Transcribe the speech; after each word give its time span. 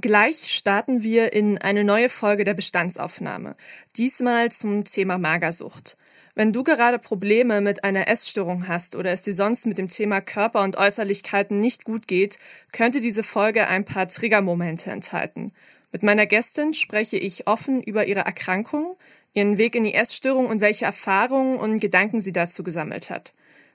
Gleich 0.00 0.50
starten 0.54 1.02
wir 1.02 1.34
in 1.34 1.58
eine 1.58 1.84
neue 1.84 2.08
Folge 2.08 2.44
der 2.44 2.54
Bestandsaufnahme. 2.54 3.54
Diesmal 3.96 4.50
zum 4.50 4.84
Thema 4.84 5.18
Magersucht. 5.18 5.98
Wenn 6.34 6.54
du 6.54 6.62
gerade 6.64 6.98
Probleme 6.98 7.60
mit 7.60 7.84
einer 7.84 8.08
Essstörung 8.08 8.66
hast 8.66 8.96
oder 8.96 9.10
es 9.10 9.20
dir 9.20 9.34
sonst 9.34 9.66
mit 9.66 9.76
dem 9.76 9.88
Thema 9.88 10.22
Körper 10.22 10.62
und 10.62 10.78
Äußerlichkeiten 10.78 11.60
nicht 11.60 11.84
gut 11.84 12.08
geht, 12.08 12.38
könnte 12.72 13.02
diese 13.02 13.22
Folge 13.22 13.66
ein 13.66 13.84
paar 13.84 14.08
Triggermomente 14.08 14.90
enthalten. 14.90 15.52
Mit 15.92 16.02
meiner 16.02 16.24
Gästin 16.24 16.72
spreche 16.72 17.18
ich 17.18 17.46
offen 17.46 17.82
über 17.82 18.06
ihre 18.06 18.20
Erkrankung, 18.20 18.96
ihren 19.34 19.58
Weg 19.58 19.74
in 19.74 19.84
die 19.84 19.94
Essstörung 19.94 20.46
und 20.46 20.62
welche 20.62 20.86
Erfahrungen 20.86 21.58
und 21.58 21.78
Gedanken 21.78 22.22
sie 22.22 22.32
dazu 22.32 22.62
gesammelt 22.62 23.10
hat. 23.10 23.34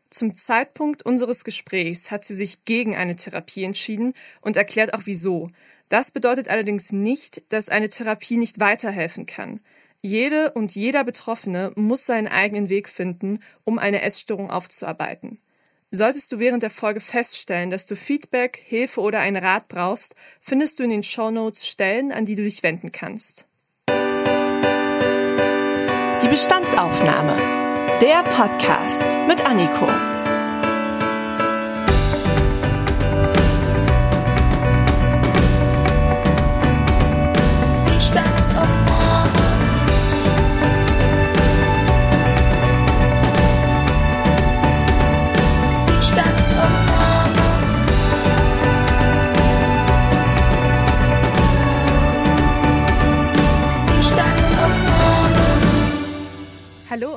Zum 0.10 0.36
Zeitpunkt 0.38 1.02
unseres 1.04 1.44
Gesprächs 1.44 2.10
hat 2.10 2.24
sie 2.24 2.36
sich 2.36 2.64
gegen 2.64 2.96
eine 2.96 3.16
Therapie 3.16 3.64
entschieden 3.64 4.14
und 4.40 4.56
erklärt 4.56 4.94
auch 4.94 5.02
wieso. 5.06 5.50
Das 5.90 6.12
bedeutet 6.12 6.50
allerdings 6.50 6.92
nicht, 6.92 7.52
dass 7.54 7.70
eine 7.70 7.90
Therapie 7.90 8.38
nicht 8.38 8.60
weiterhelfen 8.60 9.26
kann. 9.26 9.60
Jede 10.02 10.52
und 10.52 10.76
jeder 10.76 11.04
Betroffene 11.04 11.72
muss 11.76 12.06
seinen 12.06 12.28
eigenen 12.28 12.70
Weg 12.70 12.90
finden, 12.90 13.40
um 13.64 13.80
eine 13.80 14.02
Essstörung 14.02 14.52
aufzuarbeiten. 14.52 15.40
Solltest 15.92 16.32
du 16.32 16.40
während 16.40 16.62
der 16.62 16.70
Folge 16.70 17.00
feststellen, 17.00 17.70
dass 17.70 17.88
du 17.88 17.96
Feedback, 17.96 18.62
Hilfe 18.64 19.02
oder 19.02 19.20
einen 19.20 19.38
Rat 19.38 19.68
brauchst, 19.68 20.16
findest 20.40 20.80
du 20.80 20.84
in 20.84 20.90
den 20.90 21.04
Show 21.04 21.32
Notes 21.32 21.68
Stellen, 21.68 22.12
an 22.12 22.26
die 22.26 22.36
du 22.36 22.44
dich 22.44 22.64
wenden 22.64 22.92
kannst. 22.92 23.48
Die 26.22 26.28
Bestandsaufnahme. 26.28 28.00
Der 28.02 28.24
Podcast 28.24 29.18
mit 29.28 29.46
Anniko. 29.46 30.15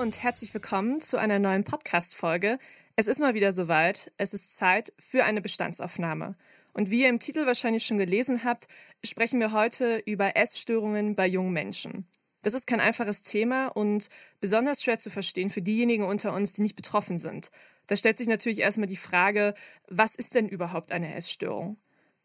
Und 0.08 0.22
herzlich 0.22 0.54
willkommen 0.54 1.02
zu 1.02 1.18
einer 1.18 1.38
neuen 1.38 1.64
Podcast-Folge. 1.64 2.58
Es 2.96 3.08
ist 3.08 3.20
mal 3.20 3.34
wieder 3.34 3.52
soweit. 3.52 4.10
Es 4.16 4.32
ist 4.32 4.56
Zeit 4.56 4.90
für 4.98 5.24
eine 5.24 5.42
Bestandsaufnahme. 5.42 6.34
Und 6.72 6.90
wie 6.90 7.02
ihr 7.02 7.10
im 7.10 7.18
Titel 7.18 7.44
wahrscheinlich 7.44 7.84
schon 7.84 7.98
gelesen 7.98 8.42
habt, 8.42 8.68
sprechen 9.04 9.38
wir 9.38 9.52
heute 9.52 9.98
über 10.06 10.34
Essstörungen 10.34 11.14
bei 11.14 11.26
jungen 11.26 11.52
Menschen. 11.52 12.06
Das 12.40 12.54
ist 12.54 12.66
kein 12.66 12.80
einfaches 12.80 13.22
Thema 13.22 13.66
und 13.66 14.08
besonders 14.40 14.82
schwer 14.82 14.98
zu 14.98 15.10
verstehen 15.10 15.50
für 15.50 15.60
diejenigen 15.60 16.04
unter 16.04 16.32
uns, 16.32 16.54
die 16.54 16.62
nicht 16.62 16.76
betroffen 16.76 17.18
sind. 17.18 17.50
Da 17.86 17.94
stellt 17.94 18.16
sich 18.16 18.28
natürlich 18.28 18.60
erstmal 18.60 18.88
die 18.88 18.96
Frage, 18.96 19.52
was 19.88 20.14
ist 20.14 20.34
denn 20.34 20.48
überhaupt 20.48 20.90
eine 20.90 21.14
Essstörung? 21.16 21.76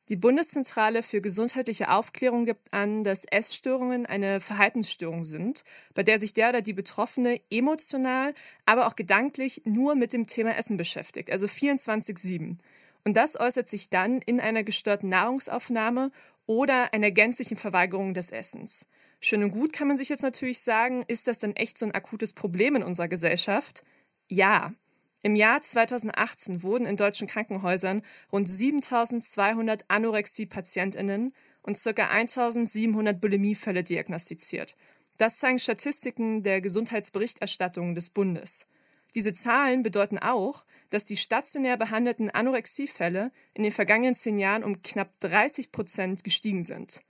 Die 0.09 0.17
Bundeszentrale 0.17 1.01
für 1.01 1.21
gesundheitliche 1.21 1.89
Aufklärung 1.89 2.43
gibt 2.43 2.73
an, 2.73 3.05
dass 3.05 3.23
Essstörungen 3.23 4.05
eine 4.05 4.41
Verhaltensstörung 4.41 5.23
sind, 5.23 5.63
bei 5.93 6.03
der 6.03 6.19
sich 6.19 6.33
der 6.33 6.49
oder 6.49 6.61
die 6.61 6.73
Betroffene 6.73 7.39
emotional, 7.49 8.33
aber 8.65 8.87
auch 8.87 8.97
gedanklich 8.97 9.61
nur 9.63 9.95
mit 9.95 10.11
dem 10.11 10.27
Thema 10.27 10.57
Essen 10.57 10.75
beschäftigt, 10.75 11.31
also 11.31 11.45
24-7. 11.45 12.57
Und 13.05 13.17
das 13.17 13.39
äußert 13.39 13.69
sich 13.69 13.89
dann 13.89 14.19
in 14.25 14.41
einer 14.41 14.63
gestörten 14.63 15.07
Nahrungsaufnahme 15.07 16.11
oder 16.45 16.93
einer 16.93 17.11
gänzlichen 17.11 17.55
Verweigerung 17.55 18.13
des 18.13 18.31
Essens. 18.31 18.87
Schön 19.21 19.41
und 19.41 19.51
gut 19.51 19.71
kann 19.71 19.87
man 19.87 19.95
sich 19.95 20.09
jetzt 20.09 20.21
natürlich 20.21 20.59
sagen, 20.59 21.05
ist 21.07 21.29
das 21.29 21.39
denn 21.39 21.55
echt 21.55 21.77
so 21.77 21.85
ein 21.85 21.93
akutes 21.93 22.33
Problem 22.33 22.75
in 22.75 22.83
unserer 22.83 23.07
Gesellschaft? 23.07 23.83
Ja, 24.27 24.73
im 25.23 25.37
Jahr 25.37 25.61
2018 25.61 26.63
wurden 26.63 26.85
in 26.85 26.97
deutschen 26.97 27.27
Krankenhäusern 27.27 28.01
rund 28.31 28.49
7200 28.49 29.85
Anorexie-PatientInnen 29.87 31.33
und 31.61 31.81
ca. 31.81 32.09
1700 32.09 33.21
Bulimiefälle 33.21 33.85
diagnostiziert. 33.85 34.75
Das 35.17 35.37
zeigen 35.37 35.59
Statistiken 35.59 36.43
der 36.43 36.59
Gesundheitsberichterstattung 36.59 37.95
des 37.95 38.09
Bundes. 38.09 38.67
Diese 39.15 39.31
Zahlen 39.31 39.81
bedeuten 39.81 40.17
auch, 40.17 40.65
dass 40.89 41.05
die 41.05 41.15
stationär 41.15 41.77
behandelten 41.77 42.29
Anorexiefälle 42.29 43.31
in 43.53 43.63
den 43.63 43.71
vergangenen 43.71 44.15
zehn 44.15 44.39
Jahren 44.39 44.65
um 44.65 44.81
knapp 44.81 45.17
30 45.21 45.71
Prozent 45.71 46.25
gestiegen 46.25 46.65
sind. 46.65 47.01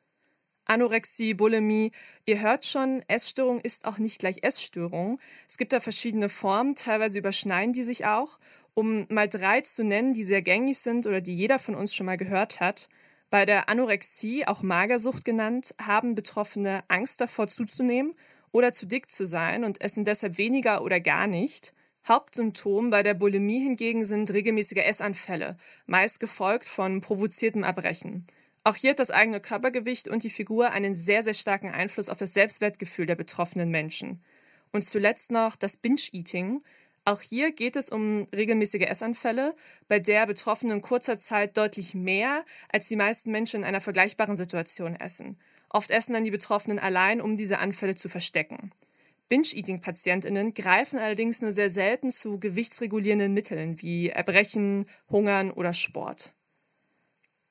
Anorexie, 0.73 1.35
Bulimie. 1.35 1.91
Ihr 2.25 2.41
hört 2.41 2.65
schon, 2.65 3.03
Essstörung 3.07 3.61
ist 3.61 3.85
auch 3.85 3.99
nicht 3.99 4.17
gleich 4.17 4.39
Essstörung. 4.41 5.19
Es 5.47 5.57
gibt 5.57 5.71
da 5.71 5.79
verschiedene 5.79 6.29
Formen, 6.29 6.73
teilweise 6.73 7.19
überschneiden 7.19 7.73
die 7.73 7.83
sich 7.83 8.05
auch. 8.05 8.39
Um 8.73 9.05
mal 9.09 9.29
drei 9.29 9.61
zu 9.61 9.83
nennen, 9.83 10.13
die 10.13 10.23
sehr 10.23 10.41
gängig 10.41 10.79
sind 10.79 11.05
oder 11.05 11.21
die 11.21 11.35
jeder 11.35 11.59
von 11.59 11.75
uns 11.75 11.93
schon 11.93 12.07
mal 12.07 12.17
gehört 12.17 12.59
hat. 12.59 12.89
Bei 13.29 13.45
der 13.45 13.69
Anorexie, 13.69 14.47
auch 14.47 14.63
Magersucht 14.63 15.25
genannt, 15.25 15.75
haben 15.79 16.15
Betroffene 16.15 16.83
Angst 16.87 17.21
davor 17.21 17.47
zuzunehmen 17.47 18.15
oder 18.51 18.73
zu 18.73 18.87
dick 18.87 19.11
zu 19.11 19.27
sein 19.27 19.63
und 19.63 19.79
essen 19.79 20.05
deshalb 20.05 20.39
weniger 20.39 20.81
oder 20.81 20.99
gar 20.99 21.27
nicht. 21.27 21.75
Hauptsymptom 22.07 22.89
bei 22.89 23.03
der 23.03 23.13
Bulimie 23.13 23.61
hingegen 23.61 24.05
sind 24.05 24.33
regelmäßige 24.33 24.85
Essanfälle, 24.85 25.55
meist 25.85 26.19
gefolgt 26.19 26.67
von 26.67 26.99
provoziertem 26.99 27.63
Erbrechen. 27.63 28.25
Auch 28.65 28.75
hier 28.75 28.91
hat 28.91 28.99
das 28.99 29.11
eigene 29.11 29.41
Körpergewicht 29.41 30.07
und 30.07 30.23
die 30.23 30.29
Figur 30.29 30.71
einen 30.71 30.95
sehr, 30.95 31.21
sehr 31.21 31.33
starken 31.33 31.71
Einfluss 31.71 32.07
auf 32.07 32.17
das 32.17 32.33
Selbstwertgefühl 32.33 33.05
der 33.05 33.15
betroffenen 33.15 33.69
Menschen. 33.69 34.23
Und 34.71 34.83
zuletzt 34.83 35.31
noch 35.31 35.57
das 35.57 35.75
Binge-Eating. 35.77 36.63
Auch 37.03 37.19
hier 37.19 37.51
geht 37.51 37.75
es 37.75 37.89
um 37.89 38.25
regelmäßige 38.33 38.87
Essanfälle, 38.87 39.53
bei 39.89 39.99
der 39.99 40.25
Betroffene 40.25 40.73
in 40.73 40.81
kurzer 40.81 41.19
Zeit 41.19 41.57
deutlich 41.57 41.93
mehr 41.93 42.45
als 42.71 42.87
die 42.87 42.95
meisten 42.95 43.31
Menschen 43.31 43.57
in 43.57 43.63
einer 43.65 43.81
vergleichbaren 43.81 44.37
Situation 44.37 44.95
essen. 44.95 45.37
Oft 45.69 45.91
essen 45.91 46.13
dann 46.13 46.23
die 46.23 46.31
Betroffenen 46.31 46.79
allein, 46.79 47.19
um 47.19 47.35
diese 47.35 47.59
Anfälle 47.59 47.95
zu 47.95 48.07
verstecken. 48.07 48.71
Binge-Eating-PatientInnen 49.27 50.53
greifen 50.53 50.99
allerdings 50.99 51.41
nur 51.41 51.51
sehr 51.51 51.69
selten 51.69 52.11
zu 52.11 52.39
gewichtsregulierenden 52.39 53.33
Mitteln 53.33 53.81
wie 53.81 54.09
Erbrechen, 54.09 54.85
Hungern 55.09 55.51
oder 55.51 55.73
Sport 55.73 56.33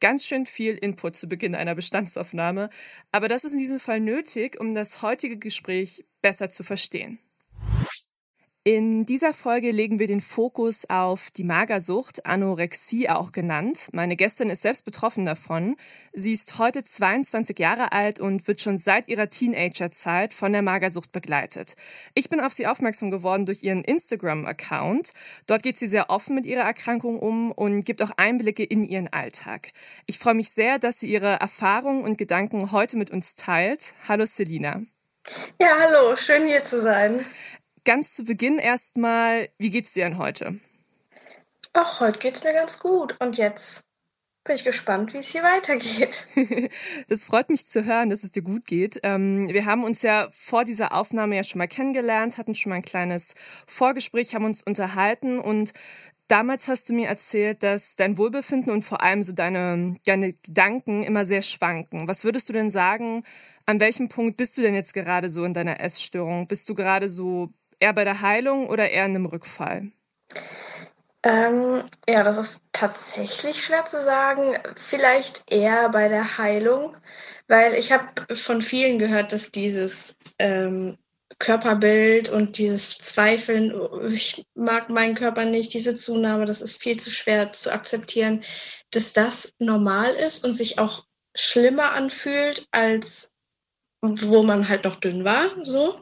ganz 0.03 0.27
schön 0.27 0.47
viel 0.47 0.75
Input 0.75 1.15
zu 1.15 1.29
Beginn 1.29 1.55
einer 1.55 1.77
Bestandsaufnahme, 1.77 2.71
aber 3.13 3.29
das 3.29 3.45
ist 3.45 3.53
in 3.53 3.61
diesem 3.61 3.79
Fall 3.79 4.01
nötig, 4.01 4.61
um 4.61 4.75
das 4.75 5.01
heutige 5.03 5.39
Gespräch 5.39 6.05
besser 6.21 6.51
zu 6.51 6.65
verstehen. 6.65 7.21
In 8.65 9.07
dieser 9.07 9.33
Folge 9.33 9.73
legen 9.73 9.99
wir 9.99 10.07
den 10.07 10.21
Fokus 10.21 10.89
auf 10.89 11.31
die 11.31 11.43
Magersucht, 11.43 12.27
Anorexie 12.27 13.09
auch 13.09 13.33
genannt. 13.33 13.89
Meine 13.91 14.15
Gästin 14.15 14.51
ist 14.51 14.63
selbst 14.63 14.85
betroffen 14.85 15.25
davon. 15.25 15.75
Sie 16.13 16.33
ist 16.33 16.61
heute 16.61 16.85
22 16.85 17.59
Jahre 17.59 17.91
alt 17.91 18.21
und 18.21 18.47
wird 18.47 18.61
schon 18.61 18.79
seit 18.79 19.09
ihrer 19.09 19.29
Teenagerzeit 19.29 20.33
von 20.33 20.53
der 20.53 20.63
Magersucht 20.63 21.11
begleitet. 21.11 21.75
Ich 22.15 22.29
bin 22.29 22.39
auf 22.39 22.53
sie 22.53 22.69
aufmerksam 22.69 23.11
geworden 23.11 23.47
durch 23.47 23.65
ihren 23.65 23.83
Instagram-Account. 23.83 25.13
Dort 25.49 25.65
geht 25.65 25.77
sie 25.77 25.89
sehr 25.89 26.09
offen 26.09 26.37
mit 26.37 26.47
ihrer 26.47 26.63
Erkrankung 26.63 27.19
um 27.19 27.51
und 27.51 27.85
gibt 27.85 28.01
auch 28.01 28.13
Einblicke 28.17 28.63
in 28.63 28.85
ihren 28.85 29.13
Alltag. 29.13 29.73
Ich 30.07 30.21
freue 30.21 30.35
mich 30.35 30.51
sehr, 30.51 30.79
dass 30.79 31.01
sie 31.01 31.09
ihre 31.09 31.41
Erfahrungen 31.41 32.05
und 32.05 32.17
Gedanken 32.17 32.71
heute 32.71 32.97
mit 32.97 33.11
uns 33.11 33.35
teilt. 33.35 33.95
Hallo 34.07 34.25
Selina. 34.25 34.83
Ja, 35.61 35.69
hallo, 35.81 36.15
schön 36.15 36.47
hier 36.47 36.65
zu 36.65 36.81
sein 36.81 37.25
ganz 37.85 38.15
zu 38.15 38.25
Beginn 38.25 38.59
erstmal, 38.59 39.49
wie 39.59 39.71
geht's 39.71 39.93
dir 39.93 40.05
denn 40.05 40.19
heute? 40.19 40.61
Ach, 41.73 42.01
heute 42.01 42.19
geht's 42.19 42.45
mir 42.45 42.53
ganz 42.53 42.79
gut. 42.79 43.17
Und 43.21 43.39
jetzt 43.39 43.87
bin 44.45 44.57
ich 44.57 44.65
gespannt, 44.65 45.15
wie 45.15 45.19
es 45.19 45.31
hier 45.31 45.43
weitergeht. 45.43 46.27
das 47.09 47.25
freut 47.25 47.49
mich 47.49 47.65
zu 47.65 47.85
hören, 47.85 48.11
dass 48.11 48.25
es 48.25 48.33
dir 48.33 48.43
gut 48.43 48.65
geht. 48.65 48.99
Ähm, 49.03 49.49
wir 49.49 49.67
haben 49.67 49.85
uns 49.85 50.03
ja 50.03 50.29
vor 50.33 50.65
dieser 50.65 50.93
Aufnahme 50.93 51.37
ja 51.37 51.45
schon 51.45 51.59
mal 51.59 51.69
kennengelernt, 51.69 52.39
hatten 52.39 52.55
schon 52.55 52.71
mal 52.71 52.77
ein 52.77 52.83
kleines 52.83 53.35
Vorgespräch, 53.67 54.35
haben 54.35 54.45
uns 54.45 54.63
unterhalten 54.63 55.39
und 55.39 55.73
damals 56.27 56.67
hast 56.69 56.89
du 56.89 56.95
mir 56.95 57.07
erzählt, 57.09 57.63
dass 57.63 57.95
dein 57.95 58.19
Wohlbefinden 58.19 58.73
und 58.73 58.85
vor 58.85 59.03
allem 59.03 59.23
so 59.23 59.33
deine, 59.33 59.97
deine 60.07 60.33
Gedanken 60.33 61.05
immer 61.05 61.25
sehr 61.25 61.43
schwanken. 61.43 62.09
Was 62.09 62.25
würdest 62.25 62.49
du 62.49 62.53
denn 62.53 62.71
sagen, 62.71 63.23
an 63.67 63.81
welchem 63.81 64.09
Punkt 64.09 64.37
bist 64.37 64.57
du 64.57 64.63
denn 64.63 64.75
jetzt 64.75 64.95
gerade 64.95 65.29
so 65.29 65.45
in 65.45 65.55
deiner 65.55 65.81
Essstörung? 65.81 66.49
Bist 66.49 66.69
du 66.69 66.75
gerade 66.75 67.09
so 67.09 67.53
Eher 67.83 67.95
bei 67.95 68.05
der 68.05 68.21
Heilung 68.21 68.69
oder 68.69 68.91
eher 68.91 69.07
in 69.07 69.17
einem 69.17 69.27
Rückfall? 69.27 69.91
Ähm, 71.25 71.83
ja, 72.09 72.23
das 72.23 72.39
ist 72.39 72.63
tatsächlich 72.71 73.61
schwer 73.61 73.85
zu 73.85 74.01
sagen. 74.01 74.57
Vielleicht 74.77 75.53
eher 75.53 75.89
bei 75.89 76.07
der 76.07 76.39
Heilung, 76.39 76.97
weil 77.49 77.75
ich 77.75 77.91
habe 77.91 78.37
von 78.37 78.63
vielen 78.63 79.01
gehört, 79.01 79.33
dass 79.33 79.51
dieses 79.51 80.15
ähm, 80.39 80.97
Körperbild 81.41 82.29
und 82.29 82.57
dieses 82.57 82.99
Zweifeln, 82.99 83.75
oh, 83.75 84.07
ich 84.07 84.47
mag 84.55 84.89
meinen 84.89 85.17
Körper 85.17 85.45
nicht, 85.45 85.75
diese 85.75 85.97
Zunahme, 85.97 86.47
das 86.47 86.63
ist 86.63 86.81
viel 86.81 87.01
zu 87.01 87.11
schwer 87.11 87.53
zu 87.53 87.73
akzeptieren, 87.73 88.45
dass 88.93 89.13
das 89.13 89.55
normal 89.59 90.15
ist 90.15 90.45
und 90.45 90.55
sich 90.55 90.79
auch 90.79 91.05
schlimmer 91.35 91.95
anfühlt, 91.95 92.69
als 92.71 93.35
wo 94.03 94.45
man 94.45 94.69
halt 94.69 94.85
noch 94.85 94.97
dünn 94.97 95.25
war, 95.25 95.51
so. 95.65 96.01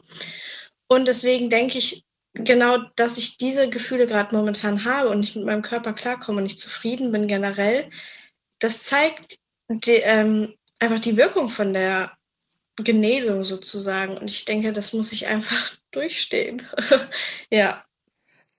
Und 0.91 1.07
deswegen 1.07 1.49
denke 1.49 1.77
ich 1.77 2.03
genau, 2.33 2.77
dass 2.97 3.17
ich 3.17 3.37
diese 3.37 3.69
Gefühle 3.69 4.07
gerade 4.07 4.35
momentan 4.35 4.83
habe 4.83 5.07
und 5.07 5.23
ich 5.23 5.37
mit 5.37 5.45
meinem 5.45 5.61
Körper 5.61 5.93
klarkomme 5.93 6.41
und 6.41 6.45
ich 6.45 6.57
zufrieden 6.57 7.13
bin 7.13 7.29
generell. 7.29 7.89
Das 8.59 8.83
zeigt 8.83 9.39
die, 9.69 10.01
ähm, 10.03 10.53
einfach 10.79 10.99
die 10.99 11.15
Wirkung 11.15 11.47
von 11.47 11.73
der 11.73 12.11
Genesung 12.75 13.45
sozusagen. 13.45 14.17
Und 14.17 14.29
ich 14.29 14.43
denke, 14.43 14.73
das 14.73 14.91
muss 14.91 15.13
ich 15.13 15.27
einfach 15.27 15.77
durchstehen. 15.91 16.67
ja. 17.49 17.85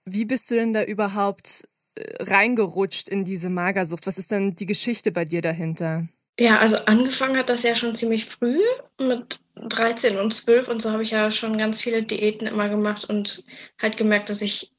Wie 0.07 0.25
bist 0.25 0.51
du 0.51 0.55
denn 0.55 0.73
da 0.73 0.85
überhaupt 0.85 1.65
äh, 1.97 2.23
reingerutscht 2.23 3.11
in 3.11 3.27
diese 3.27 3.51
Magersucht? 3.51 4.07
Was 4.07 4.17
ist 4.17 4.33
denn 4.33 4.57
die 4.57 4.65
Geschichte 4.65 5.13
bei 5.13 5.27
dir 5.27 5.43
dahinter? 5.43 6.05
Ja, 6.41 6.61
also 6.61 6.77
angefangen 6.87 7.37
hat 7.37 7.51
das 7.51 7.63
ja 7.63 7.75
schon 7.75 7.95
ziemlich 7.95 8.25
früh 8.25 8.59
mit 8.99 9.42
13 9.55 10.19
und 10.19 10.35
12 10.35 10.69
und 10.69 10.81
so 10.81 10.93
habe 10.93 11.03
ich 11.03 11.11
ja 11.11 11.31
schon 11.31 11.59
ganz 11.59 11.81
viele 11.81 12.03
Diäten 12.03 12.47
immer 12.47 12.69
gemacht 12.69 13.05
und 13.05 13.45
halt 13.81 13.97
gemerkt, 13.97 14.31
dass 14.31 14.43
ich 14.43 14.73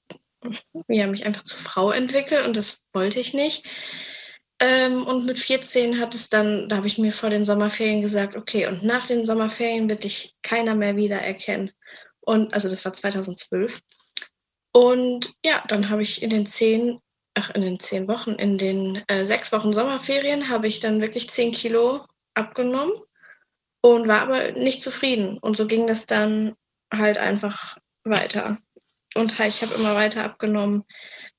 ja, 0.88 1.08
mich 1.08 1.25
einfach 1.25 1.44
zur 1.44 1.60
Frau 1.60 1.92
entwickle 1.92 2.44
und 2.44 2.58
das 2.58 2.81
wollte 2.92 3.20
ich 3.20 3.34
nicht. 3.34 3.66
Ähm, 4.60 5.06
und 5.06 5.25
mit 5.25 5.40
14 5.40 6.00
hat 6.00 6.14
es 6.14 6.30
dann, 6.30 6.70
da 6.70 6.78
habe 6.78 6.88
ich 6.88 6.98
mir 6.98 7.12
vor 7.12 7.30
den 7.30 7.46
Sommerferien 7.46 8.02
gesagt, 8.02 8.36
okay, 8.36 8.68
und 8.68 8.84
nach 8.84 9.06
den 9.06 9.25
Sommerferien 9.25 9.90
wird 9.90 10.04
dich 10.04 10.36
keiner 10.42 10.75
mehr 10.75 10.96
wiedererkennen. 10.96 11.72
Und 12.22 12.54
also 12.54 12.70
das 12.70 12.86
war 12.86 12.94
2012. 12.94 13.81
Und 14.72 15.34
ja, 15.46 15.64
dann 15.68 15.90
habe 15.90 16.02
ich 16.02 16.24
in 16.24 16.30
den 16.30 16.46
zehn, 16.46 17.00
ach, 17.36 17.52
in 17.52 17.62
den 17.62 17.80
zehn 17.80 18.08
Wochen, 18.08 18.31
in 18.31 18.58
den 18.58 19.04
äh, 19.08 19.25
sechs 19.25 19.52
Wochen 19.52 19.74
Sommerferien 19.74 20.50
habe 20.50 20.68
ich 20.68 20.80
dann 20.80 21.02
wirklich 21.02 21.30
zehn 21.30 21.52
Kilo 21.52 22.06
abgenommen 22.34 22.94
und 23.83 24.07
war 24.07 24.21
aber 24.21 24.51
nicht 24.53 24.81
zufrieden. 24.81 25.38
Und 25.38 25.57
so 25.57 25.68
ging 25.68 25.88
das 25.88 26.06
dann 26.06 26.56
halt 26.91 27.18
einfach 27.18 27.77
weiter. 28.03 28.57
Und 29.15 29.39
ich 29.39 29.62
habe 29.62 29.75
immer 29.75 29.95
weiter 29.95 30.24
abgenommen, 30.24 30.83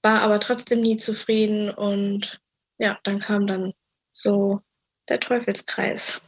war 0.03 0.23
aber 0.23 0.39
trotzdem 0.39 0.81
nie 0.81 0.97
zufrieden 0.97 1.71
und 1.71 2.41
ja, 2.79 2.99
dann 3.03 3.19
kam 3.19 3.47
dann 3.47 3.73
so 4.13 4.61
der 5.09 5.19
Teufelskreis. 5.19 6.23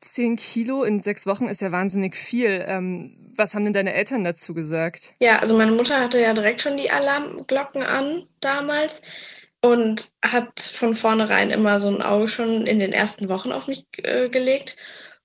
Zehn 0.00 0.36
Kilo 0.36 0.84
in 0.84 1.00
sechs 1.00 1.26
Wochen 1.26 1.48
ist 1.48 1.60
ja 1.60 1.72
wahnsinnig 1.72 2.16
viel. 2.16 2.64
Ähm, 2.66 3.32
was 3.34 3.54
haben 3.54 3.64
denn 3.64 3.72
deine 3.72 3.94
Eltern 3.94 4.24
dazu 4.24 4.54
gesagt? 4.54 5.14
Ja, 5.20 5.38
also 5.38 5.56
meine 5.56 5.72
Mutter 5.72 6.00
hatte 6.00 6.20
ja 6.20 6.32
direkt 6.32 6.60
schon 6.60 6.76
die 6.76 6.90
Alarmglocken 6.90 7.82
an 7.82 8.26
damals 8.40 9.02
und 9.62 10.12
hat 10.22 10.60
von 10.60 10.94
vornherein 10.94 11.50
immer 11.50 11.80
so 11.80 11.88
ein 11.88 12.02
Auge 12.02 12.28
schon 12.28 12.66
in 12.66 12.78
den 12.78 12.92
ersten 12.92 13.28
Wochen 13.28 13.52
auf 13.52 13.68
mich 13.68 13.86
äh, 14.02 14.28
gelegt. 14.28 14.76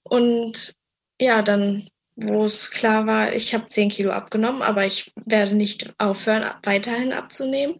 Und 0.04 0.74
ja, 1.20 1.42
dann, 1.42 1.88
wo 2.16 2.46
es 2.46 2.72
klar 2.72 3.06
war, 3.06 3.34
ich 3.34 3.54
habe 3.54 3.68
zehn 3.68 3.90
Kilo 3.90 4.12
abgenommen, 4.12 4.62
aber 4.62 4.86
ich 4.86 5.14
werde 5.26 5.56
nicht 5.56 5.94
aufhören, 5.98 6.52
weiterhin 6.64 7.14
abzunehmen, 7.14 7.78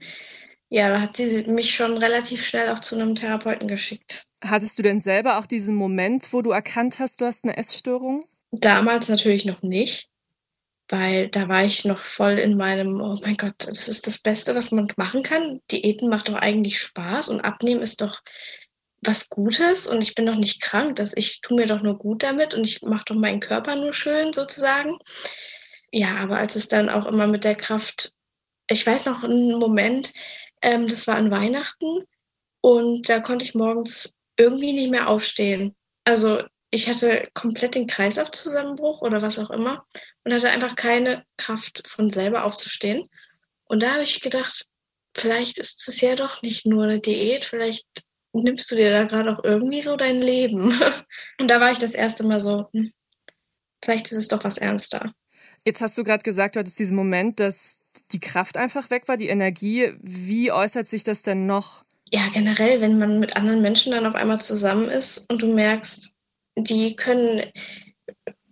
ja, 0.70 0.90
da 0.90 1.02
hat 1.02 1.18
sie 1.18 1.44
mich 1.48 1.76
schon 1.76 1.98
relativ 1.98 2.46
schnell 2.46 2.70
auch 2.70 2.80
zu 2.80 2.96
einem 2.96 3.14
Therapeuten 3.14 3.68
geschickt. 3.68 4.26
Hattest 4.42 4.80
du 4.80 4.84
denn 4.84 5.02
selber 5.02 5.38
auch 5.38 5.46
diesen 5.46 5.76
Moment, 5.76 6.32
wo 6.32 6.42
du 6.42 6.52
erkannt 6.52 7.00
hast, 7.00 7.20
du 7.20 7.26
hast 7.26 7.44
eine 7.44 7.58
Essstörung? 7.58 8.24
Damals 8.52 9.10
natürlich 9.10 9.44
noch 9.46 9.62
nicht, 9.64 10.10
weil 10.88 11.28
da 11.28 11.50
war 11.50 11.66
ich 11.66 11.84
noch 11.84 12.00
voll 12.00 12.40
in 12.40 12.56
meinem, 12.56 13.02
oh 13.02 13.18
mein 13.22 13.36
Gott, 13.36 13.56
das 13.58 13.90
ist 13.90 14.08
das 14.08 14.20
Beste, 14.20 14.56
was 14.56 14.72
man 14.72 14.88
machen 14.96 15.24
kann. 15.24 15.60
Diäten 15.70 16.10
macht 16.10 16.30
doch 16.30 16.36
eigentlich 16.36 16.80
Spaß 16.80 17.30
und 17.30 17.42
abnehmen 17.42 17.82
ist 17.82 18.00
doch 18.00 18.22
was 19.02 19.30
Gutes 19.30 19.88
und 19.88 20.02
ich 20.02 20.16
bin 20.16 20.26
doch 20.26 20.36
nicht 20.36 20.62
krank, 20.62 20.96
dass 20.98 21.16
ich 21.16 21.42
tue 21.42 21.58
mir 21.58 21.66
doch 21.66 21.82
nur 21.82 21.98
gut 21.98 22.24
damit 22.24 22.54
und 22.54 22.66
ich 22.66 22.82
mache 22.84 23.06
doch 23.06 23.16
meinen 23.16 23.40
Körper 23.40 23.76
nur 23.76 23.94
schön 23.94 24.32
sozusagen. 24.32 24.98
Ja, 25.92 26.18
aber 26.18 26.38
als 26.38 26.56
es 26.56 26.68
dann 26.68 26.90
auch 26.90 27.06
immer 27.06 27.28
mit 27.28 27.44
der 27.44 27.56
Kraft, 27.56 28.14
ich 28.70 28.86
weiß 28.86 29.06
noch 29.06 29.24
einen 29.24 29.58
Moment, 29.58 30.14
ähm, 30.62 30.88
das 30.88 31.08
war 31.08 31.16
an 31.16 31.32
Weihnachten 31.32 32.04
und 32.62 33.10
da 33.10 33.20
konnte 33.20 33.44
ich 33.44 33.56
morgens 33.56 34.14
irgendwie 34.38 34.74
nicht 34.74 34.92
mehr 34.92 35.10
aufstehen. 35.10 35.76
Also 36.06 36.44
ich 36.70 36.88
hatte 36.88 37.28
komplett 37.34 37.76
den 37.76 37.88
Kreislaufzusammenbruch 37.88 39.02
oder 39.02 39.22
was 39.22 39.40
auch 39.40 39.50
immer 39.50 39.86
und 40.24 40.34
hatte 40.34 40.50
einfach 40.50 40.76
keine 40.76 41.26
Kraft 41.38 41.88
von 41.88 42.10
selber 42.10 42.46
aufzustehen. 42.46 43.10
Und 43.66 43.82
da 43.82 43.94
habe 43.94 44.04
ich 44.04 44.22
gedacht, 44.22 44.68
vielleicht 45.16 45.58
ist 45.58 45.88
es 45.88 46.00
ja 46.02 46.16
doch 46.16 46.42
nicht 46.42 46.66
nur 46.66 46.84
eine 46.84 47.02
Diät, 47.02 47.46
vielleicht 47.46 47.88
nimmst 48.34 48.72
du 48.72 48.76
dir 48.76 48.92
da 48.92 49.04
gerade 49.04 49.32
auch 49.32 49.44
irgendwie 49.44 49.82
so 49.82 49.96
dein 49.96 50.22
Leben. 50.22 50.74
Und 51.40 51.50
da 51.50 51.60
war 51.60 51.72
ich 51.72 51.80
das 51.80 51.94
erste 51.94 52.24
Mal 52.24 52.40
so, 52.40 52.68
hm, 52.74 52.92
vielleicht 53.84 54.12
ist 54.12 54.18
es 54.18 54.28
doch 54.28 54.44
was 54.44 54.58
ernster. 54.58 55.14
Jetzt 55.66 55.82
hast 55.82 55.98
du 55.98 56.04
gerade 56.04 56.24
gesagt, 56.24 56.56
du 56.56 56.60
hattest 56.60 56.80
diesen 56.80 56.96
Moment, 56.96 57.40
dass 57.40 57.80
die 58.12 58.20
Kraft 58.20 58.58
einfach 58.58 58.90
weg 58.90 59.08
war, 59.08 59.18
die 59.18 59.28
Energie. 59.28 59.94
Wie 60.02 60.52
äußert 60.52 60.88
sich 60.88 61.04
das 61.04 61.24
denn 61.24 61.46
noch? 61.46 61.84
Ja, 62.14 62.28
generell, 62.34 62.82
wenn 62.82 62.98
man 62.98 63.20
mit 63.20 63.38
anderen 63.38 63.62
Menschen 63.62 63.92
dann 63.92 64.06
auf 64.06 64.16
einmal 64.16 64.42
zusammen 64.42 64.90
ist 64.90 65.30
und 65.32 65.42
du 65.42 65.54
merkst, 65.54 66.14
die 66.58 66.96
können 66.96 67.44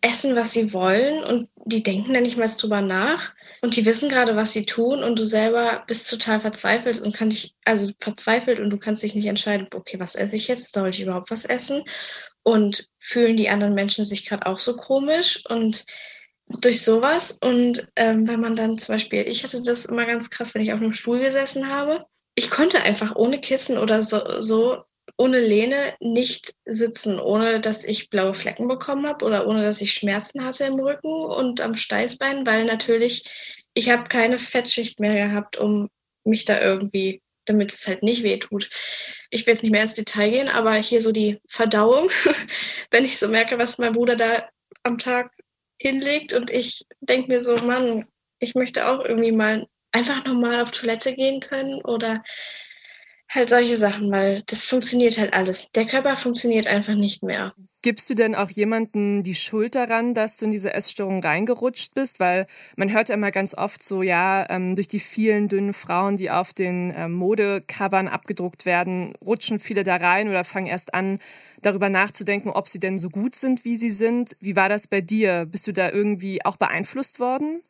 essen, 0.02 0.36
was 0.36 0.52
sie 0.52 0.74
wollen 0.74 1.24
und 1.24 1.50
die 1.66 1.84
denken 1.84 2.14
dann 2.14 2.24
nicht 2.24 2.38
mal 2.38 2.48
drüber 2.48 2.82
nach 2.82 3.34
und 3.62 3.76
die 3.76 3.86
wissen 3.86 4.10
gerade, 4.10 4.36
was 4.36 4.54
sie 4.54 4.66
tun 4.66 5.04
und 5.04 5.20
du 5.20 5.26
selber 5.26 5.84
bist 5.88 6.10
total 6.10 6.40
verzweifelt 6.40 7.02
und 7.02 7.14
kann 7.14 7.30
dich, 7.30 7.56
also 7.66 7.92
verzweifelt 8.00 8.60
und 8.60 8.70
du 8.70 8.78
kannst 8.78 9.04
dich 9.04 9.16
nicht 9.16 9.28
entscheiden, 9.28 9.68
okay, 9.74 10.00
was 10.00 10.16
esse 10.16 10.36
ich 10.36 10.48
jetzt? 10.48 10.74
Soll 10.74 10.90
ich 10.90 11.02
überhaupt 11.02 11.32
was 11.32 11.46
essen? 11.46 11.84
Und 12.44 12.90
fühlen 13.00 13.36
die 13.36 13.50
anderen 13.50 13.76
Menschen 13.76 14.06
sich 14.06 14.26
gerade 14.26 14.46
auch 14.46 14.60
so 14.60 14.78
komisch 14.78 15.44
und 15.50 15.86
durch 16.62 16.82
sowas. 16.82 17.40
Und 17.42 17.88
ähm, 17.96 18.28
wenn 18.28 18.40
man 18.40 18.56
dann 18.56 18.78
zum 18.78 18.96
Beispiel, 18.96 19.28
ich 19.28 19.44
hatte 19.44 19.62
das 19.62 19.86
immer 19.86 20.06
ganz 20.06 20.30
krass, 20.30 20.56
wenn 20.56 20.62
ich 20.62 20.74
auf 20.74 20.82
einem 20.82 20.92
Stuhl 20.92 21.20
gesessen 21.20 21.70
habe. 21.70 22.06
Ich 22.36 22.50
konnte 22.50 22.82
einfach 22.82 23.16
ohne 23.16 23.40
Kissen 23.40 23.78
oder 23.78 24.02
so, 24.02 24.42
so 24.42 24.84
ohne 25.18 25.40
Lehne 25.40 25.96
nicht 26.00 26.54
sitzen, 26.66 27.20
ohne 27.20 27.60
dass 27.60 27.86
ich 27.86 28.10
blaue 28.10 28.34
Flecken 28.34 28.68
bekommen 28.68 29.08
habe 29.08 29.26
oder 29.26 29.48
ohne 29.48 29.64
dass 29.64 29.82
ich 29.82 29.94
Schmerzen 29.94 30.44
hatte 30.44 30.66
im 30.66 30.80
Rücken 30.80 31.26
und 31.26 31.62
am 31.62 31.76
Steißbein, 31.76 32.46
weil 32.46 32.66
natürlich 32.66 33.24
ich 33.74 33.90
habe 33.90 34.10
keine 34.10 34.38
Fettschicht 34.38 35.00
mehr 35.00 35.28
gehabt, 35.28 35.58
um 35.58 35.90
mich 36.24 36.46
da 36.46 36.60
irgendwie, 36.60 37.22
damit 37.46 37.72
es 37.72 37.88
halt 37.88 38.04
nicht 38.04 38.24
weh 38.24 38.38
tut. 38.38 38.70
Ich 39.30 39.46
will 39.46 39.54
jetzt 39.54 39.64
nicht 39.64 39.72
mehr 39.72 39.84
ins 39.84 39.96
Detail 39.96 40.32
gehen, 40.32 40.50
aber 40.50 40.74
hier 40.76 41.02
so 41.02 41.12
die 41.12 41.40
Verdauung, 41.48 42.10
wenn 42.92 43.06
ich 43.06 43.18
so 43.18 43.28
merke, 43.28 43.58
was 43.58 43.78
mein 43.78 43.94
Bruder 43.94 44.16
da 44.16 44.50
am 44.84 44.98
Tag 44.98 45.32
hinlegt 45.78 46.34
und 46.34 46.52
ich 46.52 46.86
denke 47.00 47.32
mir 47.32 47.44
so, 47.44 47.56
Mann, 47.66 48.06
ich 48.40 48.56
möchte 48.56 48.88
auch 48.88 49.04
irgendwie 49.04 49.32
mal 49.32 49.68
einfach 49.92 50.26
nochmal 50.26 50.62
auf 50.62 50.72
Toilette 50.72 51.16
gehen 51.16 51.40
können 51.40 51.82
oder 51.84 52.24
halt 53.30 53.50
solche 53.50 53.78
Sachen, 53.78 54.12
weil 54.12 54.42
das 54.48 54.66
funktioniert 54.66 55.18
halt 55.18 55.34
alles. 55.34 55.72
Der 55.72 55.86
Körper 55.86 56.16
funktioniert 56.16 56.68
einfach 56.68 56.96
nicht 56.96 57.24
mehr. 57.24 57.54
Gibst 57.82 58.10
du 58.10 58.14
denn 58.14 58.36
auch 58.36 58.50
jemanden 58.50 59.24
die 59.24 59.36
Schuld 59.36 59.76
daran, 59.76 60.14
dass 60.14 60.36
du 60.36 60.46
in 60.46 60.52
diese 60.52 60.74
Essstörung 60.74 61.24
reingerutscht 61.24 61.94
bist? 61.94 62.20
Weil 62.20 62.46
man 62.76 62.92
hört 62.92 63.08
ja 63.08 63.16
immer 63.16 63.32
ganz 63.32 63.56
oft 63.56 63.82
so, 63.84 64.02
ja, 64.02 64.46
ähm, 64.50 64.76
durch 64.76 64.90
die 64.90 65.00
vielen 65.00 65.48
dünnen 65.48 65.72
Frauen, 65.72 66.18
die 66.18 66.30
auf 66.30 66.52
den 66.52 66.94
ähm, 66.98 67.14
Modecovern 67.14 68.10
abgedruckt 68.10 68.66
werden, 68.66 69.14
rutschen 69.26 69.60
viele 69.60 69.84
da 69.84 69.96
rein 69.96 70.28
oder 70.28 70.44
fangen 70.44 70.68
erst 70.68 70.94
an, 70.94 71.20
darüber 71.62 71.88
nachzudenken, 71.88 72.50
ob 72.50 72.68
sie 72.68 72.80
denn 72.80 72.98
so 72.98 73.10
gut 73.10 73.36
sind, 73.36 73.64
wie 73.64 73.78
sie 73.78 73.92
sind. 73.92 74.36
Wie 74.42 74.58
war 74.58 74.68
das 74.68 74.88
bei 74.88 75.00
dir? 75.00 75.46
Bist 75.46 75.66
du 75.68 75.72
da 75.72 75.90
irgendwie 75.90 76.44
auch 76.44 76.58
beeinflusst 76.58 77.22
worden? 77.22 77.62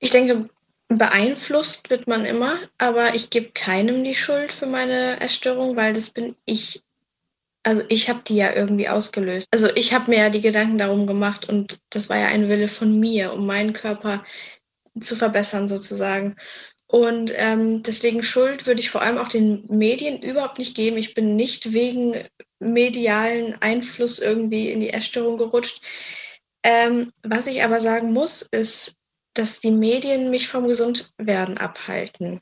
Ich 0.00 0.10
denke, 0.10 0.50
beeinflusst 0.88 1.90
wird 1.90 2.06
man 2.06 2.24
immer, 2.24 2.60
aber 2.78 3.14
ich 3.14 3.30
gebe 3.30 3.50
keinem 3.52 4.04
die 4.04 4.14
Schuld 4.14 4.52
für 4.52 4.66
meine 4.66 5.20
Essstörung, 5.20 5.76
weil 5.76 5.92
das 5.92 6.10
bin 6.10 6.36
ich. 6.44 6.82
Also 7.64 7.82
ich 7.88 8.08
habe 8.08 8.22
die 8.24 8.36
ja 8.36 8.54
irgendwie 8.54 8.88
ausgelöst. 8.88 9.48
Also 9.50 9.68
ich 9.74 9.92
habe 9.92 10.10
mir 10.10 10.18
ja 10.18 10.30
die 10.30 10.40
Gedanken 10.40 10.78
darum 10.78 11.06
gemacht 11.06 11.48
und 11.48 11.80
das 11.90 12.08
war 12.08 12.16
ja 12.16 12.26
ein 12.28 12.48
Wille 12.48 12.68
von 12.68 13.00
mir, 13.00 13.32
um 13.32 13.44
meinen 13.44 13.72
Körper 13.72 14.24
zu 15.00 15.16
verbessern 15.16 15.66
sozusagen. 15.66 16.36
Und 16.86 17.32
ähm, 17.34 17.82
deswegen 17.82 18.22
Schuld 18.22 18.66
würde 18.66 18.80
ich 18.80 18.90
vor 18.90 19.02
allem 19.02 19.18
auch 19.18 19.28
den 19.28 19.64
Medien 19.68 20.22
überhaupt 20.22 20.58
nicht 20.58 20.76
geben. 20.76 20.96
Ich 20.96 21.14
bin 21.14 21.34
nicht 21.34 21.72
wegen 21.72 22.24
medialen 22.60 23.60
Einfluss 23.60 24.20
irgendwie 24.20 24.70
in 24.70 24.80
die 24.80 24.90
Essstörung 24.90 25.36
gerutscht. 25.36 25.82
Ähm, 26.62 27.12
was 27.24 27.48
ich 27.48 27.64
aber 27.64 27.80
sagen 27.80 28.12
muss, 28.12 28.42
ist, 28.42 28.95
dass 29.38 29.60
die 29.60 29.70
Medien 29.70 30.30
mich 30.30 30.48
vom 30.48 30.66
Gesundwerden 30.66 31.58
abhalten. 31.58 32.40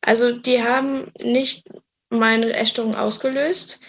Also 0.00 0.32
die 0.32 0.62
haben 0.62 1.12
nicht 1.22 1.68
meine 2.08 2.52
Essstörung 2.54 2.94
ausgelöst, 2.94 3.80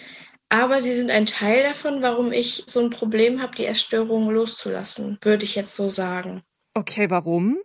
aber 0.48 0.82
sie 0.82 0.94
sind 0.94 1.10
ein 1.10 1.26
Teil 1.26 1.62
davon, 1.62 2.02
warum 2.02 2.30
ich 2.30 2.62
so 2.66 2.80
ein 2.80 2.90
Problem 2.90 3.40
habe, 3.40 3.56
die 3.56 3.66
Essstörung 3.66 4.28
loszulassen, 4.28 5.18
würde 5.22 5.44
ich 5.44 5.54
jetzt 5.54 5.74
so 5.74 5.88
sagen. 5.88 6.42
Okay, 6.74 7.08
warum? 7.08 7.58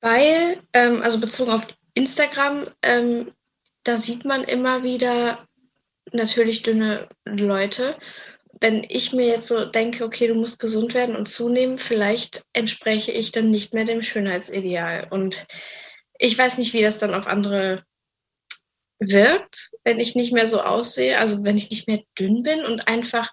Weil, 0.00 0.62
ähm, 0.72 1.02
also 1.02 1.20
bezogen 1.20 1.50
auf 1.50 1.66
Instagram, 1.94 2.64
ähm, 2.82 3.32
da 3.84 3.98
sieht 3.98 4.24
man 4.24 4.42
immer 4.44 4.82
wieder 4.82 5.46
natürlich 6.12 6.62
dünne 6.62 7.08
Leute 7.24 7.96
wenn 8.60 8.84
ich 8.88 9.12
mir 9.12 9.26
jetzt 9.26 9.48
so 9.48 9.64
denke, 9.64 10.04
okay, 10.04 10.26
du 10.26 10.34
musst 10.34 10.58
gesund 10.58 10.94
werden 10.94 11.16
und 11.16 11.28
zunehmen, 11.28 11.78
vielleicht 11.78 12.42
entspreche 12.52 13.12
ich 13.12 13.32
dann 13.32 13.50
nicht 13.50 13.74
mehr 13.74 13.84
dem 13.84 14.02
Schönheitsideal. 14.02 15.08
Und 15.10 15.46
ich 16.18 16.36
weiß 16.36 16.58
nicht, 16.58 16.72
wie 16.74 16.82
das 16.82 16.98
dann 16.98 17.14
auf 17.14 17.26
andere 17.26 17.84
wirkt, 18.98 19.70
wenn 19.82 19.98
ich 19.98 20.14
nicht 20.14 20.32
mehr 20.32 20.46
so 20.46 20.62
aussehe, 20.62 21.18
also 21.18 21.44
wenn 21.44 21.56
ich 21.56 21.70
nicht 21.70 21.88
mehr 21.88 22.02
dünn 22.18 22.42
bin 22.42 22.64
und 22.64 22.88
einfach, 22.88 23.32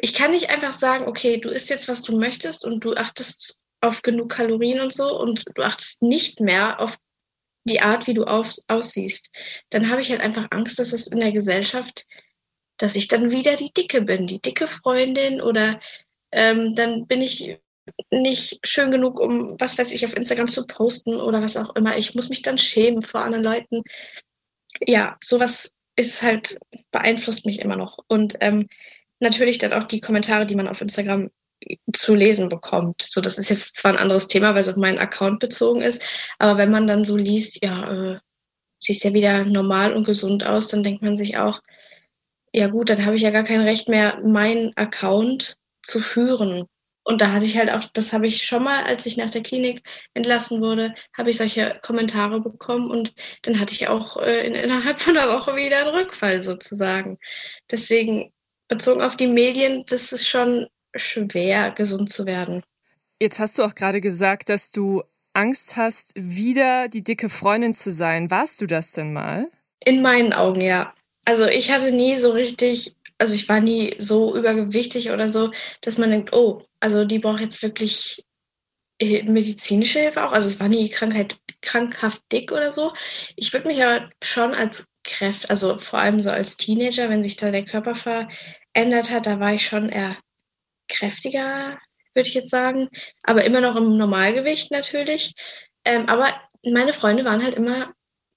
ich 0.00 0.14
kann 0.14 0.30
nicht 0.30 0.50
einfach 0.50 0.72
sagen, 0.72 1.06
okay, 1.06 1.38
du 1.38 1.50
isst 1.50 1.70
jetzt, 1.70 1.88
was 1.88 2.02
du 2.02 2.18
möchtest 2.18 2.64
und 2.64 2.84
du 2.84 2.94
achtest 2.94 3.60
auf 3.80 4.02
genug 4.02 4.30
Kalorien 4.30 4.80
und 4.80 4.94
so 4.94 5.18
und 5.18 5.44
du 5.54 5.62
achtest 5.62 6.02
nicht 6.02 6.40
mehr 6.40 6.80
auf 6.80 6.98
die 7.64 7.80
Art, 7.80 8.06
wie 8.06 8.14
du 8.14 8.24
auf, 8.24 8.50
aussiehst. 8.68 9.30
Dann 9.70 9.90
habe 9.90 10.00
ich 10.00 10.10
halt 10.10 10.20
einfach 10.20 10.46
Angst, 10.50 10.78
dass 10.78 10.92
es 10.92 11.06
in 11.08 11.20
der 11.20 11.32
Gesellschaft, 11.32 12.06
dass 12.78 12.96
ich 12.96 13.08
dann 13.08 13.30
wieder 13.30 13.56
die 13.56 13.72
Dicke 13.72 14.02
bin, 14.02 14.26
die 14.26 14.40
dicke 14.40 14.66
Freundin 14.66 15.40
oder 15.40 15.78
ähm, 16.32 16.74
dann 16.74 17.06
bin 17.06 17.20
ich 17.20 17.58
nicht 18.10 18.60
schön 18.66 18.90
genug, 18.90 19.18
um 19.18 19.54
was 19.58 19.78
weiß 19.78 19.92
ich 19.92 20.04
auf 20.04 20.16
Instagram 20.16 20.48
zu 20.48 20.66
posten 20.66 21.20
oder 21.20 21.42
was 21.42 21.56
auch 21.56 21.74
immer. 21.74 21.96
Ich 21.96 22.14
muss 22.14 22.28
mich 22.28 22.42
dann 22.42 22.58
schämen 22.58 23.02
vor 23.02 23.22
anderen 23.22 23.44
Leuten 23.44 23.82
ja, 24.86 25.16
sowas 25.22 25.76
ist 25.96 26.22
halt, 26.22 26.58
beeinflusst 26.90 27.46
mich 27.46 27.60
immer 27.60 27.76
noch. 27.76 27.98
Und 28.08 28.36
ähm, 28.40 28.68
natürlich 29.20 29.58
dann 29.58 29.72
auch 29.72 29.84
die 29.84 30.00
Kommentare, 30.00 30.46
die 30.46 30.54
man 30.54 30.68
auf 30.68 30.80
Instagram 30.80 31.28
zu 31.92 32.14
lesen 32.14 32.48
bekommt. 32.48 33.02
So, 33.02 33.20
das 33.20 33.36
ist 33.36 33.48
jetzt 33.48 33.76
zwar 33.76 33.92
ein 33.92 33.98
anderes 33.98 34.28
Thema, 34.28 34.54
weil 34.54 34.60
es 34.60 34.68
auf 34.68 34.76
meinen 34.76 34.98
Account 34.98 35.40
bezogen 35.40 35.82
ist, 35.82 36.02
aber 36.38 36.56
wenn 36.56 36.70
man 36.70 36.86
dann 36.86 37.04
so 37.04 37.16
liest, 37.16 37.64
ja, 37.64 38.12
äh, 38.12 38.18
siehst 38.80 39.02
ja 39.02 39.12
wieder 39.12 39.44
normal 39.44 39.92
und 39.92 40.04
gesund 40.04 40.46
aus, 40.46 40.68
dann 40.68 40.84
denkt 40.84 41.02
man 41.02 41.16
sich 41.16 41.36
auch, 41.36 41.60
ja 42.58 42.66
gut, 42.66 42.90
dann 42.90 43.04
habe 43.04 43.16
ich 43.16 43.22
ja 43.22 43.30
gar 43.30 43.44
kein 43.44 43.62
Recht 43.62 43.88
mehr, 43.88 44.18
meinen 44.22 44.76
Account 44.76 45.56
zu 45.82 46.00
führen. 46.00 46.66
Und 47.04 47.22
da 47.22 47.32
hatte 47.32 47.46
ich 47.46 47.56
halt 47.56 47.70
auch, 47.70 47.82
das 47.94 48.12
habe 48.12 48.26
ich 48.26 48.42
schon 48.42 48.64
mal, 48.64 48.84
als 48.84 49.06
ich 49.06 49.16
nach 49.16 49.30
der 49.30 49.42
Klinik 49.42 49.82
entlassen 50.12 50.60
wurde, 50.60 50.94
habe 51.16 51.30
ich 51.30 51.38
solche 51.38 51.80
Kommentare 51.82 52.40
bekommen 52.40 52.90
und 52.90 53.14
dann 53.42 53.58
hatte 53.58 53.72
ich 53.72 53.88
auch 53.88 54.18
äh, 54.18 54.46
in, 54.46 54.54
innerhalb 54.54 55.00
von 55.00 55.16
einer 55.16 55.32
Woche 55.32 55.56
wieder 55.56 55.78
einen 55.78 55.94
Rückfall 55.94 56.42
sozusagen. 56.42 57.16
Deswegen, 57.70 58.30
bezogen 58.68 59.00
auf 59.00 59.16
die 59.16 59.26
Medien, 59.26 59.82
das 59.86 60.12
ist 60.12 60.28
schon 60.28 60.66
schwer, 60.94 61.70
gesund 61.70 62.12
zu 62.12 62.26
werden. 62.26 62.62
Jetzt 63.22 63.38
hast 63.38 63.58
du 63.58 63.62
auch 63.62 63.74
gerade 63.74 64.02
gesagt, 64.02 64.50
dass 64.50 64.70
du 64.70 65.02
Angst 65.32 65.76
hast, 65.76 66.12
wieder 66.14 66.88
die 66.88 67.04
dicke 67.04 67.30
Freundin 67.30 67.72
zu 67.72 67.90
sein. 67.90 68.30
Warst 68.30 68.60
du 68.60 68.66
das 68.66 68.92
denn 68.92 69.12
mal? 69.14 69.48
In 69.84 70.02
meinen 70.02 70.34
Augen, 70.34 70.60
ja. 70.60 70.92
Also 71.28 71.46
ich 71.46 71.70
hatte 71.70 71.92
nie 71.92 72.16
so 72.16 72.30
richtig, 72.30 72.96
also 73.18 73.34
ich 73.34 73.50
war 73.50 73.60
nie 73.60 73.94
so 73.98 74.34
übergewichtig 74.34 75.10
oder 75.10 75.28
so, 75.28 75.50
dass 75.82 75.98
man 75.98 76.08
denkt, 76.08 76.32
oh, 76.32 76.62
also 76.80 77.04
die 77.04 77.18
braucht 77.18 77.40
jetzt 77.40 77.62
wirklich 77.62 78.24
äh, 78.98 79.22
medizinische 79.24 79.98
Hilfe 79.98 80.24
auch. 80.24 80.32
Also 80.32 80.48
es 80.48 80.58
war 80.58 80.68
nie 80.68 80.88
Krankheit, 80.88 81.36
krankhaft 81.60 82.22
dick 82.32 82.50
oder 82.50 82.72
so. 82.72 82.94
Ich 83.36 83.52
würde 83.52 83.68
mich 83.68 83.84
aber 83.84 84.08
schon 84.24 84.54
als 84.54 84.86
Kräft, 85.04 85.50
also 85.50 85.76
vor 85.76 85.98
allem 85.98 86.22
so 86.22 86.30
als 86.30 86.56
Teenager, 86.56 87.10
wenn 87.10 87.22
sich 87.22 87.36
da 87.36 87.50
der 87.50 87.66
Körper 87.66 87.94
verändert 87.94 89.10
hat, 89.10 89.26
da 89.26 89.38
war 89.38 89.52
ich 89.52 89.66
schon 89.66 89.90
eher 89.90 90.16
kräftiger, 90.88 91.78
würde 92.14 92.26
ich 92.26 92.34
jetzt 92.34 92.50
sagen. 92.50 92.88
Aber 93.24 93.44
immer 93.44 93.60
noch 93.60 93.76
im 93.76 93.98
Normalgewicht 93.98 94.70
natürlich. 94.70 95.34
Ähm, 95.84 96.06
aber 96.06 96.40
meine 96.64 96.94
Freunde 96.94 97.26
waren 97.26 97.44
halt 97.44 97.54
immer 97.54 97.92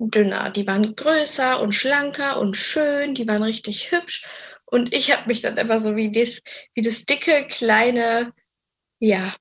dünner. 0.09 0.49
Die 0.49 0.67
waren 0.67 0.95
größer 0.95 1.59
und 1.59 1.73
schlanker 1.73 2.39
und 2.39 2.55
schön, 2.55 3.13
die 3.13 3.27
waren 3.27 3.43
richtig 3.43 3.91
hübsch. 3.91 4.25
Und 4.65 4.93
ich 4.93 5.11
habe 5.11 5.27
mich 5.27 5.41
dann 5.41 5.57
immer 5.57 5.79
so 5.79 5.95
wie 5.95 6.11
das, 6.11 6.41
wie 6.73 6.81
das 6.81 7.05
dicke, 7.05 7.45
kleine, 7.47 8.33
ja, 8.99 9.35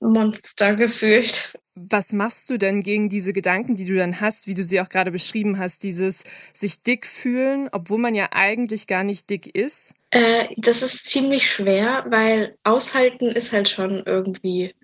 Monster 0.00 0.76
gefühlt. 0.76 1.58
Was 1.74 2.12
machst 2.12 2.48
du 2.48 2.58
denn 2.58 2.82
gegen 2.82 3.08
diese 3.08 3.32
Gedanken, 3.32 3.76
die 3.76 3.84
du 3.84 3.96
dann 3.96 4.20
hast, 4.20 4.46
wie 4.46 4.54
du 4.54 4.62
sie 4.62 4.80
auch 4.80 4.88
gerade 4.88 5.10
beschrieben 5.10 5.58
hast, 5.58 5.82
dieses 5.82 6.24
sich 6.54 6.82
dick 6.82 7.06
fühlen, 7.06 7.68
obwohl 7.72 7.98
man 7.98 8.14
ja 8.14 8.28
eigentlich 8.32 8.86
gar 8.86 9.04
nicht 9.04 9.28
dick 9.28 9.54
ist? 9.54 9.94
Äh, 10.10 10.48
das 10.56 10.82
ist 10.82 11.06
ziemlich 11.06 11.50
schwer, 11.50 12.06
weil 12.08 12.56
aushalten 12.64 13.26
ist 13.26 13.52
halt 13.52 13.68
schon 13.68 14.02
irgendwie 14.06 14.74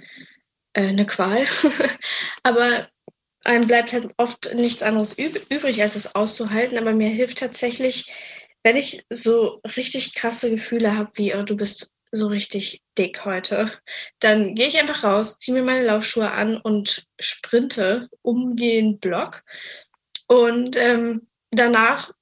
äh, 0.74 0.82
eine 0.82 1.06
Qual. 1.06 1.44
Aber 2.42 2.88
einem 3.44 3.66
bleibt 3.66 3.92
halt 3.92 4.08
oft 4.16 4.54
nichts 4.54 4.82
anderes 4.82 5.18
üb 5.18 5.40
übrig, 5.50 5.82
als 5.82 5.96
es 5.96 6.14
auszuhalten. 6.14 6.78
Aber 6.78 6.92
mir 6.92 7.08
hilft 7.08 7.38
tatsächlich 7.38 8.12
wenn 8.62 8.76
ich 8.76 9.04
so 9.10 9.60
richtig 9.76 10.14
krasse 10.14 10.50
Gefühle 10.50 10.96
habe, 10.96 11.10
wie 11.14 11.34
oh, 11.34 11.42
du 11.42 11.56
bist 11.56 11.90
so 12.12 12.26
richtig 12.26 12.82
dick 12.98 13.24
heute, 13.24 13.70
dann 14.20 14.54
gehe 14.54 14.68
ich 14.68 14.78
einfach 14.78 15.02
raus, 15.02 15.38
ziehe 15.38 15.56
mir 15.56 15.64
meine 15.64 15.86
Laufschuhe 15.86 16.30
an 16.30 16.58
und 16.58 17.06
sprinte 17.18 18.08
um 18.20 18.54
den 18.54 18.98
Block. 18.98 19.42
Und 20.28 20.76
ähm, 20.76 21.26
danach, 21.50 22.12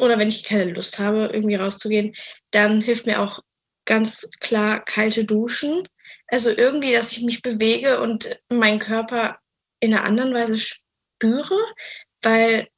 oder 0.00 0.18
wenn 0.18 0.28
ich 0.28 0.44
keine 0.44 0.72
Lust 0.72 0.98
habe, 0.98 1.30
irgendwie 1.32 1.56
rauszugehen, 1.56 2.14
dann 2.52 2.80
hilft 2.80 3.06
mir 3.06 3.20
auch 3.20 3.40
ganz 3.86 4.30
klar 4.40 4.84
kalte 4.84 5.24
Duschen. 5.24 5.86
Also 6.28 6.50
irgendwie, 6.50 6.92
dass 6.92 7.12
ich 7.12 7.22
mich 7.22 7.42
bewege 7.42 8.00
und 8.00 8.40
meinen 8.50 8.78
Körper 8.78 9.38
in 9.84 9.94
einer 9.94 10.04
anderen 10.04 10.34
Weise 10.34 10.56
spüre, 10.56 11.56
weil 12.22 12.68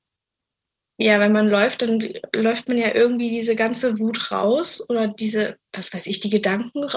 ja, 0.99 1.21
wenn 1.21 1.33
man 1.33 1.49
läuft, 1.49 1.83
dann 1.83 2.03
läuft 2.35 2.69
man 2.69 2.79
ja 2.79 2.95
irgendwie 2.95 3.29
diese 3.29 3.55
ganze 3.55 3.99
Wut 3.99 4.33
raus 4.33 4.89
oder 4.89 5.09
diese, 5.09 5.57
was 5.75 5.93
weiß 5.93 6.07
ich, 6.07 6.21
die 6.21 6.31
Gedanken 6.31 6.89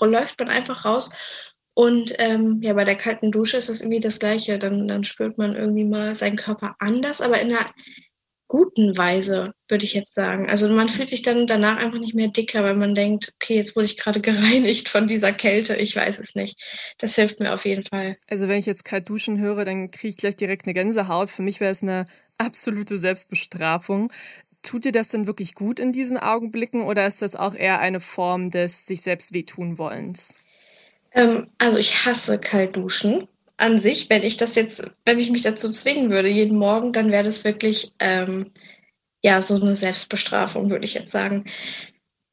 läuft 0.00 0.38
man 0.38 0.48
einfach 0.48 0.84
raus. 0.84 1.10
Und 1.74 2.14
ähm, 2.18 2.60
ja, 2.62 2.74
bei 2.74 2.84
der 2.84 2.96
kalten 2.96 3.32
Dusche 3.32 3.56
ist 3.56 3.68
das 3.68 3.80
irgendwie 3.80 4.00
das 4.00 4.18
Gleiche. 4.20 4.58
Dann, 4.58 4.86
dann 4.86 5.02
spürt 5.02 5.36
man 5.38 5.56
irgendwie 5.56 5.84
mal 5.84 6.14
seinen 6.14 6.36
Körper 6.36 6.76
anders, 6.78 7.20
aber 7.20 7.40
in 7.40 7.52
einer 7.52 7.66
guten 8.50 8.98
Weise, 8.98 9.54
würde 9.68 9.84
ich 9.84 9.94
jetzt 9.94 10.12
sagen. 10.12 10.50
Also 10.50 10.68
man 10.68 10.88
fühlt 10.88 11.08
sich 11.08 11.22
dann 11.22 11.46
danach 11.46 11.76
einfach 11.76 12.00
nicht 12.00 12.14
mehr 12.14 12.28
dicker, 12.28 12.64
weil 12.64 12.74
man 12.74 12.96
denkt, 12.96 13.32
okay, 13.36 13.54
jetzt 13.54 13.76
wurde 13.76 13.86
ich 13.86 13.96
gerade 13.96 14.20
gereinigt 14.20 14.88
von 14.88 15.06
dieser 15.06 15.32
Kälte. 15.32 15.76
Ich 15.76 15.94
weiß 15.94 16.18
es 16.18 16.34
nicht. 16.34 16.60
Das 16.98 17.14
hilft 17.14 17.38
mir 17.38 17.54
auf 17.54 17.64
jeden 17.64 17.84
Fall. 17.84 18.16
Also 18.28 18.48
wenn 18.48 18.58
ich 18.58 18.66
jetzt 18.66 18.84
kalt 18.84 19.08
duschen 19.08 19.38
höre, 19.38 19.64
dann 19.64 19.92
kriege 19.92 20.08
ich 20.08 20.16
gleich 20.16 20.36
direkt 20.36 20.66
eine 20.66 20.74
Gänsehaut. 20.74 21.30
Für 21.30 21.42
mich 21.42 21.60
wäre 21.60 21.70
es 21.70 21.82
eine 21.82 22.06
absolute 22.38 22.98
Selbstbestrafung. 22.98 24.12
Tut 24.62 24.84
dir 24.84 24.92
das 24.92 25.08
denn 25.08 25.28
wirklich 25.28 25.54
gut 25.54 25.78
in 25.78 25.92
diesen 25.92 26.18
Augenblicken 26.18 26.82
oder 26.82 27.06
ist 27.06 27.22
das 27.22 27.36
auch 27.36 27.54
eher 27.54 27.78
eine 27.78 28.00
Form 28.00 28.50
des 28.50 28.84
sich 28.84 29.00
selbst 29.00 29.32
wehtun 29.32 29.78
wollens? 29.78 30.34
Ähm, 31.12 31.46
also 31.58 31.78
ich 31.78 32.04
hasse 32.04 32.38
Kaltduschen 32.38 33.28
an 33.60 33.78
sich. 33.78 34.10
Wenn 34.10 34.22
ich 34.22 34.36
das 34.36 34.54
jetzt, 34.54 34.82
wenn 35.04 35.18
ich 35.18 35.30
mich 35.30 35.42
dazu 35.42 35.70
zwingen 35.70 36.10
würde, 36.10 36.28
jeden 36.28 36.58
Morgen, 36.58 36.92
dann 36.92 37.10
wäre 37.10 37.24
das 37.24 37.44
wirklich 37.44 37.92
ähm, 37.98 38.52
ja 39.22 39.40
so 39.42 39.54
eine 39.54 39.74
Selbstbestrafung, 39.74 40.70
würde 40.70 40.84
ich 40.84 40.94
jetzt 40.94 41.10
sagen. 41.10 41.44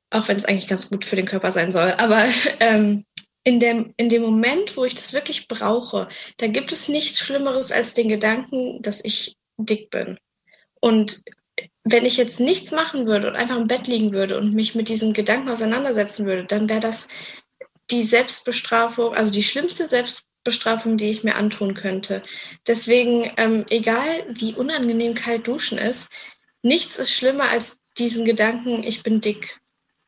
Auch 0.09 0.27
wenn 0.27 0.37
es 0.37 0.45
eigentlich 0.45 0.67
ganz 0.67 0.89
gut 0.89 1.05
für 1.05 1.15
den 1.15 1.25
Körper 1.25 1.51
sein 1.51 1.71
soll. 1.71 1.93
Aber 1.97 2.25
ähm, 2.59 3.05
in 3.43 3.59
dem, 3.59 3.93
in 3.97 4.09
dem 4.09 4.23
Moment, 4.23 4.75
wo 4.75 4.85
ich 4.85 4.95
das 4.95 5.13
wirklich 5.13 5.47
brauche, 5.47 6.09
da 6.37 6.47
gibt 6.47 6.71
es 6.71 6.89
nichts 6.89 7.19
Schlimmeres 7.19 7.71
als 7.71 7.93
den 7.93 8.09
Gedanken, 8.09 8.81
dass 8.81 9.03
ich 9.03 9.37
dick 9.57 9.89
bin. 9.89 10.17
Und 10.81 11.23
wenn 11.83 12.05
ich 12.05 12.17
jetzt 12.17 12.39
nichts 12.39 12.71
machen 12.71 13.05
würde 13.05 13.27
und 13.27 13.35
einfach 13.35 13.55
im 13.55 13.67
Bett 13.67 13.87
liegen 13.87 14.13
würde 14.13 14.37
und 14.37 14.53
mich 14.53 14.75
mit 14.75 14.89
diesem 14.89 15.13
Gedanken 15.13 15.49
auseinandersetzen 15.49 16.25
würde, 16.25 16.45
dann 16.45 16.67
wäre 16.69 16.81
das 16.81 17.07
die 17.89 18.01
Selbstbestrafung, 18.01 19.13
also 19.13 19.31
die 19.31 19.43
schlimmste 19.43 19.87
Selbstbestrafung, 19.87 20.27
die 20.97 21.09
ich 21.09 21.23
mir 21.23 21.35
antun 21.35 21.73
könnte. 21.73 22.23
Deswegen, 22.65 23.31
ähm, 23.37 23.65
egal 23.69 24.25
wie 24.29 24.53
unangenehm 24.53 25.13
kalt 25.13 25.47
duschen 25.47 25.77
ist, 25.77 26.09
nichts 26.61 26.97
ist 26.97 27.11
schlimmer 27.11 27.49
als 27.49 27.79
diesen 27.97 28.25
Gedanken, 28.25 28.83
ich 28.83 29.03
bin 29.03 29.21
dick 29.21 29.59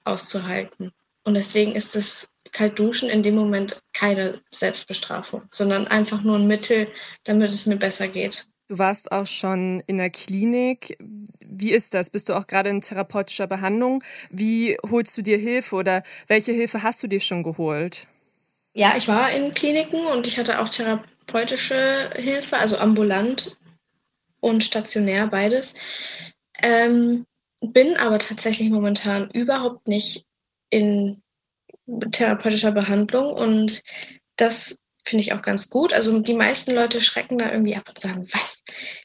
auszuhalten. 0.04 0.92
Und 1.24 1.36
deswegen 1.36 1.76
ist 1.76 1.96
das 1.96 2.30
kalt 2.52 2.80
duschen 2.80 3.10
in 3.10 3.24
dem 3.24 3.36
Moment 3.36 3.82
keine 3.94 4.42
Selbstbestrafung, 4.52 5.44
sondern 5.52 5.88
einfach 5.88 6.24
nur 6.24 6.38
ein 6.38 6.48
Mittel, 6.48 6.88
damit 7.24 7.52
es 7.52 7.66
mir 7.66 7.78
besser 7.78 8.08
geht. 8.08 8.48
Du 8.68 8.78
warst 8.78 9.12
auch 9.12 9.26
schon 9.26 9.82
in 9.88 9.98
der 9.98 10.12
Klinik. 10.12 10.98
Wie 11.44 11.72
ist 11.72 11.96
das? 11.96 12.12
Bist 12.12 12.30
du 12.30 12.36
auch 12.36 12.46
gerade 12.46 12.70
in 12.70 12.82
therapeutischer 12.82 13.48
Behandlung? 13.48 14.04
Wie 14.30 14.78
holst 14.90 15.18
du 15.18 15.24
dir 15.24 15.38
Hilfe 15.38 15.76
oder 15.76 16.04
welche 16.28 16.52
Hilfe 16.52 16.84
hast 16.84 17.02
du 17.02 17.08
dir 17.08 17.20
schon 17.20 17.42
geholt? 17.42 18.08
Ja, 18.74 18.96
ich 18.98 19.08
war 19.08 19.32
in 19.32 19.54
Kliniken 19.54 20.06
und 20.08 20.28
ich 20.28 20.38
hatte 20.38 20.60
auch 20.60 20.70
therapeutische 20.70 22.12
Hilfe, 22.16 22.58
also 22.58 22.78
ambulant 22.78 23.58
und 24.40 24.64
stationär 24.64 25.28
beides. 25.28 25.76
Ähm, 26.62 27.26
bin 27.62 27.98
aber 27.98 28.20
tatsächlich 28.20 28.70
momentan 28.70 29.30
überhaupt 29.32 29.88
nicht 29.88 30.26
in 30.70 31.22
therapeutischer 32.12 32.72
Behandlung 32.72 33.34
und 33.34 33.82
das 34.36 34.80
finde 35.06 35.24
ich 35.24 35.34
auch 35.34 35.42
ganz 35.42 35.70
gut. 35.70 35.92
Also 35.92 36.20
die 36.20 36.34
meisten 36.34 36.72
Leute 36.72 37.02
schrecken 37.02 37.40
da 37.40 37.52
irgendwie 37.52 37.76
ab 37.76 37.90
und 37.90 38.00
sagen, 38.00 38.28
was? 38.32 38.64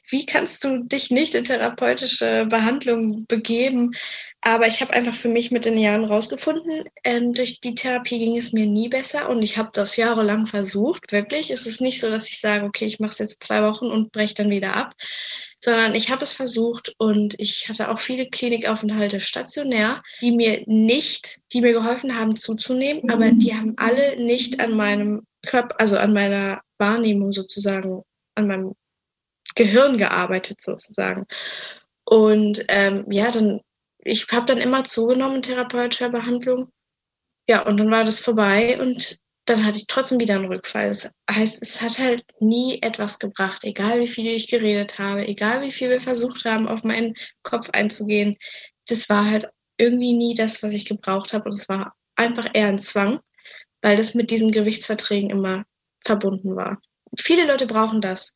wie 0.09 0.25
kannst 0.25 0.63
du 0.63 0.83
dich 0.83 1.09
nicht 1.09 1.35
in 1.35 1.45
therapeutische 1.45 2.45
Behandlung 2.45 3.25
begeben? 3.25 3.91
Aber 4.47 4.67
ich 4.67 4.79
habe 4.79 4.93
einfach 4.93 5.15
für 5.15 5.27
mich 5.27 5.49
mit 5.49 5.65
den 5.65 5.75
Jahren 5.75 6.05
rausgefunden, 6.05 6.83
ähm, 7.03 7.33
durch 7.33 7.61
die 7.61 7.73
Therapie 7.73 8.19
ging 8.19 8.37
es 8.37 8.53
mir 8.53 8.67
nie 8.67 8.87
besser 8.89 9.27
und 9.27 9.41
ich 9.41 9.57
habe 9.57 9.71
das 9.73 9.95
jahrelang 9.97 10.45
versucht, 10.45 11.11
wirklich. 11.11 11.49
Es 11.49 11.65
ist 11.65 11.81
nicht 11.81 11.99
so, 11.99 12.11
dass 12.11 12.29
ich 12.29 12.39
sage, 12.39 12.63
okay, 12.63 12.85
ich 12.85 12.99
mache 12.99 13.09
es 13.09 13.17
jetzt 13.17 13.43
zwei 13.43 13.63
Wochen 13.63 13.87
und 13.87 14.11
breche 14.11 14.35
dann 14.35 14.51
wieder 14.51 14.75
ab, 14.75 14.93
sondern 15.63 15.95
ich 15.95 16.11
habe 16.11 16.23
es 16.23 16.33
versucht 16.33 16.93
und 16.99 17.33
ich 17.39 17.69
hatte 17.69 17.89
auch 17.89 17.97
viele 17.97 18.29
Klinikaufenthalte 18.29 19.19
stationär, 19.19 20.03
die 20.21 20.31
mir 20.31 20.61
nicht, 20.67 21.39
die 21.51 21.61
mir 21.61 21.73
geholfen 21.73 22.15
haben 22.15 22.35
zuzunehmen, 22.35 23.09
aber 23.09 23.31
die 23.31 23.55
haben 23.55 23.73
alle 23.77 24.15
nicht 24.23 24.59
an 24.59 24.73
meinem 24.73 25.23
Körper, 25.47 25.81
also 25.81 25.97
an 25.97 26.13
meiner 26.13 26.61
Wahrnehmung 26.77 27.33
sozusagen, 27.33 28.03
an 28.35 28.45
meinem 28.47 28.75
Gehirn 29.55 29.97
gearbeitet 29.97 30.61
sozusagen. 30.61 31.25
Und 32.03 32.63
ähm, 32.67 33.07
ja, 33.09 33.31
dann, 33.31 33.61
ich 34.05 34.27
habe 34.31 34.45
dann 34.45 34.59
immer 34.59 34.83
zugenommen 34.83 35.37
in 35.37 35.41
therapeutischer 35.41 36.09
Behandlung. 36.09 36.71
Ja, 37.49 37.65
und 37.65 37.77
dann 37.77 37.91
war 37.91 38.03
das 38.03 38.19
vorbei 38.19 38.79
und 38.79 39.17
dann 39.45 39.65
hatte 39.65 39.77
ich 39.77 39.87
trotzdem 39.87 40.19
wieder 40.19 40.35
einen 40.35 40.45
Rückfall. 40.45 40.89
Das 40.89 41.09
heißt, 41.29 41.61
es 41.61 41.81
hat 41.81 41.99
halt 41.99 42.23
nie 42.39 42.79
etwas 42.81 43.19
gebracht, 43.19 43.63
egal 43.63 43.99
wie 43.99 44.07
viel 44.07 44.27
ich 44.27 44.47
geredet 44.47 44.97
habe, 44.97 45.27
egal 45.27 45.61
wie 45.61 45.71
viel 45.71 45.89
wir 45.89 46.01
versucht 46.01 46.45
haben, 46.45 46.67
auf 46.67 46.83
meinen 46.83 47.15
Kopf 47.43 47.69
einzugehen. 47.71 48.37
Das 48.87 49.09
war 49.09 49.25
halt 49.25 49.47
irgendwie 49.77 50.13
nie 50.13 50.35
das, 50.35 50.63
was 50.63 50.73
ich 50.73 50.85
gebraucht 50.85 51.33
habe. 51.33 51.45
Und 51.45 51.55
es 51.55 51.67
war 51.67 51.95
einfach 52.15 52.47
eher 52.53 52.67
ein 52.67 52.79
Zwang, 52.79 53.19
weil 53.81 53.97
das 53.97 54.15
mit 54.15 54.31
diesen 54.31 54.51
Gewichtsverträgen 54.51 55.29
immer 55.29 55.65
verbunden 56.03 56.55
war. 56.55 56.79
Viele 57.19 57.45
Leute 57.45 57.67
brauchen 57.67 58.01
das. 58.01 58.33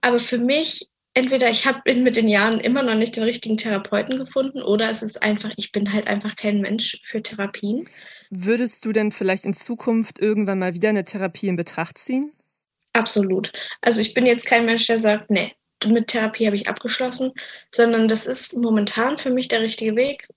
Aber 0.00 0.18
für 0.18 0.38
mich, 0.38 0.88
entweder 1.14 1.48
ich 1.48 1.64
habe 1.64 1.94
mit 1.94 2.16
den 2.16 2.28
Jahren 2.28 2.60
immer 2.60 2.82
noch 2.82 2.96
nicht 2.96 3.16
den 3.16 3.24
richtigen 3.24 3.56
Therapeuten 3.56 4.18
gefunden 4.18 4.62
oder 4.62 4.90
es 4.90 5.02
ist 5.02 5.22
einfach, 5.22 5.50
ich 5.56 5.72
bin 5.72 5.92
halt 5.92 6.06
einfach 6.06 6.36
kein 6.36 6.60
Mensch 6.60 7.00
für 7.02 7.22
Therapien. 7.22 7.88
Würdest 8.30 8.84
du 8.84 8.92
denn 8.92 9.12
vielleicht 9.12 9.44
in 9.44 9.54
Zukunft 9.54 10.20
irgendwann 10.20 10.58
mal 10.58 10.74
wieder 10.74 10.88
eine 10.88 11.04
Therapie 11.04 11.48
in 11.48 11.56
Betracht 11.56 11.98
ziehen? 11.98 12.32
Absolut. 12.92 13.52
Also 13.80 14.00
ich 14.00 14.14
bin 14.14 14.26
jetzt 14.26 14.46
kein 14.46 14.66
Mensch, 14.66 14.86
der 14.86 15.00
sagt, 15.00 15.30
nee, 15.30 15.52
mit 15.86 16.08
Therapie 16.08 16.46
habe 16.46 16.56
ich 16.56 16.68
abgeschlossen, 16.68 17.32
sondern 17.74 18.08
das 18.08 18.26
ist 18.26 18.56
momentan 18.56 19.16
für 19.16 19.30
mich 19.30 19.48
der 19.48 19.60
richtige 19.60 19.96
Weg, 19.96 20.28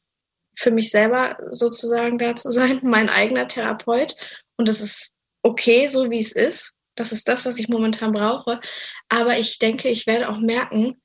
für 0.56 0.72
mich 0.72 0.90
selber 0.90 1.38
sozusagen 1.52 2.18
da 2.18 2.36
zu 2.36 2.52
sein, 2.52 2.80
mein 2.84 3.10
eigener 3.10 3.48
Therapeut. 3.48 4.16
Und 4.58 4.68
das 4.68 4.82
ist 4.82 5.16
okay, 5.44 5.88
so 5.88 6.10
wie 6.10 6.20
es 6.20 6.34
ist. 6.34 6.77
Das 6.98 7.12
ist 7.12 7.28
das, 7.28 7.46
was 7.46 7.60
ich 7.60 7.70
momentan 7.70 8.12
brauche. 8.12 8.60
Aber 9.08 9.38
ich 9.38 9.60
denke, 9.60 9.88
ich 9.88 10.08
werde 10.08 10.30
auch 10.30 10.40
merken, 10.40 11.02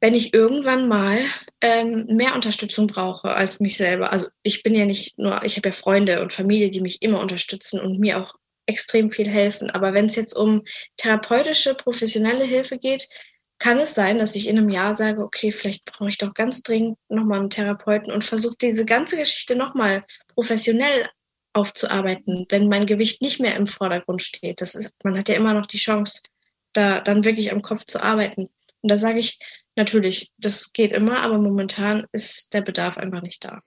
wenn 0.00 0.14
ich 0.14 0.34
irgendwann 0.34 0.86
mal 0.86 1.24
ähm, 1.62 2.04
mehr 2.08 2.34
Unterstützung 2.34 2.86
brauche 2.86 3.34
als 3.34 3.60
mich 3.60 3.76
selber. 3.76 4.12
Also 4.12 4.28
ich 4.42 4.62
bin 4.62 4.74
ja 4.74 4.84
nicht 4.84 5.18
nur, 5.18 5.42
ich 5.44 5.56
habe 5.56 5.70
ja 5.70 5.72
Freunde 5.72 6.20
und 6.20 6.32
Familie, 6.32 6.68
die 6.70 6.82
mich 6.82 7.00
immer 7.00 7.20
unterstützen 7.20 7.80
und 7.80 7.98
mir 7.98 8.20
auch 8.20 8.34
extrem 8.66 9.10
viel 9.10 9.28
helfen. 9.28 9.70
Aber 9.70 9.94
wenn 9.94 10.06
es 10.06 10.16
jetzt 10.16 10.34
um 10.34 10.62
therapeutische, 10.98 11.74
professionelle 11.74 12.44
Hilfe 12.44 12.78
geht, 12.78 13.08
kann 13.58 13.78
es 13.78 13.94
sein, 13.94 14.18
dass 14.18 14.34
ich 14.34 14.48
in 14.48 14.58
einem 14.58 14.68
Jahr 14.68 14.94
sage, 14.94 15.22
okay, 15.22 15.52
vielleicht 15.52 15.86
brauche 15.86 16.08
ich 16.08 16.18
doch 16.18 16.34
ganz 16.34 16.62
dringend 16.62 16.98
nochmal 17.08 17.40
einen 17.40 17.50
Therapeuten 17.50 18.12
und 18.12 18.24
versuche 18.24 18.56
diese 18.60 18.84
ganze 18.84 19.16
Geschichte 19.16 19.56
nochmal 19.56 20.04
professionell 20.34 21.06
aufzuarbeiten, 21.54 22.46
wenn 22.50 22.68
mein 22.68 22.86
Gewicht 22.86 23.22
nicht 23.22 23.40
mehr 23.40 23.56
im 23.56 23.66
Vordergrund 23.66 24.22
steht. 24.22 24.60
Das 24.60 24.74
ist, 24.74 24.92
man 25.02 25.16
hat 25.16 25.28
ja 25.28 25.36
immer 25.36 25.54
noch 25.54 25.66
die 25.66 25.78
Chance, 25.78 26.22
da 26.72 27.00
dann 27.00 27.24
wirklich 27.24 27.52
am 27.52 27.62
Kopf 27.62 27.84
zu 27.84 28.02
arbeiten. 28.02 28.48
Und 28.82 28.90
da 28.90 28.98
sage 28.98 29.20
ich, 29.20 29.38
natürlich, 29.76 30.32
das 30.38 30.72
geht 30.72 30.92
immer, 30.92 31.22
aber 31.22 31.38
momentan 31.38 32.06
ist 32.12 32.52
der 32.52 32.62
Bedarf 32.62 32.98
einfach 32.98 33.22
nicht 33.22 33.44
da. 33.44 33.60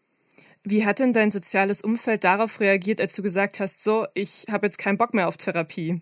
Wie 0.63 0.85
hat 0.85 0.99
denn 0.99 1.13
dein 1.13 1.31
soziales 1.31 1.81
Umfeld 1.81 2.23
darauf 2.23 2.59
reagiert, 2.59 2.99
als 2.99 3.15
du 3.15 3.23
gesagt 3.23 3.59
hast, 3.59 3.83
so, 3.83 4.05
ich 4.13 4.45
habe 4.51 4.67
jetzt 4.67 4.77
keinen 4.77 4.97
Bock 4.97 5.13
mehr 5.13 5.27
auf 5.27 5.37
Therapie? 5.37 6.01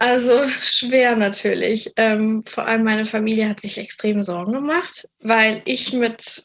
Also 0.00 0.48
schwer 0.48 1.16
natürlich. 1.16 1.92
Ähm, 1.96 2.42
vor 2.46 2.66
allem 2.66 2.82
meine 2.82 3.04
Familie 3.04 3.48
hat 3.48 3.60
sich 3.60 3.78
extrem 3.78 4.22
Sorgen 4.22 4.52
gemacht, 4.52 5.08
weil 5.20 5.62
ich 5.64 5.92
mit 5.92 6.44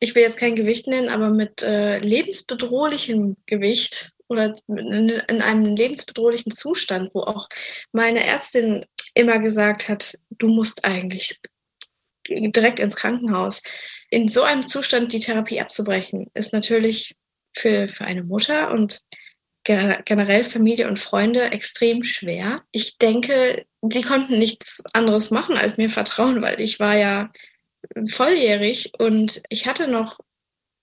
ich 0.00 0.14
will 0.14 0.22
jetzt 0.22 0.38
kein 0.38 0.54
Gewicht 0.54 0.86
nennen, 0.86 1.10
aber 1.10 1.30
mit 1.30 1.62
äh, 1.62 1.98
lebensbedrohlichem 1.98 3.36
Gewicht 3.46 4.12
oder 4.28 4.56
in, 4.68 5.08
in 5.08 5.42
einem 5.42 5.76
lebensbedrohlichen 5.76 6.52
Zustand, 6.52 7.10
wo 7.14 7.20
auch 7.20 7.48
meine 7.92 8.24
Ärztin 8.24 8.84
immer 9.14 9.38
gesagt 9.38 9.88
hat, 9.88 10.14
du 10.30 10.48
musst 10.48 10.84
eigentlich 10.84 11.38
direkt 12.28 12.78
ins 12.78 12.96
Krankenhaus. 12.96 13.62
In 14.08 14.28
so 14.28 14.42
einem 14.42 14.66
Zustand 14.66 15.12
die 15.12 15.20
Therapie 15.20 15.60
abzubrechen, 15.60 16.28
ist 16.34 16.52
natürlich 16.52 17.14
für, 17.54 17.88
für 17.88 18.04
eine 18.04 18.22
Mutter 18.22 18.70
und 18.70 19.00
generell 19.64 20.44
Familie 20.44 20.88
und 20.88 20.98
Freunde 20.98 21.50
extrem 21.52 22.02
schwer. 22.02 22.62
Ich 22.72 22.96
denke, 22.96 23.66
sie 23.82 24.02
konnten 24.02 24.38
nichts 24.38 24.82
anderes 24.94 25.30
machen, 25.30 25.56
als 25.56 25.76
mir 25.76 25.90
vertrauen, 25.90 26.40
weil 26.40 26.60
ich 26.60 26.80
war 26.80 26.96
ja 26.96 27.30
volljährig 28.08 28.92
und 28.98 29.42
ich 29.48 29.66
hatte 29.66 29.90
noch 29.90 30.20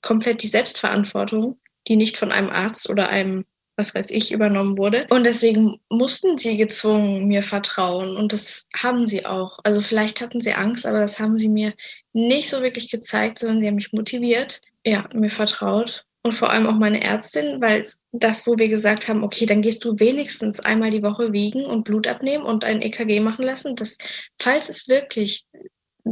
komplett 0.01 0.43
die 0.43 0.47
Selbstverantwortung, 0.47 1.59
die 1.87 1.95
nicht 1.95 2.17
von 2.17 2.31
einem 2.31 2.49
Arzt 2.49 2.89
oder 2.89 3.09
einem, 3.09 3.45
was 3.75 3.93
weiß 3.93 4.09
ich, 4.11 4.31
übernommen 4.31 4.77
wurde. 4.77 5.07
Und 5.09 5.25
deswegen 5.25 5.79
mussten 5.89 6.37
sie 6.37 6.57
gezwungen 6.57 7.27
mir 7.27 7.43
vertrauen 7.43 8.17
und 8.17 8.33
das 8.33 8.67
haben 8.75 9.07
sie 9.07 9.25
auch. 9.25 9.59
Also 9.63 9.81
vielleicht 9.81 10.21
hatten 10.21 10.41
sie 10.41 10.53
Angst, 10.53 10.85
aber 10.85 10.99
das 10.99 11.19
haben 11.19 11.37
sie 11.37 11.49
mir 11.49 11.73
nicht 12.13 12.49
so 12.49 12.61
wirklich 12.61 12.89
gezeigt, 12.89 13.39
sondern 13.39 13.61
sie 13.61 13.67
haben 13.67 13.75
mich 13.75 13.93
motiviert, 13.93 14.61
ja, 14.85 15.07
mir 15.13 15.29
vertraut 15.29 16.05
und 16.23 16.33
vor 16.33 16.49
allem 16.49 16.67
auch 16.67 16.77
meine 16.77 17.03
Ärztin, 17.03 17.61
weil 17.61 17.91
das, 18.11 18.47
wo 18.47 18.57
wir 18.57 18.69
gesagt 18.69 19.07
haben, 19.07 19.23
okay, 19.23 19.45
dann 19.45 19.61
gehst 19.61 19.83
du 19.83 19.99
wenigstens 19.99 20.59
einmal 20.59 20.89
die 20.89 21.03
Woche 21.03 21.33
wiegen 21.33 21.65
und 21.65 21.83
Blut 21.83 22.07
abnehmen 22.07 22.45
und 22.45 22.63
ein 22.63 22.81
EKG 22.81 23.19
machen 23.19 23.43
lassen, 23.45 23.75
dass, 23.75 23.97
falls 24.39 24.69
es 24.69 24.87
wirklich 24.87 25.45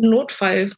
Notfall 0.02 0.72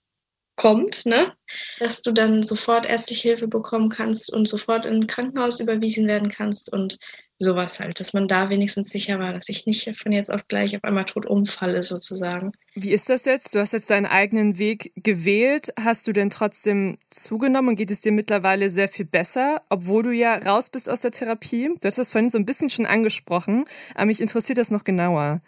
kommt, 0.58 1.06
ne? 1.06 1.34
dass 1.80 2.02
du 2.02 2.12
dann 2.12 2.44
sofort 2.44 2.86
ärztliche 2.86 3.30
Hilfe 3.30 3.48
bekommen 3.48 3.90
kannst 3.90 4.34
und 4.34 4.50
sofort 4.50 4.86
in 4.86 4.96
ein 4.96 5.08
Krankenhaus 5.08 5.60
überwiesen 5.60 6.08
werden 6.08 6.30
kannst 6.30 6.74
und 6.74 6.98
sowas 7.40 7.80
halt, 7.80 8.00
dass 8.00 8.14
man 8.14 8.28
da 8.28 8.50
wenigstens 8.50 8.90
sicher 8.90 9.20
war, 9.20 9.32
dass 9.32 9.48
ich 9.48 9.68
nicht 9.68 9.96
von 9.96 10.12
jetzt 10.12 10.32
auf 10.32 10.48
gleich 10.48 10.76
auf 10.76 10.84
einmal 10.84 11.06
tot 11.06 11.28
umfalle 11.28 11.84
sozusagen. 11.84 12.52
Wie 12.74 12.92
ist 12.92 13.10
das 13.10 13.26
jetzt? 13.26 13.54
Du 13.54 13.60
hast 13.60 13.74
jetzt 13.74 13.92
deinen 13.92 14.08
eigenen 14.08 14.58
Weg 14.58 14.92
gewählt. 14.96 15.72
Hast 15.80 16.08
du 16.08 16.14
denn 16.14 16.32
trotzdem 16.32 16.98
zugenommen 17.12 17.70
und 17.70 17.76
geht 17.76 17.92
es 17.92 18.02
dir 18.02 18.12
mittlerweile 18.12 18.70
sehr 18.70 18.88
viel 18.88 19.06
besser, 19.06 19.62
obwohl 19.70 20.02
du 20.02 20.12
ja 20.12 20.36
raus 20.36 20.72
bist 20.72 20.90
aus 20.90 21.02
der 21.02 21.12
Therapie? 21.12 21.70
Du 21.80 21.88
hast 21.88 22.00
das 22.00 22.12
vorhin 22.12 22.32
so 22.32 22.40
ein 22.40 22.46
bisschen 22.46 22.72
schon 22.72 22.88
angesprochen, 22.88 23.66
aber 23.94 24.08
mich 24.08 24.22
interessiert 24.22 24.58
das 24.58 24.72
noch 24.72 24.84
genauer. 24.84 25.42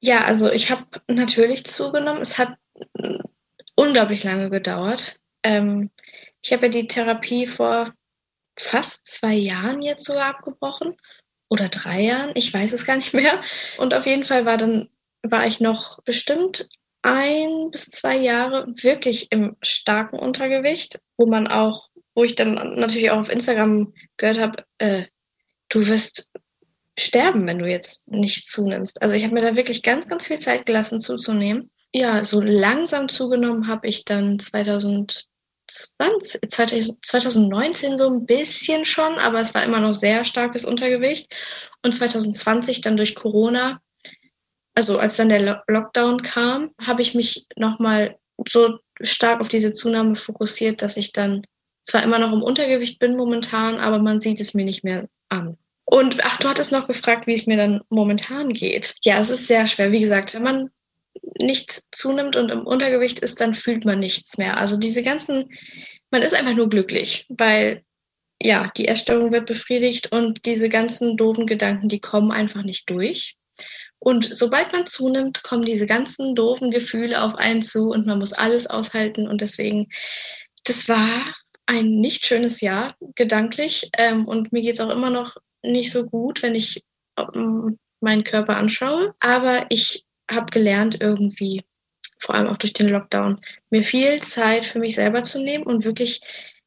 Ja, 0.00 0.24
also 0.24 0.50
ich 0.50 0.70
habe 0.70 0.84
natürlich 1.08 1.64
zugenommen. 1.64 2.20
Es 2.20 2.36
hat 2.36 2.58
unglaublich 3.74 4.24
lange 4.24 4.50
gedauert. 4.50 5.18
Ähm, 5.42 5.90
ich 6.42 6.52
habe 6.52 6.66
ja 6.66 6.70
die 6.70 6.86
Therapie 6.86 7.46
vor 7.46 7.92
fast 8.58 9.06
zwei 9.06 9.34
Jahren 9.34 9.82
jetzt 9.82 10.04
sogar 10.04 10.26
abgebrochen 10.26 10.96
oder 11.48 11.68
drei 11.68 12.00
Jahren, 12.00 12.32
ich 12.34 12.52
weiß 12.52 12.72
es 12.72 12.86
gar 12.86 12.96
nicht 12.96 13.14
mehr. 13.14 13.40
Und 13.78 13.94
auf 13.94 14.06
jeden 14.06 14.24
Fall 14.24 14.44
war 14.44 14.56
dann 14.56 14.88
war 15.22 15.46
ich 15.46 15.60
noch 15.60 16.02
bestimmt 16.02 16.68
ein 17.02 17.70
bis 17.70 17.86
zwei 17.86 18.16
Jahre 18.16 18.66
wirklich 18.76 19.30
im 19.30 19.56
starken 19.62 20.18
Untergewicht, 20.18 21.00
wo 21.16 21.26
man 21.26 21.48
auch, 21.48 21.90
wo 22.14 22.24
ich 22.24 22.36
dann 22.36 22.54
natürlich 22.76 23.10
auch 23.10 23.18
auf 23.18 23.30
Instagram 23.30 23.92
gehört 24.16 24.38
habe, 24.38 24.64
äh, 24.78 25.04
du 25.68 25.86
wirst 25.86 26.30
sterben, 26.98 27.46
wenn 27.46 27.58
du 27.58 27.66
jetzt 27.66 28.08
nicht 28.08 28.48
zunimmst. 28.48 29.02
Also 29.02 29.14
ich 29.14 29.24
habe 29.24 29.34
mir 29.34 29.42
da 29.42 29.56
wirklich 29.56 29.82
ganz, 29.82 30.08
ganz 30.08 30.26
viel 30.26 30.38
Zeit 30.38 30.66
gelassen 30.66 31.00
zuzunehmen. 31.00 31.70
Ja, 31.94 32.24
so 32.24 32.40
langsam 32.40 33.08
zugenommen 33.08 33.68
habe 33.68 33.86
ich 33.86 34.06
dann 34.06 34.38
2020, 34.38 35.26
2019 37.02 37.98
so 37.98 38.08
ein 38.08 38.24
bisschen 38.24 38.84
schon, 38.86 39.18
aber 39.18 39.40
es 39.40 39.54
war 39.54 39.62
immer 39.62 39.80
noch 39.80 39.92
sehr 39.92 40.24
starkes 40.24 40.64
Untergewicht. 40.64 41.34
Und 41.82 41.94
2020 41.94 42.80
dann 42.80 42.96
durch 42.96 43.14
Corona, 43.14 43.82
also 44.74 44.98
als 44.98 45.16
dann 45.16 45.28
der 45.28 45.62
Lockdown 45.68 46.22
kam, 46.22 46.70
habe 46.80 47.02
ich 47.02 47.14
mich 47.14 47.46
nochmal 47.56 48.16
so 48.48 48.78
stark 49.02 49.40
auf 49.40 49.48
diese 49.48 49.74
Zunahme 49.74 50.16
fokussiert, 50.16 50.80
dass 50.80 50.96
ich 50.96 51.12
dann 51.12 51.46
zwar 51.82 52.02
immer 52.02 52.18
noch 52.18 52.32
im 52.32 52.42
Untergewicht 52.42 52.98
bin 53.00 53.16
momentan, 53.16 53.78
aber 53.78 53.98
man 53.98 54.20
sieht 54.20 54.40
es 54.40 54.54
mir 54.54 54.64
nicht 54.64 54.84
mehr 54.84 55.08
an. 55.28 55.58
Und 55.84 56.24
ach, 56.24 56.38
du 56.38 56.48
hattest 56.48 56.72
noch 56.72 56.86
gefragt, 56.86 57.26
wie 57.26 57.34
es 57.34 57.46
mir 57.46 57.56
dann 57.58 57.82
momentan 57.90 58.52
geht. 58.54 58.94
Ja, 59.02 59.20
es 59.20 59.28
ist 59.28 59.46
sehr 59.46 59.66
schwer. 59.66 59.92
Wie 59.92 60.00
gesagt, 60.00 60.34
wenn 60.34 60.42
man 60.42 60.70
nichts 61.40 61.88
zunimmt 61.92 62.36
und 62.36 62.50
im 62.50 62.66
Untergewicht 62.66 63.18
ist, 63.18 63.40
dann 63.40 63.54
fühlt 63.54 63.84
man 63.84 63.98
nichts 63.98 64.38
mehr. 64.38 64.58
Also 64.58 64.76
diese 64.76 65.02
ganzen, 65.02 65.48
man 66.10 66.22
ist 66.22 66.34
einfach 66.34 66.54
nur 66.54 66.68
glücklich, 66.68 67.26
weil 67.28 67.82
ja, 68.42 68.70
die 68.76 68.88
Essstörung 68.88 69.32
wird 69.32 69.46
befriedigt 69.46 70.10
und 70.12 70.46
diese 70.46 70.68
ganzen 70.68 71.16
doofen 71.16 71.46
Gedanken, 71.46 71.88
die 71.88 72.00
kommen 72.00 72.32
einfach 72.32 72.62
nicht 72.62 72.90
durch. 72.90 73.36
Und 73.98 74.34
sobald 74.34 74.72
man 74.72 74.86
zunimmt, 74.86 75.44
kommen 75.44 75.64
diese 75.64 75.86
ganzen 75.86 76.34
doofen 76.34 76.72
Gefühle 76.72 77.22
auf 77.22 77.36
einen 77.36 77.62
zu 77.62 77.90
und 77.90 78.04
man 78.04 78.18
muss 78.18 78.32
alles 78.32 78.66
aushalten. 78.66 79.28
Und 79.28 79.40
deswegen, 79.40 79.88
das 80.64 80.88
war 80.88 81.08
ein 81.66 82.00
nicht 82.00 82.26
schönes 82.26 82.60
Jahr, 82.60 82.96
gedanklich. 83.14 83.90
Ähm, 83.96 84.26
und 84.26 84.52
mir 84.52 84.62
geht 84.62 84.74
es 84.74 84.80
auch 84.80 84.90
immer 84.90 85.10
noch 85.10 85.36
nicht 85.62 85.92
so 85.92 86.06
gut, 86.06 86.42
wenn 86.42 86.56
ich 86.56 86.82
ähm, 87.16 87.78
meinen 88.00 88.24
Körper 88.24 88.56
anschaue. 88.56 89.14
Aber 89.20 89.66
ich 89.68 90.04
habe 90.30 90.46
gelernt, 90.50 91.00
irgendwie, 91.00 91.64
vor 92.18 92.34
allem 92.34 92.48
auch 92.48 92.56
durch 92.56 92.72
den 92.72 92.88
Lockdown, 92.88 93.40
mir 93.70 93.82
viel 93.82 94.20
Zeit 94.22 94.64
für 94.64 94.78
mich 94.78 94.94
selber 94.94 95.22
zu 95.22 95.42
nehmen 95.42 95.64
und 95.64 95.84
wirklich 95.84 96.20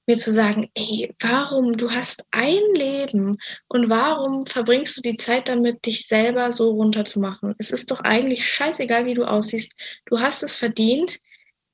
mir 0.07 0.17
zu 0.17 0.31
sagen, 0.31 0.69
ey, 0.75 1.13
warum, 1.19 1.73
du 1.73 1.89
hast 1.89 2.25
ein 2.31 2.61
Leben 2.75 3.37
und 3.67 3.89
warum 3.89 4.45
verbringst 4.45 4.97
du 4.97 5.01
die 5.01 5.15
Zeit 5.15 5.49
damit, 5.49 5.85
dich 5.85 6.07
selber 6.07 6.51
so 6.51 6.71
runterzumachen? 6.71 7.55
Es 7.57 7.71
ist 7.71 7.89
doch 7.89 8.01
eigentlich 8.01 8.47
scheißegal, 8.47 9.05
wie 9.05 9.15
du 9.15 9.25
aussiehst. 9.25 9.73
Du 10.05 10.19
hast 10.19 10.43
es 10.43 10.55
verdient, 10.55 11.19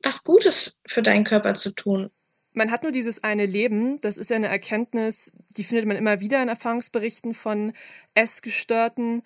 was 0.04 0.24
Gutes 0.24 0.78
für 0.88 1.02
deinen 1.02 1.26
Körper 1.26 1.56
zu 1.56 1.74
tun. 1.74 2.10
Man 2.54 2.72
hat 2.72 2.84
nur 2.84 2.92
dieses 2.92 3.24
eine 3.24 3.46
Leben, 3.46 4.02
das 4.02 4.18
ist 4.18 4.30
ja 4.30 4.36
eine 4.36 4.50
Erkenntnis, 4.50 5.34
die 5.58 5.64
findet 5.64 5.86
man 5.86 5.96
immer 5.96 6.20
wieder 6.20 6.42
in 6.42 6.50
Erfahrungsberichten 6.50 7.34
von 7.34 7.72
Essgestörten. 8.14 9.24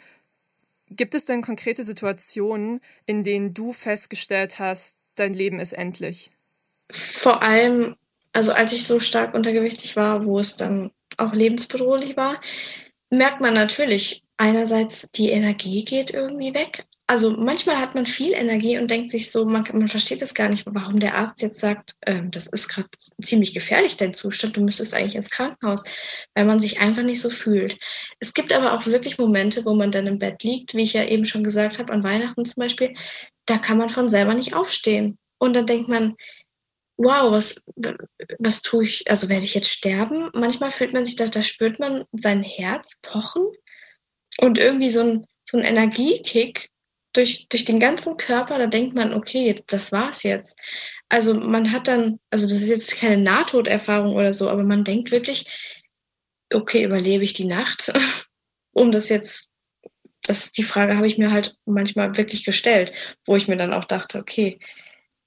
Gibt 0.90 1.16
es 1.16 1.26
denn 1.26 1.42
konkrete 1.42 1.84
Situationen, 1.84 2.80
in 3.06 3.24
denen 3.24 3.54
du 3.54 3.74
festgestellt 3.74 4.60
hast, 4.60 5.00
dein 5.16 5.34
Leben 5.34 5.60
ist 5.60 5.74
endlich? 5.74 6.32
Vor 6.92 7.42
allem, 7.42 7.96
also 8.34 8.52
als 8.54 8.74
ich 8.74 8.86
so 8.86 9.00
stark 9.00 9.34
untergewichtig 9.34 9.96
war, 9.96 10.26
wo 10.26 10.40
es 10.40 10.58
dann 10.58 10.92
auch 11.18 11.34
lebensbedrohlich 11.34 12.16
war, 12.18 12.40
merkt 13.10 13.42
man 13.42 13.54
natürlich 13.54 14.24
einerseits, 14.38 15.12
die 15.12 15.30
Energie 15.30 15.86
geht 15.86 16.14
irgendwie 16.14 16.54
weg, 16.54 16.86
also 17.08 17.32
manchmal 17.32 17.78
hat 17.78 17.94
man 17.94 18.06
viel 18.06 18.34
Energie 18.34 18.80
und 18.80 18.90
denkt 18.90 19.12
sich 19.12 19.30
so, 19.30 19.46
man, 19.46 19.64
man 19.74 19.88
versteht 19.88 20.24
es 20.24 20.34
gar 20.34 20.50
nicht, 20.50 20.66
warum 20.66 21.00
der 21.00 21.16
Arzt 21.16 21.42
jetzt 21.44 21.62
sagt, 21.62 21.94
ähm, 22.08 22.32
das 22.32 22.48
ist 22.48 22.68
gerade 22.68 22.90
ziemlich 23.22 23.54
gefährlich, 23.54 23.96
dein 23.96 24.14
Zustand, 24.14 24.58
du 24.58 24.62
müsstest 24.62 24.96
eigentlich 24.96 25.16
ins 25.16 25.30
Krankenhaus, 25.30 25.84
weil 26.34 26.46
man 26.46 26.60
sich 26.60 26.80
einfach 26.80 27.04
nicht 27.04 27.22
so 27.22 27.30
fühlt. 27.30 27.78
Es 28.20 28.34
gibt 28.34 28.52
aber 28.52 28.74
auch 28.74 28.88
wirklich 28.88 29.20
Momente, 29.20 29.64
wo 29.66 29.76
man 29.76 29.92
dann 29.92 30.08
im 30.08 30.18
Bett 30.18 30.42
liegt, 30.44 30.74
wie 30.74 30.84
ich 30.84 30.94
ja 30.94 31.06
eben 31.06 31.26
schon 31.26 31.44
gesagt 31.44 31.78
habe, 31.78 31.94
an 31.94 32.04
Weihnachten 32.04 32.44
zum 32.44 32.62
Beispiel, 32.62 32.96
da 33.46 33.60
kann 33.60 33.78
man 33.78 33.90
von 33.90 34.10
selber 34.10 34.34
nicht 34.34 34.56
aufstehen. 34.56 35.20
Und 35.38 35.56
dann 35.56 35.68
denkt 35.68 35.90
man, 35.90 36.16
wow, 36.98 37.32
was, 37.32 37.64
was 38.40 38.64
tue 38.64 38.84
ich, 38.84 39.10
also 39.12 39.30
werde 39.30 39.46
ich 39.46 39.54
jetzt 39.54 39.70
sterben? 39.70 40.30
Manchmal 40.34 40.72
fühlt 40.72 40.94
man 40.94 41.06
sich 41.06 41.18
da, 41.18 41.28
da 41.28 41.44
spürt 41.44 41.80
man 41.80 42.06
sein 42.14 42.42
Herz 42.42 43.00
pochen 43.04 43.46
und 44.40 44.58
irgendwie 44.58 44.90
so 44.90 45.02
ein, 45.02 45.26
so 45.44 45.58
ein 45.58 45.66
Energiekick, 45.66 46.72
durch, 47.16 47.48
durch 47.50 47.66
den 47.66 47.80
ganzen 47.80 48.18
Körper, 48.18 48.58
da 48.58 48.68
denkt 48.68 48.96
man, 48.96 49.14
okay, 49.14 49.56
das 49.68 49.92
war's 49.92 50.24
jetzt. 50.24 50.58
Also 51.10 51.34
man 51.40 51.72
hat 51.72 51.88
dann, 51.88 52.20
also 52.32 52.48
das 52.48 52.62
ist 52.62 52.70
jetzt 52.70 52.98
keine 52.98 53.18
Nahtoderfahrung 53.18 54.16
oder 54.16 54.34
so, 54.34 54.50
aber 54.50 54.64
man 54.64 54.84
denkt 54.84 55.12
wirklich, 55.12 55.46
okay, 56.54 56.84
überlebe 56.84 57.24
ich 57.24 57.34
die 57.34 57.46
Nacht? 57.46 57.94
um 58.74 58.92
das 58.92 59.10
jetzt, 59.10 59.50
das, 60.24 60.52
die 60.52 60.64
Frage 60.64 60.98
habe 60.98 61.08
ich 61.08 61.18
mir 61.18 61.32
halt 61.32 61.56
manchmal 61.66 62.18
wirklich 62.18 62.44
gestellt, 62.44 62.92
wo 63.26 63.36
ich 63.36 63.48
mir 63.48 63.58
dann 63.58 63.74
auch 63.74 63.86
dachte, 63.86 64.20
okay, 64.20 64.60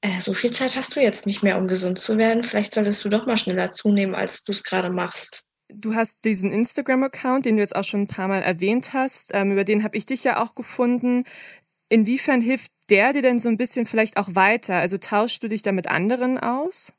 äh, 0.01 0.21
so 0.21 0.35
viel 0.35 0.51
Zeit 0.51 0.77
hast 0.77 0.95
du 0.95 1.01
jetzt 1.01 1.27
nicht 1.27 1.43
mehr, 1.43 1.59
um 1.59 1.67
gesund 1.67 1.99
zu 1.99 2.19
werden. 2.19 2.45
Vielleicht 2.45 2.75
solltest 2.75 3.05
du 3.05 3.09
doch 3.09 3.27
mal 3.27 3.37
schneller 3.37 3.73
zunehmen, 3.73 4.15
als 4.15 4.45
du 4.45 4.53
es 4.53 4.63
gerade 4.63 4.91
machst. 4.91 5.45
Du 5.71 5.95
hast 5.95 6.25
diesen 6.25 6.51
Instagram-Account, 6.51 7.45
den 7.45 7.57
du 7.57 7.63
jetzt 7.63 7.77
auch 7.77 7.85
schon 7.85 8.03
ein 8.03 8.07
paar 8.07 8.29
Mal 8.29 8.43
erwähnt 8.43 8.95
hast. 8.95 9.33
Ähm, 9.35 9.53
über 9.53 9.65
den 9.65 9.85
habe 9.85 9.97
ich 9.97 10.07
dich 10.07 10.25
ja 10.25 10.43
auch 10.43 10.55
gefunden. 10.55 11.25
Inwiefern 11.89 12.41
hilft 12.41 12.73
der 12.91 13.13
dir 13.13 13.23
denn 13.23 13.39
so 13.39 13.49
ein 13.49 13.57
bisschen 13.57 13.87
vielleicht 13.87 14.17
auch 14.17 14.35
weiter? 14.35 14.77
Also 14.77 14.99
tauschst 14.99 15.43
du 15.43 15.49
dich 15.49 15.63
da 15.63 15.73
mit 15.73 15.89
anderen 15.89 16.39
aus? 16.39 16.93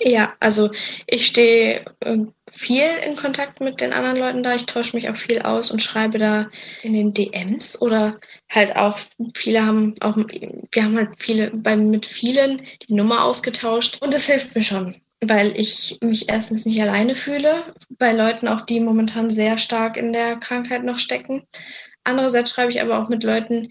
Ja, 0.00 0.32
also 0.40 0.70
ich 1.06 1.26
stehe 1.26 1.84
ähm, 2.00 2.32
viel 2.50 2.88
in 3.06 3.14
Kontakt 3.14 3.60
mit 3.60 3.80
den 3.80 3.92
anderen 3.92 4.16
Leuten 4.16 4.42
da. 4.42 4.54
Ich 4.54 4.66
tausche 4.66 4.96
mich 4.96 5.08
auch 5.08 5.16
viel 5.16 5.40
aus 5.42 5.70
und 5.70 5.82
schreibe 5.82 6.18
da 6.18 6.48
in 6.82 6.94
den 6.94 7.12
DMs 7.12 7.80
oder 7.80 8.18
halt 8.50 8.74
auch 8.76 8.98
viele 9.34 9.64
haben 9.66 9.94
auch, 10.00 10.16
wir 10.16 10.84
haben 10.84 10.96
halt 10.96 11.10
viele 11.18 11.50
bei, 11.50 11.76
mit 11.76 12.06
vielen 12.06 12.62
die 12.88 12.94
Nummer 12.94 13.24
ausgetauscht 13.24 13.98
und 14.02 14.14
das 14.14 14.26
hilft 14.26 14.54
mir 14.54 14.62
schon, 14.62 14.96
weil 15.20 15.52
ich 15.60 15.98
mich 16.02 16.28
erstens 16.28 16.64
nicht 16.64 16.80
alleine 16.80 17.14
fühle, 17.14 17.74
bei 17.90 18.12
Leuten 18.12 18.48
auch, 18.48 18.62
die 18.62 18.80
momentan 18.80 19.30
sehr 19.30 19.58
stark 19.58 19.96
in 19.96 20.12
der 20.12 20.36
Krankheit 20.36 20.84
noch 20.84 20.98
stecken. 20.98 21.42
Andererseits 22.04 22.50
schreibe 22.50 22.72
ich 22.72 22.80
aber 22.80 23.00
auch 23.00 23.08
mit 23.08 23.22
Leuten, 23.22 23.68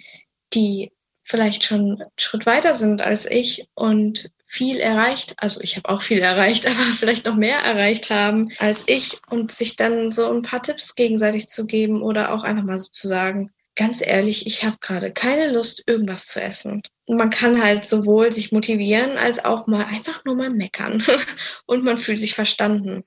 die 0.53 0.91
vielleicht 1.23 1.63
schon 1.63 2.01
einen 2.01 2.03
Schritt 2.17 2.45
weiter 2.45 2.75
sind 2.75 3.01
als 3.01 3.25
ich 3.25 3.67
und 3.75 4.31
viel 4.45 4.79
erreicht, 4.79 5.35
also 5.37 5.61
ich 5.61 5.77
habe 5.77 5.87
auch 5.89 6.01
viel 6.01 6.19
erreicht, 6.19 6.65
aber 6.67 6.93
vielleicht 6.93 7.25
noch 7.25 7.35
mehr 7.35 7.59
erreicht 7.59 8.09
haben 8.09 8.51
als 8.57 8.87
ich 8.87 9.19
und 9.29 9.51
sich 9.51 9.75
dann 9.75 10.11
so 10.11 10.29
ein 10.29 10.41
paar 10.41 10.61
Tipps 10.61 10.95
gegenseitig 10.95 11.47
zu 11.47 11.65
geben 11.65 12.01
oder 12.01 12.33
auch 12.33 12.43
einfach 12.43 12.63
mal 12.63 12.79
so 12.79 12.89
zu 12.91 13.07
sagen, 13.07 13.51
ganz 13.75 14.05
ehrlich, 14.05 14.45
ich 14.45 14.63
habe 14.65 14.77
gerade 14.81 15.11
keine 15.11 15.51
Lust, 15.51 15.83
irgendwas 15.87 16.27
zu 16.27 16.41
essen. 16.41 16.81
Und 17.05 17.17
man 17.17 17.29
kann 17.29 17.61
halt 17.61 17.85
sowohl 17.85 18.31
sich 18.31 18.51
motivieren 18.51 19.17
als 19.17 19.43
auch 19.43 19.67
mal 19.67 19.85
einfach 19.85 20.23
nur 20.25 20.35
mal 20.35 20.49
meckern 20.49 21.03
und 21.65 21.83
man 21.83 21.97
fühlt 21.97 22.19
sich 22.19 22.33
verstanden. 22.33 23.03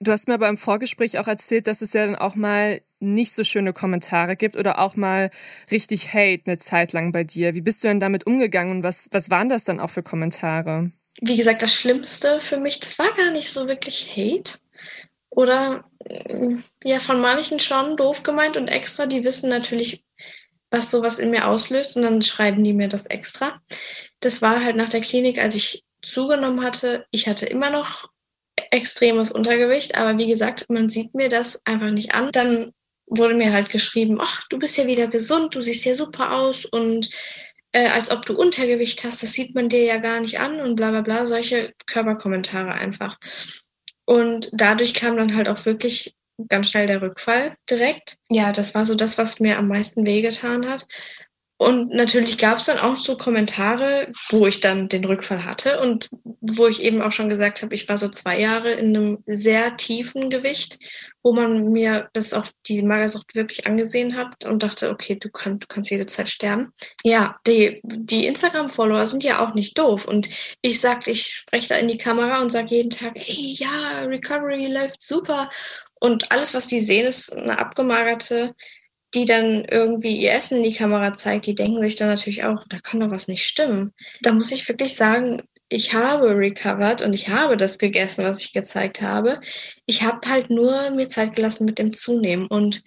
Du 0.00 0.12
hast 0.12 0.28
mir 0.28 0.34
aber 0.34 0.48
im 0.48 0.56
Vorgespräch 0.56 1.18
auch 1.18 1.28
erzählt, 1.28 1.66
dass 1.66 1.82
es 1.82 1.92
ja 1.92 2.06
dann 2.06 2.16
auch 2.16 2.34
mal 2.34 2.80
nicht 3.00 3.32
so 3.32 3.44
schöne 3.44 3.72
Kommentare 3.72 4.36
gibt 4.36 4.56
oder 4.56 4.78
auch 4.78 4.96
mal 4.96 5.30
richtig 5.70 6.12
Hate 6.14 6.42
eine 6.46 6.58
Zeit 6.58 6.92
lang 6.92 7.12
bei 7.12 7.24
dir. 7.24 7.54
Wie 7.54 7.60
bist 7.60 7.82
du 7.82 7.88
denn 7.88 8.00
damit 8.00 8.26
umgegangen 8.26 8.76
und 8.76 8.82
was, 8.82 9.08
was 9.12 9.30
waren 9.30 9.48
das 9.48 9.64
dann 9.64 9.80
auch 9.80 9.90
für 9.90 10.02
Kommentare? 10.02 10.90
Wie 11.20 11.36
gesagt, 11.36 11.62
das 11.62 11.74
Schlimmste 11.74 12.40
für 12.40 12.58
mich, 12.58 12.80
das 12.80 12.98
war 12.98 13.12
gar 13.14 13.30
nicht 13.30 13.50
so 13.50 13.66
wirklich 13.66 14.16
Hate. 14.16 14.58
Oder 15.30 15.84
ja, 16.82 16.98
von 16.98 17.20
manchen 17.20 17.60
schon 17.60 17.96
doof 17.96 18.22
gemeint 18.22 18.56
und 18.56 18.68
extra, 18.68 19.06
die 19.06 19.24
wissen 19.24 19.48
natürlich, 19.48 20.04
was 20.70 20.90
sowas 20.90 21.18
in 21.18 21.30
mir 21.30 21.46
auslöst 21.46 21.96
und 21.96 22.02
dann 22.02 22.22
schreiben 22.22 22.64
die 22.64 22.72
mir 22.72 22.88
das 22.88 23.06
extra. 23.06 23.60
Das 24.20 24.42
war 24.42 24.62
halt 24.62 24.76
nach 24.76 24.88
der 24.88 25.00
Klinik, 25.00 25.38
als 25.38 25.54
ich 25.54 25.84
zugenommen 26.02 26.62
hatte. 26.64 27.06
Ich 27.10 27.28
hatte 27.28 27.46
immer 27.46 27.70
noch 27.70 28.10
extremes 28.70 29.30
Untergewicht, 29.30 29.96
aber 29.96 30.18
wie 30.18 30.26
gesagt, 30.26 30.66
man 30.68 30.90
sieht 30.90 31.14
mir 31.14 31.28
das 31.28 31.64
einfach 31.66 31.90
nicht 31.90 32.14
an. 32.14 32.30
Dann 32.32 32.72
wurde 33.10 33.34
mir 33.34 33.52
halt 33.52 33.70
geschrieben, 33.70 34.18
ach, 34.20 34.42
du 34.48 34.58
bist 34.58 34.76
ja 34.76 34.86
wieder 34.86 35.06
gesund, 35.06 35.54
du 35.54 35.60
siehst 35.60 35.84
ja 35.84 35.94
super 35.94 36.32
aus 36.32 36.64
und 36.64 37.10
äh, 37.72 37.88
als 37.88 38.10
ob 38.10 38.24
du 38.24 38.36
Untergewicht 38.36 39.04
hast, 39.04 39.22
das 39.22 39.32
sieht 39.32 39.54
man 39.54 39.68
dir 39.68 39.84
ja 39.84 39.98
gar 39.98 40.20
nicht 40.20 40.40
an 40.40 40.60
und 40.60 40.76
bla 40.76 40.90
bla 40.90 41.02
bla, 41.02 41.26
solche 41.26 41.74
Körperkommentare 41.86 42.72
einfach. 42.72 43.18
Und 44.04 44.50
dadurch 44.52 44.94
kam 44.94 45.16
dann 45.16 45.36
halt 45.36 45.48
auch 45.48 45.66
wirklich 45.66 46.14
ganz 46.48 46.70
schnell 46.70 46.86
der 46.86 47.02
Rückfall 47.02 47.56
direkt. 47.68 48.16
Ja, 48.30 48.52
das 48.52 48.74
war 48.74 48.84
so 48.84 48.94
das, 48.94 49.18
was 49.18 49.40
mir 49.40 49.58
am 49.58 49.68
meisten 49.68 50.06
wehgetan 50.06 50.68
hat. 50.68 50.86
Und 51.58 51.90
natürlich 51.92 52.38
gab 52.38 52.58
es 52.58 52.66
dann 52.66 52.78
auch 52.78 52.94
so 52.94 53.16
Kommentare, 53.16 54.12
wo 54.30 54.46
ich 54.46 54.60
dann 54.60 54.88
den 54.88 55.04
Rückfall 55.04 55.44
hatte 55.44 55.80
und 55.80 56.08
wo 56.40 56.68
ich 56.68 56.80
eben 56.84 57.02
auch 57.02 57.10
schon 57.10 57.28
gesagt 57.28 57.62
habe, 57.62 57.74
ich 57.74 57.88
war 57.88 57.96
so 57.96 58.08
zwei 58.08 58.38
Jahre 58.38 58.70
in 58.70 58.96
einem 58.96 59.18
sehr 59.26 59.76
tiefen 59.76 60.30
Gewicht, 60.30 60.78
wo 61.24 61.32
man 61.32 61.72
mir 61.72 62.10
das 62.12 62.32
auch 62.32 62.46
die 62.68 62.82
Magersucht 62.82 63.34
wirklich 63.34 63.66
angesehen 63.66 64.16
hat 64.16 64.44
und 64.44 64.62
dachte, 64.62 64.88
okay, 64.88 65.16
du, 65.16 65.30
kann, 65.30 65.58
du 65.58 65.66
kannst 65.66 65.90
jede 65.90 66.06
Zeit 66.06 66.30
sterben. 66.30 66.72
Ja, 67.02 67.34
die, 67.44 67.80
die 67.82 68.26
Instagram-Follower 68.26 69.06
sind 69.06 69.24
ja 69.24 69.44
auch 69.44 69.54
nicht 69.54 69.76
doof 69.76 70.06
und 70.06 70.28
ich 70.62 70.80
sag, 70.80 71.08
ich 71.08 71.26
spreche 71.26 71.70
da 71.70 71.74
in 71.74 71.88
die 71.88 71.98
Kamera 71.98 72.40
und 72.40 72.52
sage 72.52 72.76
jeden 72.76 72.90
Tag, 72.90 73.14
hey, 73.16 73.56
ja, 73.58 74.02
Recovery 74.02 74.68
läuft 74.68 75.02
super 75.02 75.50
und 75.98 76.30
alles, 76.30 76.54
was 76.54 76.68
die 76.68 76.78
sehen, 76.78 77.06
ist 77.06 77.36
eine 77.36 77.58
abgemagerte 77.58 78.54
die 79.14 79.24
dann 79.24 79.64
irgendwie 79.64 80.16
ihr 80.16 80.32
Essen 80.32 80.58
in 80.58 80.64
die 80.64 80.76
Kamera 80.76 81.14
zeigt, 81.14 81.46
die 81.46 81.54
denken 81.54 81.80
sich 81.82 81.96
dann 81.96 82.08
natürlich 82.08 82.44
auch, 82.44 82.64
da 82.68 82.78
kann 82.78 83.00
doch 83.00 83.10
was 83.10 83.28
nicht 83.28 83.44
stimmen. 83.44 83.92
Da 84.22 84.32
muss 84.32 84.52
ich 84.52 84.68
wirklich 84.68 84.94
sagen, 84.94 85.42
ich 85.70 85.92
habe 85.92 86.36
recovered 86.36 87.02
und 87.02 87.14
ich 87.14 87.28
habe 87.28 87.56
das 87.56 87.78
gegessen, 87.78 88.24
was 88.24 88.42
ich 88.42 88.52
gezeigt 88.52 89.02
habe. 89.02 89.40
Ich 89.86 90.02
habe 90.02 90.26
halt 90.28 90.50
nur 90.50 90.90
mir 90.90 91.08
Zeit 91.08 91.36
gelassen 91.36 91.66
mit 91.66 91.78
dem 91.78 91.92
Zunehmen 91.92 92.46
und 92.46 92.82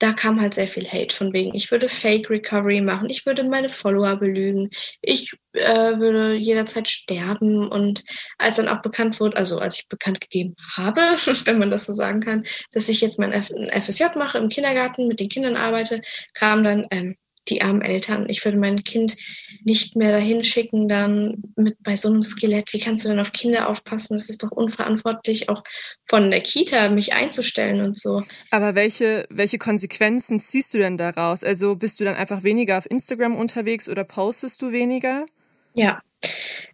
da 0.00 0.14
kam 0.14 0.40
halt 0.40 0.54
sehr 0.54 0.66
viel 0.66 0.88
Hate 0.88 1.14
von 1.14 1.32
wegen, 1.34 1.54
ich 1.54 1.70
würde 1.70 1.88
Fake 1.88 2.30
Recovery 2.30 2.80
machen, 2.80 3.10
ich 3.10 3.26
würde 3.26 3.44
meine 3.44 3.68
Follower 3.68 4.16
belügen, 4.16 4.70
ich 5.02 5.32
äh, 5.52 5.98
würde 5.98 6.34
jederzeit 6.34 6.88
sterben. 6.88 7.68
Und 7.68 8.02
als 8.38 8.56
dann 8.56 8.68
auch 8.68 8.80
bekannt 8.80 9.20
wurde, 9.20 9.36
also 9.36 9.58
als 9.58 9.78
ich 9.78 9.88
bekannt 9.88 10.22
gegeben 10.22 10.56
habe, 10.74 11.00
wenn 11.44 11.58
man 11.58 11.70
das 11.70 11.84
so 11.84 11.92
sagen 11.92 12.20
kann, 12.20 12.44
dass 12.72 12.88
ich 12.88 13.02
jetzt 13.02 13.18
mein 13.18 13.32
F 13.32 13.50
FSJ 13.50 14.16
mache, 14.16 14.38
im 14.38 14.48
Kindergarten 14.48 15.06
mit 15.06 15.20
den 15.20 15.28
Kindern 15.28 15.56
arbeite, 15.56 16.00
kam 16.32 16.64
dann, 16.64 16.86
ähm, 16.90 17.16
die 17.50 17.62
armen 17.62 17.82
Eltern. 17.82 18.26
Ich 18.28 18.44
würde 18.44 18.58
mein 18.58 18.82
Kind 18.84 19.16
nicht 19.64 19.96
mehr 19.96 20.12
dahin 20.12 20.42
schicken, 20.42 20.88
dann 20.88 21.42
mit 21.56 21.76
bei 21.82 21.96
so 21.96 22.08
einem 22.08 22.22
Skelett. 22.22 22.72
Wie 22.72 22.80
kannst 22.80 23.04
du 23.04 23.08
denn 23.08 23.18
auf 23.18 23.32
Kinder 23.32 23.68
aufpassen? 23.68 24.14
Das 24.14 24.30
ist 24.30 24.42
doch 24.42 24.50
unverantwortlich, 24.50 25.48
auch 25.48 25.62
von 26.04 26.30
der 26.30 26.40
Kita 26.40 26.88
mich 26.88 27.12
einzustellen 27.12 27.82
und 27.82 27.98
so. 27.98 28.22
Aber 28.50 28.74
welche, 28.74 29.26
welche 29.30 29.58
Konsequenzen 29.58 30.40
ziehst 30.40 30.72
du 30.72 30.78
denn 30.78 30.96
daraus? 30.96 31.44
Also 31.44 31.76
bist 31.76 32.00
du 32.00 32.04
dann 32.04 32.16
einfach 32.16 32.42
weniger 32.42 32.78
auf 32.78 32.90
Instagram 32.90 33.36
unterwegs 33.36 33.88
oder 33.88 34.04
postest 34.04 34.62
du 34.62 34.72
weniger? 34.72 35.26
Ja. 35.74 36.00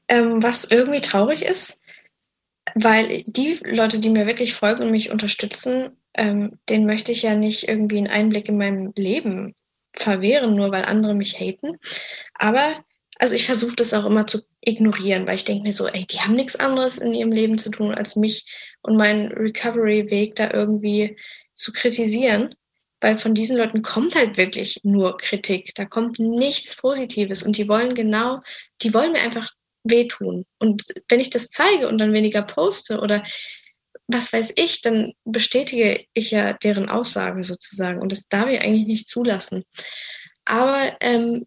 Ähm, 0.08 0.42
was 0.42 0.64
irgendwie 0.64 1.00
traurig 1.00 1.42
ist, 1.42 1.82
weil 2.74 3.24
die 3.26 3.58
Leute, 3.64 3.98
die 3.98 4.10
mir 4.10 4.26
wirklich 4.26 4.54
folgen 4.54 4.84
und 4.84 4.90
mich 4.90 5.10
unterstützen, 5.10 5.96
ähm, 6.14 6.50
den 6.68 6.86
möchte 6.86 7.12
ich 7.12 7.22
ja 7.22 7.34
nicht 7.34 7.68
irgendwie 7.68 7.98
einen 7.98 8.08
Einblick 8.08 8.48
in 8.48 8.58
mein 8.58 8.92
Leben 8.96 9.54
verwehren, 9.98 10.54
nur 10.54 10.70
weil 10.72 10.84
andere 10.84 11.14
mich 11.14 11.38
haten. 11.38 11.76
Aber 12.34 12.84
also 13.18 13.34
ich 13.34 13.46
versuche 13.46 13.76
das 13.76 13.94
auch 13.94 14.04
immer 14.04 14.26
zu 14.26 14.42
ignorieren, 14.60 15.26
weil 15.26 15.36
ich 15.36 15.44
denke 15.44 15.62
mir 15.62 15.72
so, 15.72 15.86
ey, 15.86 16.06
die 16.06 16.20
haben 16.20 16.34
nichts 16.34 16.56
anderes 16.56 16.98
in 16.98 17.14
ihrem 17.14 17.32
Leben 17.32 17.58
zu 17.58 17.70
tun, 17.70 17.94
als 17.94 18.16
mich 18.16 18.44
und 18.82 18.96
meinen 18.96 19.32
Recovery-Weg 19.32 20.36
da 20.36 20.50
irgendwie 20.52 21.16
zu 21.54 21.72
kritisieren. 21.72 22.54
Weil 23.00 23.16
von 23.16 23.34
diesen 23.34 23.56
Leuten 23.56 23.82
kommt 23.82 24.16
halt 24.16 24.36
wirklich 24.36 24.80
nur 24.82 25.18
Kritik. 25.18 25.74
Da 25.74 25.84
kommt 25.84 26.18
nichts 26.18 26.76
Positives. 26.76 27.42
Und 27.42 27.58
die 27.58 27.68
wollen 27.68 27.94
genau, 27.94 28.40
die 28.82 28.94
wollen 28.94 29.12
mir 29.12 29.20
einfach 29.20 29.50
wehtun. 29.84 30.46
Und 30.58 30.82
wenn 31.08 31.20
ich 31.20 31.30
das 31.30 31.48
zeige 31.48 31.88
und 31.88 31.98
dann 31.98 32.12
weniger 32.12 32.42
poste 32.42 33.00
oder 33.00 33.22
was 34.08 34.32
weiß 34.32 34.52
ich, 34.56 34.82
dann 34.82 35.12
bestätige 35.24 36.04
ich 36.14 36.30
ja 36.30 36.52
deren 36.52 36.88
Aussage 36.88 37.42
sozusagen. 37.42 38.00
Und 38.00 38.12
das 38.12 38.28
darf 38.28 38.48
ich 38.48 38.62
eigentlich 38.62 38.86
nicht 38.86 39.08
zulassen. 39.08 39.64
Aber 40.44 40.80
ähm, 41.00 41.46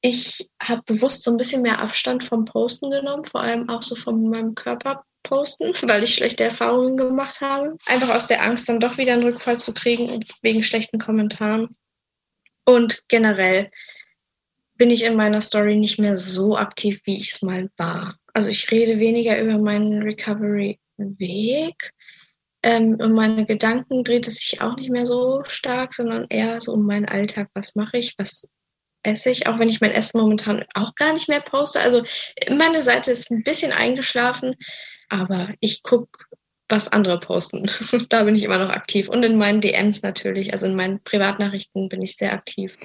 ich 0.00 0.50
habe 0.62 0.82
bewusst 0.86 1.24
so 1.24 1.30
ein 1.30 1.36
bisschen 1.36 1.62
mehr 1.62 1.78
Abstand 1.78 2.24
vom 2.24 2.46
Posten 2.46 2.90
genommen, 2.90 3.24
vor 3.24 3.42
allem 3.42 3.68
auch 3.68 3.82
so 3.82 3.94
von 3.94 4.30
meinem 4.30 4.54
Körper 4.54 5.04
posten, 5.22 5.72
weil 5.88 6.02
ich 6.02 6.14
schlechte 6.14 6.44
Erfahrungen 6.44 6.96
gemacht 6.96 7.40
habe. 7.40 7.76
Einfach 7.86 8.14
aus 8.14 8.26
der 8.26 8.42
Angst, 8.42 8.68
dann 8.68 8.80
doch 8.80 8.96
wieder 8.96 9.12
einen 9.12 9.24
Rückfall 9.24 9.58
zu 9.58 9.74
kriegen 9.74 10.08
wegen 10.42 10.62
schlechten 10.62 10.98
Kommentaren. 10.98 11.68
Und 12.64 13.04
generell 13.08 13.70
bin 14.76 14.90
ich 14.90 15.02
in 15.02 15.16
meiner 15.16 15.42
Story 15.42 15.76
nicht 15.76 15.98
mehr 15.98 16.16
so 16.16 16.56
aktiv, 16.56 17.02
wie 17.04 17.16
ich 17.16 17.32
es 17.32 17.42
mal 17.42 17.68
war. 17.76 18.16
Also 18.32 18.48
ich 18.48 18.70
rede 18.70 18.98
weniger 18.98 19.38
über 19.38 19.58
meinen 19.58 20.02
Recovery-Weg. 21.00 21.92
Ähm, 22.62 22.96
um 23.00 23.12
meine 23.12 23.46
Gedanken 23.46 24.04
dreht 24.04 24.28
es 24.28 24.36
sich 24.36 24.60
auch 24.60 24.76
nicht 24.76 24.90
mehr 24.90 25.06
so 25.06 25.42
stark, 25.44 25.94
sondern 25.94 26.26
eher 26.28 26.60
so 26.60 26.74
um 26.74 26.84
meinen 26.84 27.06
Alltag. 27.06 27.48
Was 27.54 27.74
mache 27.74 27.96
ich? 27.96 28.14
Was 28.18 28.50
esse 29.02 29.30
ich? 29.30 29.46
Auch 29.46 29.58
wenn 29.58 29.70
ich 29.70 29.80
mein 29.80 29.92
Essen 29.92 30.20
momentan 30.20 30.64
auch 30.74 30.94
gar 30.94 31.14
nicht 31.14 31.28
mehr 31.28 31.40
poste. 31.40 31.80
Also 31.80 32.02
meine 32.50 32.82
Seite 32.82 33.12
ist 33.12 33.30
ein 33.30 33.42
bisschen 33.42 33.72
eingeschlafen, 33.72 34.56
aber 35.08 35.54
ich 35.60 35.82
gucke, 35.82 36.26
was 36.68 36.92
andere 36.92 37.18
posten. 37.18 37.68
da 38.10 38.24
bin 38.24 38.34
ich 38.34 38.42
immer 38.42 38.58
noch 38.58 38.70
aktiv. 38.70 39.08
Und 39.08 39.22
in 39.22 39.38
meinen 39.38 39.62
DMs 39.62 40.02
natürlich, 40.02 40.52
also 40.52 40.66
in 40.66 40.76
meinen 40.76 41.02
Privatnachrichten 41.02 41.88
bin 41.88 42.02
ich 42.02 42.16
sehr 42.16 42.34
aktiv. 42.34 42.76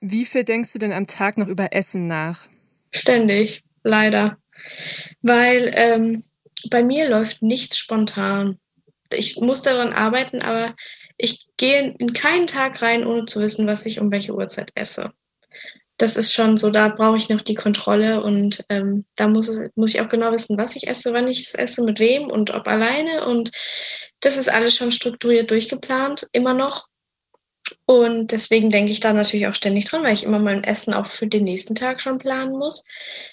Wie 0.00 0.24
viel 0.24 0.42
denkst 0.42 0.72
du 0.72 0.80
denn 0.80 0.92
am 0.92 1.06
Tag 1.06 1.38
noch 1.38 1.46
über 1.46 1.72
Essen 1.72 2.08
nach? 2.08 2.48
Ständig, 2.92 3.62
leider. 3.84 4.38
Weil 5.22 5.70
ähm, 5.74 6.22
bei 6.70 6.82
mir 6.82 7.08
läuft 7.08 7.42
nichts 7.42 7.78
spontan. 7.78 8.58
Ich 9.10 9.40
muss 9.40 9.62
daran 9.62 9.92
arbeiten, 9.92 10.42
aber 10.42 10.74
ich 11.16 11.48
gehe 11.56 11.94
in 11.98 12.12
keinen 12.12 12.46
Tag 12.46 12.80
rein, 12.82 13.06
ohne 13.06 13.26
zu 13.26 13.40
wissen, 13.40 13.66
was 13.66 13.86
ich 13.86 14.00
um 14.00 14.10
welche 14.10 14.34
Uhrzeit 14.34 14.70
esse. 14.74 15.12
Das 15.96 16.16
ist 16.16 16.32
schon 16.32 16.58
so, 16.58 16.70
da 16.70 16.88
brauche 16.88 17.16
ich 17.16 17.28
noch 17.28 17.40
die 17.40 17.56
Kontrolle 17.56 18.22
und 18.22 18.64
ähm, 18.68 19.04
da 19.16 19.26
muss, 19.26 19.48
es, 19.48 19.68
muss 19.74 19.94
ich 19.94 20.00
auch 20.00 20.08
genau 20.08 20.30
wissen, 20.30 20.56
was 20.56 20.76
ich 20.76 20.86
esse, 20.86 21.12
wann 21.12 21.26
ich 21.26 21.42
es 21.42 21.54
esse, 21.54 21.82
mit 21.82 21.98
wem 21.98 22.30
und 22.30 22.54
ob 22.54 22.68
alleine. 22.68 23.26
Und 23.26 23.50
das 24.20 24.36
ist 24.36 24.48
alles 24.48 24.76
schon 24.76 24.92
strukturiert 24.92 25.50
durchgeplant, 25.50 26.28
immer 26.32 26.54
noch. 26.54 26.86
Und 27.84 28.30
deswegen 28.30 28.70
denke 28.70 28.92
ich 28.92 29.00
da 29.00 29.12
natürlich 29.12 29.48
auch 29.48 29.54
ständig 29.54 29.86
dran, 29.86 30.04
weil 30.04 30.14
ich 30.14 30.22
immer 30.22 30.38
mein 30.38 30.62
Essen 30.62 30.94
auch 30.94 31.06
für 31.06 31.26
den 31.26 31.44
nächsten 31.44 31.74
Tag 31.74 32.00
schon 32.00 32.18
planen 32.18 32.52
muss. 32.52 32.84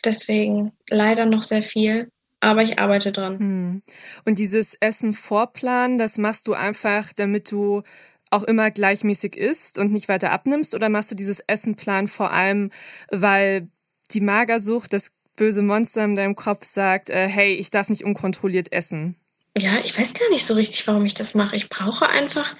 Deswegen 0.03 0.71
leider 0.89 1.27
noch 1.27 1.43
sehr 1.43 1.61
viel, 1.61 2.09
aber 2.45 2.63
ich 2.63 2.79
arbeite 2.79 3.11
dran. 3.11 3.39
Hm. 3.39 3.81
Und 4.23 4.39
dieses 4.39 4.75
Essen 4.75 5.13
vorplanen, 5.13 5.97
das 5.97 6.17
machst 6.17 6.47
du 6.47 6.53
einfach, 6.53 7.11
damit 7.13 7.51
du 7.51 7.81
auch 8.29 8.43
immer 8.43 8.69
gleichmäßig 8.71 9.35
isst 9.35 9.79
und 9.79 9.91
nicht 9.91 10.09
weiter 10.09 10.31
abnimmst? 10.31 10.75
Oder 10.75 10.89
machst 10.89 11.11
du 11.11 11.15
dieses 11.15 11.39
Essenplan 11.39 12.07
vor 12.07 12.31
allem, 12.31 12.71
weil 13.09 13.67
die 14.11 14.21
Magersucht, 14.21 14.93
das 14.93 15.15
böse 15.35 15.61
Monster 15.61 16.05
in 16.05 16.15
deinem 16.15 16.35
Kopf 16.35 16.65
sagt, 16.65 17.09
äh, 17.09 17.27
hey, 17.27 17.53
ich 17.55 17.71
darf 17.71 17.89
nicht 17.89 18.03
unkontrolliert 18.03 18.71
essen? 18.71 19.15
Ja, 19.57 19.79
ich 19.83 19.97
weiß 19.97 20.13
gar 20.13 20.29
nicht 20.29 20.45
so 20.45 20.53
richtig, 20.53 20.87
warum 20.87 21.05
ich 21.05 21.13
das 21.13 21.33
mache. 21.33 21.55
Ich 21.55 21.69
brauche 21.69 22.07
einfach 22.07 22.55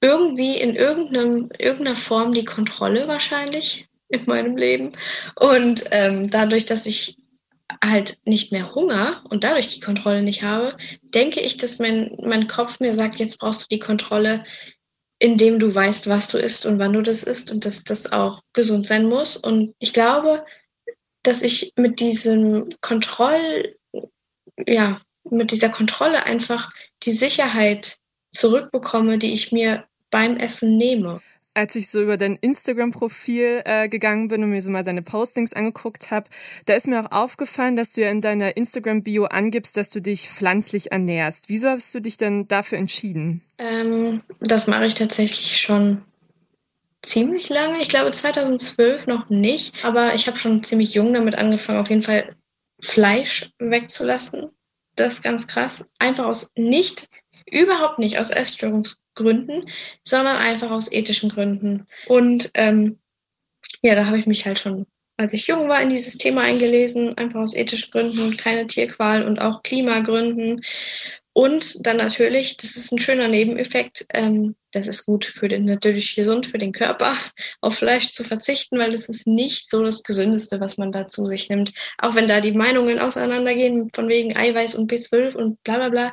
irgendwie 0.00 0.58
in 0.58 0.76
irgendeinem, 0.76 1.50
irgendeiner 1.58 1.96
Form 1.96 2.34
die 2.34 2.44
Kontrolle 2.44 3.08
wahrscheinlich 3.08 3.88
in 4.08 4.22
meinem 4.26 4.56
Leben. 4.56 4.92
Und 5.36 5.84
ähm, 5.92 6.28
dadurch, 6.28 6.66
dass 6.66 6.86
ich 6.86 7.16
halt 7.82 8.18
nicht 8.24 8.52
mehr 8.52 8.74
Hunger 8.74 9.24
und 9.30 9.44
dadurch 9.44 9.74
die 9.74 9.80
Kontrolle 9.80 10.22
nicht 10.22 10.42
habe, 10.42 10.76
denke 11.02 11.40
ich, 11.40 11.56
dass 11.56 11.78
mein, 11.78 12.16
mein 12.22 12.48
Kopf 12.48 12.80
mir 12.80 12.94
sagt, 12.94 13.16
jetzt 13.16 13.38
brauchst 13.38 13.62
du 13.62 13.66
die 13.70 13.78
Kontrolle, 13.78 14.44
indem 15.18 15.58
du 15.58 15.74
weißt, 15.74 16.08
was 16.08 16.28
du 16.28 16.38
isst 16.38 16.66
und 16.66 16.78
wann 16.78 16.92
du 16.92 17.00
das 17.00 17.22
isst 17.22 17.50
und 17.50 17.64
dass 17.64 17.84
das 17.84 18.12
auch 18.12 18.42
gesund 18.52 18.86
sein 18.86 19.06
muss. 19.06 19.36
Und 19.36 19.74
ich 19.78 19.92
glaube, 19.92 20.44
dass 21.22 21.42
ich 21.42 21.72
mit 21.76 22.00
diesem 22.00 22.68
Kontroll, 22.80 23.70
ja, 24.66 25.00
mit 25.30 25.50
dieser 25.50 25.70
Kontrolle 25.70 26.24
einfach 26.26 26.70
die 27.02 27.12
Sicherheit 27.12 27.96
zurückbekomme, 28.32 29.16
die 29.18 29.32
ich 29.32 29.52
mir 29.52 29.86
beim 30.10 30.36
Essen 30.36 30.76
nehme. 30.76 31.20
Als 31.54 31.76
ich 31.76 31.88
so 31.88 32.02
über 32.02 32.16
dein 32.16 32.34
Instagram-Profil 32.36 33.62
äh, 33.64 33.88
gegangen 33.88 34.26
bin 34.26 34.42
und 34.42 34.50
mir 34.50 34.60
so 34.60 34.70
mal 34.70 34.82
deine 34.82 35.02
Postings 35.02 35.52
angeguckt 35.52 36.10
habe, 36.10 36.28
da 36.66 36.74
ist 36.74 36.88
mir 36.88 37.00
auch 37.00 37.12
aufgefallen, 37.12 37.76
dass 37.76 37.92
du 37.92 38.02
ja 38.02 38.10
in 38.10 38.20
deiner 38.20 38.56
Instagram-Bio 38.56 39.26
angibst, 39.26 39.76
dass 39.76 39.88
du 39.90 40.00
dich 40.00 40.28
pflanzlich 40.28 40.90
ernährst. 40.90 41.48
Wieso 41.48 41.68
hast 41.68 41.94
du 41.94 42.00
dich 42.00 42.16
denn 42.16 42.48
dafür 42.48 42.78
entschieden? 42.78 43.40
Ähm, 43.58 44.22
das 44.40 44.66
mache 44.66 44.86
ich 44.86 44.94
tatsächlich 44.94 45.60
schon 45.60 46.02
ziemlich 47.02 47.48
lange. 47.48 47.80
Ich 47.80 47.88
glaube 47.88 48.10
2012 48.10 49.06
noch 49.06 49.28
nicht, 49.30 49.84
aber 49.84 50.14
ich 50.14 50.26
habe 50.26 50.36
schon 50.36 50.62
ziemlich 50.62 50.94
jung 50.94 51.14
damit 51.14 51.36
angefangen, 51.36 51.78
auf 51.78 51.90
jeden 51.90 52.02
Fall 52.02 52.34
Fleisch 52.80 53.50
wegzulassen. 53.58 54.50
Das 54.96 55.14
ist 55.14 55.22
ganz 55.22 55.46
krass. 55.46 55.88
Einfach 55.98 56.26
aus 56.26 56.50
nicht, 56.56 57.08
überhaupt 57.50 57.98
nicht 57.98 58.18
aus 58.18 58.30
Essstörungs 58.30 58.98
Gründen, 59.14 59.68
sondern 60.02 60.36
einfach 60.36 60.70
aus 60.70 60.90
ethischen 60.90 61.30
Gründen. 61.30 61.86
Und 62.06 62.50
ähm, 62.54 62.98
ja, 63.82 63.94
da 63.94 64.06
habe 64.06 64.18
ich 64.18 64.26
mich 64.26 64.44
halt 64.46 64.58
schon, 64.58 64.86
als 65.16 65.32
ich 65.32 65.46
jung 65.46 65.68
war, 65.68 65.80
in 65.80 65.88
dieses 65.88 66.18
Thema 66.18 66.42
eingelesen, 66.42 67.16
einfach 67.16 67.40
aus 67.40 67.54
ethischen 67.54 67.90
Gründen, 67.90 68.36
keine 68.36 68.66
Tierqual 68.66 69.26
und 69.26 69.38
auch 69.40 69.62
Klimagründen. 69.62 70.62
Und 71.34 71.84
dann 71.84 71.96
natürlich, 71.96 72.56
das 72.56 72.76
ist 72.76 72.92
ein 72.92 73.00
schöner 73.00 73.26
Nebeneffekt, 73.26 74.06
ähm, 74.14 74.54
das 74.70 74.86
ist 74.86 75.04
gut 75.04 75.24
für 75.24 75.48
den, 75.48 75.64
natürlich 75.64 76.14
gesund 76.14 76.46
für 76.46 76.58
den 76.58 76.72
Körper, 76.72 77.16
auf 77.60 77.78
Fleisch 77.78 78.12
zu 78.12 78.22
verzichten, 78.22 78.78
weil 78.78 78.94
es 78.94 79.08
ist 79.08 79.26
nicht 79.26 79.68
so 79.68 79.82
das 79.82 80.04
Gesündeste, 80.04 80.60
was 80.60 80.78
man 80.78 80.92
da 80.92 81.08
zu 81.08 81.24
sich 81.24 81.48
nimmt. 81.48 81.72
Auch 81.98 82.14
wenn 82.14 82.28
da 82.28 82.40
die 82.40 82.52
Meinungen 82.52 83.00
auseinandergehen, 83.00 83.90
von 83.92 84.08
wegen 84.08 84.36
Eiweiß 84.36 84.76
und 84.76 84.90
B12 84.90 85.34
und 85.34 85.62
bla 85.64 85.76
bla 85.76 85.88
bla. 85.88 86.12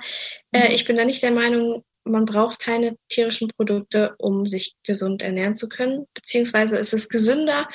Äh, 0.54 0.70
mhm. 0.70 0.76
ich 0.76 0.86
bin 0.86 0.98
da 0.98 1.06
nicht 1.06 1.22
der 1.22 1.32
Meinung, 1.32 1.84
man 2.04 2.26
braucht 2.26 2.60
keine 2.60 2.98
tierischen 3.10 3.48
Produkte, 3.50 4.16
um 4.18 4.48
sich 4.48 4.76
gesund 4.84 5.22
ernähren 5.22 5.56
zu 5.56 5.70
können. 5.70 6.08
Beziehungsweise 6.16 6.78
ist 6.78 6.94
es 6.94 7.10
gesünder, 7.10 7.70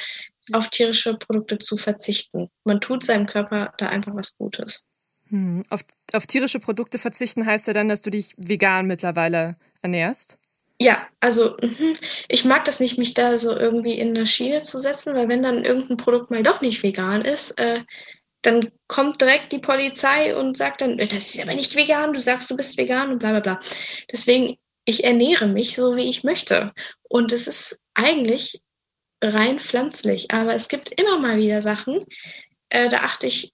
auf 0.53 0.69
tierische 0.71 1.17
Produkte 1.17 1.59
zu 1.59 1.77
verzichten. 1.77 2.49
Man 2.65 2.81
tut 2.81 3.05
seinem 3.05 3.27
Körper 3.27 3.73
da 3.79 3.87
einfach 3.87 4.17
was 4.17 4.37
Gutes. 4.37 4.83
Hm. 5.29 5.65
Auf, 5.71 5.85
auf 6.17 6.27
tierische 6.27 6.61
Produkte 6.61 6.99
verzichten 6.99 7.47
heißt 7.47 7.67
ja 7.67 7.73
dann, 7.73 7.89
dass 7.89 8.03
du 8.03 8.11
dich 8.11 8.35
vegan 8.37 8.87
mittlerweile 8.87 9.57
ernährst? 9.83 10.39
Ja, 10.79 11.07
also 11.21 11.57
mhm. 11.63 11.95
ich 12.29 12.45
mag 12.45 12.65
das 12.67 12.81
nicht, 12.81 12.99
mich 12.99 13.15
da 13.15 13.39
so 13.39 13.57
irgendwie 13.57 13.95
in 13.95 14.15
eine 14.15 14.27
Schiene 14.27 14.61
zu 14.61 14.79
setzen, 14.79 15.15
weil 15.15 15.29
wenn 15.29 15.43
dann 15.43 15.65
irgendein 15.65 15.97
Produkt 15.97 16.31
mal 16.31 16.43
doch 16.43 16.61
nicht 16.61 16.83
vegan 16.83 17.23
ist, 17.23 17.59
äh, 17.59 17.81
dann 18.43 18.71
kommt 18.87 19.21
direkt 19.21 19.53
die 19.53 19.59
Polizei 19.59 20.37
und 20.37 20.57
sagt 20.57 20.83
dann, 20.83 20.99
das 20.99 21.13
ist 21.13 21.41
aber 21.41 21.55
nicht 21.55 21.75
vegan, 21.75 22.13
du 22.13 22.21
sagst, 22.21 22.51
du 22.51 22.57
bist 22.57 22.77
vegan 22.77 23.11
und 23.11 23.19
bla 23.19 23.31
bla 23.31 23.41
bla. 23.41 23.61
Deswegen, 24.13 24.57
ich 24.85 25.03
ernähre 25.03 25.49
mich 25.49 25.75
so, 25.75 25.97
wie 25.97 26.09
ich 26.09 26.23
möchte. 26.23 26.73
Und 27.09 27.33
es 27.33 27.47
ist 27.47 27.81
eigentlich 27.95 28.61
rein 29.23 29.59
pflanzlich. 29.59 30.31
Aber 30.31 30.55
es 30.55 30.69
gibt 30.69 31.01
immer 31.01 31.19
mal 31.19 31.39
wieder 31.39 31.63
Sachen, 31.63 32.05
äh, 32.69 32.89
da 32.89 32.99
achte 32.99 33.27
ich 33.27 33.53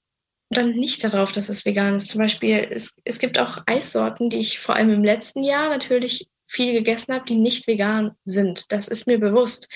dann 0.53 0.73
nicht 0.73 1.03
darauf, 1.05 1.33
dass 1.33 1.49
es 1.49 1.65
vegan 1.65 1.97
ist. 1.97 2.09
Zum 2.09 2.21
Beispiel, 2.21 2.67
es, 2.71 2.97
es 3.05 3.19
gibt 3.19 3.39
auch 3.39 3.59
Eissorten, 3.67 4.31
die 4.31 4.39
ich 4.39 4.59
vor 4.59 4.77
allem 4.77 4.93
im 4.93 5.05
letzten 5.05 5.43
Jahr 5.43 5.69
natürlich 5.69 6.29
viel 6.47 6.73
gegessen 6.73 7.15
habe, 7.15 7.25
die 7.25 7.37
nicht 7.37 7.67
vegan 7.67 8.13
sind. 8.25 8.71
Das 8.71 8.89
ist 8.89 9.07
mir 9.07 9.19
bewusst. 9.19 9.69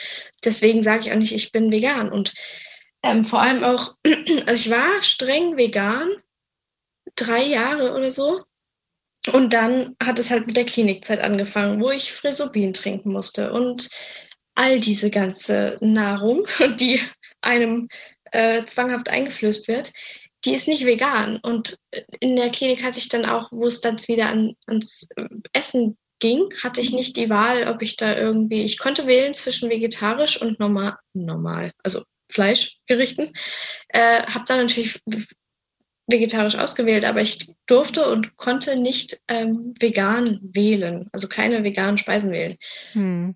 Deswegen 0.45 0.83
sage 0.83 1.07
ich 1.07 1.13
auch 1.13 1.17
nicht, 1.17 1.35
ich 1.35 1.53
bin 1.53 1.73
vegan. 1.73 2.11
Und 2.11 2.35
ähm, 3.03 3.25
vor 3.25 3.41
allem 3.41 3.65
auch, 3.65 3.95
also 4.47 4.69
ich 4.69 4.71
war 4.71 5.03
streng 5.03 5.57
vegan, 5.57 6.09
drei 7.15 7.43
Jahre 7.43 7.95
oder 7.95 8.11
so. 8.11 8.45
Und 9.33 9.53
dann 9.53 9.97
hat 10.03 10.19
es 10.19 10.31
halt 10.31 10.47
mit 10.47 10.57
der 10.57 10.67
Klinikzeit 10.67 11.21
angefangen, 11.21 11.81
wo 11.81 11.91
ich 11.91 12.13
Frisobin 12.13 12.73
trinken 12.73 13.13
musste 13.13 13.53
und 13.53 13.89
all 14.55 14.79
diese 14.81 15.11
ganze 15.11 15.79
Nahrung, 15.81 16.47
die 16.79 17.01
einem 17.41 17.89
äh, 18.33 18.65
zwanghaft 18.65 19.09
eingeflößt 19.09 19.69
wird, 19.69 19.93
die 20.47 20.55
ist 20.55 20.69
nicht 20.69 20.87
vegan. 20.87 21.39
Und 21.43 21.77
in 22.21 22.37
der 22.37 22.51
Klinik 22.51 22.83
hatte 22.83 22.99
ich 22.99 23.09
dann 23.09 23.27
auch, 23.27 23.49
wo 23.51 23.67
es 23.67 23.81
dann 23.81 23.99
wieder 24.07 24.29
an, 24.29 24.55
ans 24.67 25.09
Essen 25.53 25.97
ging, 26.19 26.49
hatte 26.63 26.81
ich 26.81 26.93
nicht 26.93 27.17
die 27.17 27.29
Wahl, 27.29 27.69
ob 27.69 27.83
ich 27.83 27.97
da 27.97 28.17
irgendwie, 28.17 28.63
ich 28.63 28.79
konnte 28.79 29.07
wählen 29.07 29.35
zwischen 29.35 29.69
vegetarisch 29.69 30.41
und 30.41 30.59
normal, 30.59 30.95
normal, 31.13 31.73
also 31.83 32.03
Fleischgerichten. 32.31 33.33
Äh, 33.89 34.23
habe 34.23 34.45
dann 34.47 34.61
natürlich 34.61 35.01
vegetarisch 36.09 36.57
ausgewählt, 36.57 37.05
aber 37.05 37.21
ich 37.21 37.53
durfte 37.67 38.09
und 38.09 38.37
konnte 38.37 38.79
nicht 38.79 39.21
ähm, 39.29 39.75
vegan 39.81 40.39
wählen, 40.43 41.09
also 41.13 41.27
keine 41.27 41.65
veganen 41.65 41.99
Speisen 41.99 42.31
wählen. 42.31 42.57
Hm. 42.93 43.35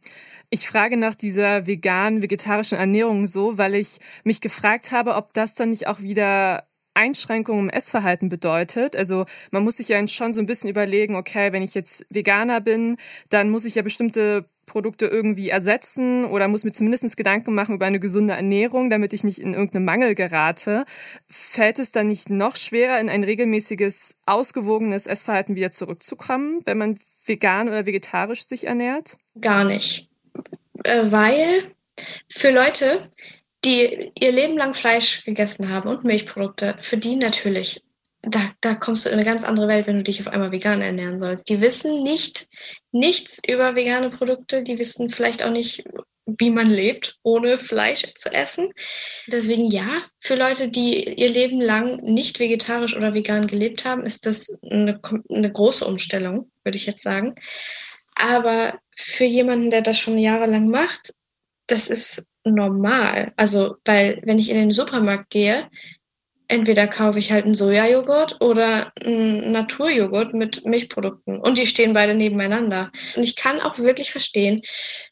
Ich 0.50 0.68
frage 0.68 0.96
nach 0.96 1.14
dieser 1.14 1.66
veganen, 1.66 2.22
vegetarischen 2.22 2.78
Ernährung 2.78 3.26
so, 3.26 3.58
weil 3.58 3.74
ich 3.74 3.98
mich 4.24 4.40
gefragt 4.40 4.92
habe, 4.92 5.14
ob 5.14 5.32
das 5.32 5.54
dann 5.54 5.70
nicht 5.70 5.86
auch 5.86 6.00
wieder 6.00 6.64
Einschränkungen 6.94 7.64
im 7.64 7.70
Essverhalten 7.70 8.28
bedeutet. 8.28 8.96
Also 8.96 9.24
man 9.50 9.64
muss 9.64 9.76
sich 9.76 9.88
ja 9.88 10.06
schon 10.08 10.32
so 10.32 10.40
ein 10.40 10.46
bisschen 10.46 10.70
überlegen, 10.70 11.14
okay, 11.14 11.52
wenn 11.52 11.62
ich 11.62 11.74
jetzt 11.74 12.06
Veganer 12.10 12.60
bin, 12.60 12.96
dann 13.28 13.50
muss 13.50 13.64
ich 13.64 13.74
ja 13.74 13.82
bestimmte 13.82 14.46
Produkte 14.70 15.06
irgendwie 15.06 15.48
ersetzen 15.48 16.24
oder 16.24 16.46
muss 16.46 16.62
mir 16.62 16.70
zumindest 16.70 17.16
Gedanken 17.16 17.54
machen 17.54 17.74
über 17.74 17.86
eine 17.86 17.98
gesunde 17.98 18.34
Ernährung, 18.34 18.88
damit 18.88 19.12
ich 19.12 19.24
nicht 19.24 19.40
in 19.40 19.52
irgendeinen 19.52 19.84
Mangel 19.84 20.14
gerate. 20.14 20.84
Fällt 21.26 21.80
es 21.80 21.90
dann 21.90 22.06
nicht 22.06 22.30
noch 22.30 22.54
schwerer, 22.54 23.00
in 23.00 23.08
ein 23.08 23.24
regelmäßiges, 23.24 24.16
ausgewogenes 24.26 25.06
Essverhalten 25.06 25.56
wieder 25.56 25.72
zurückzukommen, 25.72 26.60
wenn 26.66 26.78
man 26.78 26.98
vegan 27.26 27.68
oder 27.68 27.84
vegetarisch 27.84 28.46
sich 28.46 28.68
ernährt? 28.68 29.18
Gar 29.40 29.64
nicht. 29.64 30.08
Äh, 30.84 31.10
weil 31.10 31.74
für 32.28 32.50
Leute, 32.50 33.10
die 33.64 34.12
ihr 34.18 34.32
Leben 34.32 34.56
lang 34.56 34.74
Fleisch 34.74 35.24
gegessen 35.24 35.68
haben 35.68 35.88
und 35.88 36.04
Milchprodukte, 36.04 36.76
für 36.80 36.96
die 36.96 37.16
natürlich 37.16 37.82
da, 38.22 38.52
da 38.60 38.74
kommst 38.74 39.04
du 39.04 39.08
in 39.08 39.14
eine 39.14 39.24
ganz 39.24 39.44
andere 39.44 39.68
Welt, 39.68 39.86
wenn 39.86 39.96
du 39.96 40.02
dich 40.02 40.20
auf 40.20 40.28
einmal 40.28 40.52
vegan 40.52 40.82
ernähren 40.82 41.20
sollst. 41.20 41.48
Die 41.48 41.60
wissen 41.60 42.02
nicht 42.02 42.48
nichts 42.92 43.40
über 43.48 43.74
vegane 43.74 44.10
Produkte, 44.10 44.62
die 44.62 44.78
wissen 44.78 45.08
vielleicht 45.10 45.42
auch 45.42 45.50
nicht, 45.50 45.84
wie 46.26 46.50
man 46.50 46.68
lebt, 46.68 47.18
ohne 47.22 47.56
Fleisch 47.56 48.02
zu 48.14 48.32
essen. 48.32 48.72
Deswegen 49.28 49.70
ja, 49.70 50.02
für 50.20 50.34
Leute, 50.34 50.68
die 50.68 51.14
ihr 51.14 51.30
Leben 51.30 51.60
lang 51.60 51.96
nicht 52.02 52.38
vegetarisch 52.38 52.96
oder 52.96 53.14
vegan 53.14 53.46
gelebt 53.46 53.84
haben, 53.84 54.04
ist 54.04 54.26
das 54.26 54.52
eine, 54.70 55.00
eine 55.30 55.50
große 55.50 55.84
Umstellung, 55.84 56.50
würde 56.62 56.76
ich 56.76 56.86
jetzt 56.86 57.02
sagen. 57.02 57.34
Aber 58.14 58.78
für 58.94 59.24
jemanden, 59.24 59.70
der 59.70 59.80
das 59.80 59.98
schon 59.98 60.18
jahrelang 60.18 60.68
macht, 60.68 61.14
das 61.66 61.88
ist 61.88 62.26
normal. 62.44 63.32
Also, 63.36 63.76
weil 63.84 64.20
wenn 64.24 64.38
ich 64.38 64.50
in 64.50 64.56
den 64.56 64.72
Supermarkt 64.72 65.30
gehe, 65.30 65.68
entweder 66.48 66.88
kaufe 66.88 67.18
ich 67.18 67.30
halt 67.30 67.44
einen 67.44 67.54
Sojajoghurt 67.54 68.40
oder 68.40 68.92
einen 69.04 69.52
Naturjoghurt 69.52 70.34
mit 70.34 70.64
Milchprodukten. 70.66 71.38
Und 71.38 71.58
die 71.58 71.66
stehen 71.66 71.94
beide 71.94 72.14
nebeneinander. 72.14 72.90
Und 73.14 73.22
ich 73.22 73.36
kann 73.36 73.60
auch 73.60 73.78
wirklich 73.78 74.10
verstehen, 74.10 74.62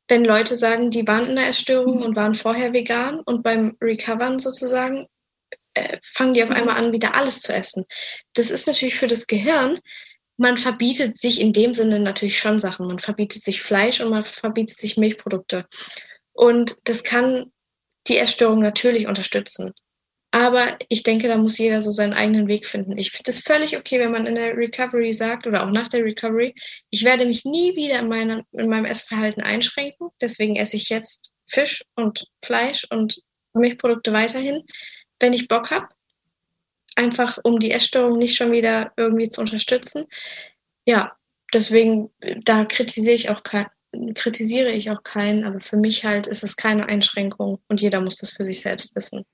wenn 0.09 0.25
Leute 0.25 0.57
sagen, 0.57 0.91
die 0.91 1.07
waren 1.07 1.29
in 1.29 1.37
der 1.37 1.49
Essstörung 1.49 2.03
und 2.03 2.17
waren 2.17 2.35
vorher 2.35 2.73
vegan 2.73 3.21
und 3.21 3.43
beim 3.43 3.77
Recovern 3.81 4.41
sozusagen 4.41 5.07
äh, 5.75 5.99
fangen 6.03 6.35
die 6.35 6.43
auf 6.43 6.51
einmal 6.51 6.77
an, 6.77 6.93
wieder 6.93 7.15
alles 7.15 7.41
zu 7.41 7.53
essen. 7.53 7.85
Das 8.35 8.51
ist 8.51 8.67
natürlich 8.67 8.97
für 8.97 9.07
das 9.07 9.27
Gehirn, 9.27 9.79
man 10.39 10.57
verbietet 10.57 11.19
sich 11.19 11.41
in 11.41 11.53
dem 11.53 11.75
Sinne 11.75 11.99
natürlich 11.99 12.39
schon 12.39 12.61
Sachen. 12.61 12.87
Man 12.87 13.01
verbietet 13.01 13.43
sich 13.43 13.61
Fleisch 13.61 14.01
und 14.01 14.11
man 14.11 14.23
verbietet 14.23 14.79
sich 14.79 14.97
Milchprodukte. 14.97 15.67
Und 16.39 16.77
das 16.85 17.03
kann 17.03 17.51
die 18.07 18.17
Essstörung 18.17 18.61
natürlich 18.61 19.09
unterstützen. 19.09 19.73
Aber 20.31 20.79
ich 20.89 21.03
denke, 21.03 21.27
da 21.27 21.37
muss 21.37 21.59
jeder 21.59 21.81
so 21.81 21.91
seinen 21.91 22.13
eigenen 22.13 22.47
Weg 22.47 22.65
finden. 22.65 22.97
Ich 22.97 23.11
finde 23.11 23.33
es 23.33 23.41
völlig 23.41 23.77
okay, 23.77 23.99
wenn 23.99 24.13
man 24.13 24.25
in 24.25 24.37
der 24.37 24.57
Recovery 24.57 25.13
sagt 25.13 25.49
oder 25.49 25.65
auch 25.65 25.71
nach 25.71 25.89
der 25.89 26.05
Recovery, 26.05 26.55
ich 26.91 27.05
werde 27.05 27.27
mich 27.27 27.45
nie 27.45 27.75
wieder 27.75 27.99
in, 27.99 28.09
meiner, 28.09 28.45
in 28.53 28.69
meinem 28.69 28.85
Essverhalten 28.85 29.43
einschränken. 29.43 30.11
Deswegen 30.21 30.55
esse 30.55 30.77
ich 30.77 30.91
jetzt 30.91 31.33
Fisch 31.49 31.83
und 31.97 32.29
Fleisch 32.45 32.87
und 32.89 33.21
Milchprodukte 33.53 34.13
weiterhin, 34.13 34.63
wenn 35.19 35.33
ich 35.33 35.49
Bock 35.49 35.73
habe. 35.73 35.89
Einfach 36.95 37.39
um 37.43 37.59
die 37.59 37.73
Essstörung 37.73 38.17
nicht 38.17 38.37
schon 38.37 38.53
wieder 38.53 38.93
irgendwie 38.97 39.29
zu 39.29 39.41
unterstützen. 39.41 40.07
Ja, 40.87 41.17
deswegen, 41.53 42.11
da 42.45 42.65
kritisiere 42.65 43.17
ich 43.17 43.29
auch 43.31 43.43
kritisiere 44.15 44.71
ich 44.71 44.91
auch 44.91 45.03
keinen, 45.03 45.45
aber 45.45 45.61
für 45.61 45.77
mich 45.77 46.05
halt 46.05 46.27
ist 46.27 46.43
es 46.45 46.57
keine 46.57 46.89
Einschränkung 46.89 47.59
und 47.69 47.81
jeder 47.81 48.01
muss 48.01 48.17
das 48.17 48.33
für 48.33 48.45
sich 48.45 48.61
selbst 48.61 48.95
wissen 48.95 49.25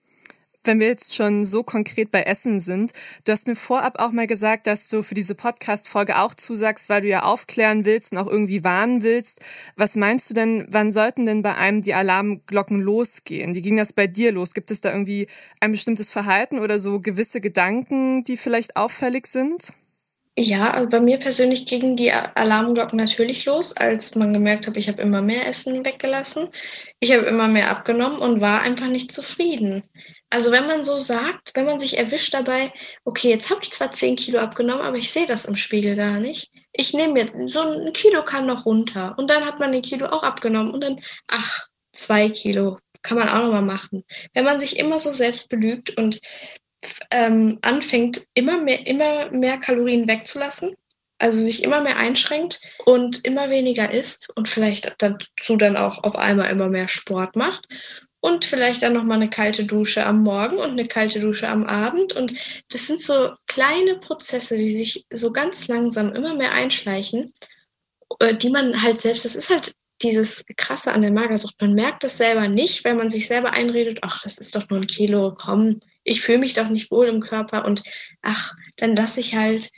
wenn 0.65 0.81
wir 0.81 0.87
jetzt 0.87 1.15
schon 1.15 1.45
so 1.45 1.63
konkret 1.63 2.11
bei 2.11 2.23
Essen 2.23 2.59
sind, 2.59 2.93
du 3.25 3.33
hast 3.33 3.47
mir 3.47 3.57
vorab 3.57 4.01
auch 4.01 4.13
mal 4.13 4.27
gesagt, 4.27 4.67
dass 4.67 4.89
du 4.89 5.03
für 5.03 5.15
diese 5.15 5.35
Podcast-Folge 5.35 6.19
auch 6.19 6.35
zusagst, 6.35 6.89
weil 6.89 7.03
du 7.03 7.09
ja 7.09 7.23
aufklären 7.23 7.85
willst 7.85 8.13
und 8.13 8.19
auch 8.19 8.27
irgendwie 8.27 8.65
warnen 8.65 9.03
willst. 9.03 9.41
Was 9.77 9.97
meinst 9.97 10.31
du 10.31 10.35
denn, 10.35 10.67
wann 10.71 10.93
sollten 10.93 11.27
denn 11.27 11.43
bei 11.43 11.55
einem 11.55 11.83
die 11.83 11.95
Alarmglocken 11.95 12.81
losgehen? 12.81 13.55
Wie 13.55 13.63
ging 13.63 13.77
das 13.77 13.93
bei 13.93 14.07
dir 14.07 14.33
los? 14.33 14.55
Gibt 14.55 14.71
es 14.71 14.81
da 14.81 14.91
irgendwie 14.91 15.27
ein 15.61 15.73
bestimmtes 15.73 16.11
Verhalten 16.11 16.59
oder 16.59 16.79
so 16.79 17.01
gewisse 17.01 17.41
Gedanken, 17.41 18.25
die 18.25 18.37
vielleicht 18.37 18.77
auffällig 18.77 19.27
sind? 19.27 19.75
Ja, 20.37 20.73
also 20.73 20.89
bei 20.89 20.99
mir 21.01 21.19
persönlich 21.19 21.65
gingen 21.65 21.95
die 21.95 22.13
Alarmglocken 22.13 22.99
natürlich 22.99 23.45
los, 23.45 23.77
als 23.77 24.17
man 24.17 24.33
gemerkt 24.33 24.67
hat, 24.67 24.77
ich 24.77 24.89
habe 24.89 25.01
immer 25.01 25.23
mehr 25.23 25.47
Essen 25.47 25.85
weggelassen. 25.85 26.49
Ich 26.99 27.13
habe 27.13 27.27
immer 27.27 27.47
mehr 27.47 27.71
abgenommen 27.71 28.19
und 28.19 28.41
war 28.41 28.63
einfach 28.63 28.89
nicht 28.89 29.13
zufrieden. 29.13 29.85
Also 30.31 30.51
wenn 30.51 30.67
man 30.67 30.83
so 30.83 30.99
sagt, 30.99 31.53
wenn 31.55 31.67
man 31.67 31.79
sich 31.79 31.99
erwischt 31.99 32.35
dabei, 32.35 32.73
okay, 33.05 33.31
jetzt 33.31 33.49
habe 33.49 33.61
ich 33.63 33.71
zwar 33.71 33.93
10 33.93 34.17
Kilo 34.17 34.41
abgenommen, 34.41 34.83
aber 34.85 34.97
ich 34.97 35.13
sehe 35.13 35.27
das 35.27 35.45
im 35.45 35.55
Spiegel 35.55 35.95
gar 35.95 36.19
nicht. 36.19 36.51
Ich 36.73 36.93
nehme 36.93 37.13
mir, 37.13 37.49
so 37.49 37.61
ein 37.61 37.93
Kilo 37.93 38.25
kann 38.25 38.47
noch 38.47 38.67
runter. 38.67 39.15
Und 39.17 39.31
dann 39.31 39.45
hat 39.45 39.61
man 39.61 39.71
den 39.71 39.83
Kilo 39.83 40.07
auch 40.07 40.25
abgenommen 40.25 40.75
und 40.75 40.83
dann, 40.83 41.01
ach, 41.29 41.69
zwei 41.93 42.29
Kilo 42.29 42.79
kann 43.03 43.19
man 43.19 43.29
auch 43.29 43.45
nochmal 43.45 43.63
machen. 43.63 44.03
Wenn 44.33 44.45
man 44.45 44.59
sich 44.59 44.81
immer 44.81 44.99
so 44.99 45.13
selbst 45.13 45.49
belügt 45.49 45.97
und 45.97 46.19
ähm, 47.11 47.59
anfängt, 47.63 48.27
immer 48.35 48.59
mehr, 48.59 48.87
immer 48.87 49.31
mehr 49.31 49.59
Kalorien 49.59 50.09
wegzulassen, 50.09 50.75
also 51.19 51.41
sich 51.41 51.63
immer 51.63 51.81
mehr 51.81 51.97
einschränkt 51.97 52.61
und 52.85 53.25
immer 53.25 53.51
weniger 53.51 53.91
isst 53.91 54.31
und 54.37 54.49
vielleicht 54.49 54.95
dazu 54.99 55.57
dann 55.57 55.77
auch 55.77 56.03
auf 56.05 56.17
einmal 56.17 56.51
immer 56.51 56.69
mehr 56.69 56.89
Sport 56.89 57.37
macht 57.37 57.67
und 58.25 58.47
vielleicht 58.47 58.83
dann 58.83 58.95
noch 58.95 59.05
mal 59.05 59.17
eine 59.17 59.29
kalte 59.29 59.65
Dusche 59.65 60.07
am 60.07 60.23
Morgen 60.23 60.57
und 60.57 60.71
eine 60.71 60.89
kalte 60.89 61.21
Dusche 61.21 61.47
am 61.47 61.67
Abend. 61.67 62.15
Und 62.15 62.33
das 62.71 62.87
sind 62.87 63.01
so 63.01 63.33
kleine 63.47 63.99
Prozesse, 63.99 64.57
die 64.57 64.73
sich 64.73 65.05
so 65.13 65.31
ganz 65.31 65.69
langsam 65.69 66.11
immer 66.15 66.35
mehr 66.35 66.53
einschleichen, 66.53 67.31
äh, 68.21 68.35
die 68.35 68.49
man 68.49 68.81
halt 68.81 68.99
selbst, 68.99 69.27
das 69.27 69.37
ist 69.37 69.51
halt 69.51 69.75
dieses 70.03 70.45
krasse 70.57 70.93
an 70.93 71.03
der 71.03 71.13
Magersucht. 71.13 71.61
Man 71.61 71.75
merkt 71.75 72.05
das 72.05 72.17
selber 72.17 72.49
nicht, 72.49 72.85
weil 72.85 72.95
man 72.95 73.11
sich 73.11 73.27
selber 73.27 73.53
einredet, 73.53 74.01
ach, 74.03 74.23
das 74.23 74.39
ist 74.39 74.55
doch 74.55 74.69
nur 74.69 74.81
ein 74.81 74.87
Kilo, 74.87 75.35
komm, 75.37 75.81
ich 76.03 76.21
fühle 76.21 76.39
mich 76.39 76.53
doch 76.53 76.69
nicht 76.69 76.91
wohl 76.91 77.07
im 77.07 77.21
Körper 77.21 77.65
und 77.65 77.83
ach, 78.23 78.55
dann 78.77 78.97
lasse 78.97 79.21
ich 79.21 79.35
halt 79.35 79.71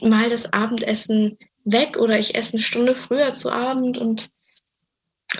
mal 0.00 0.28
das 0.30 0.52
Abendessen 0.52 1.38
weg 1.64 1.96
oder 1.98 2.18
ich 2.18 2.34
esse 2.34 2.54
eine 2.54 2.62
Stunde 2.62 2.94
früher 2.94 3.32
zu 3.34 3.50
Abend 3.50 3.98
und 3.98 4.30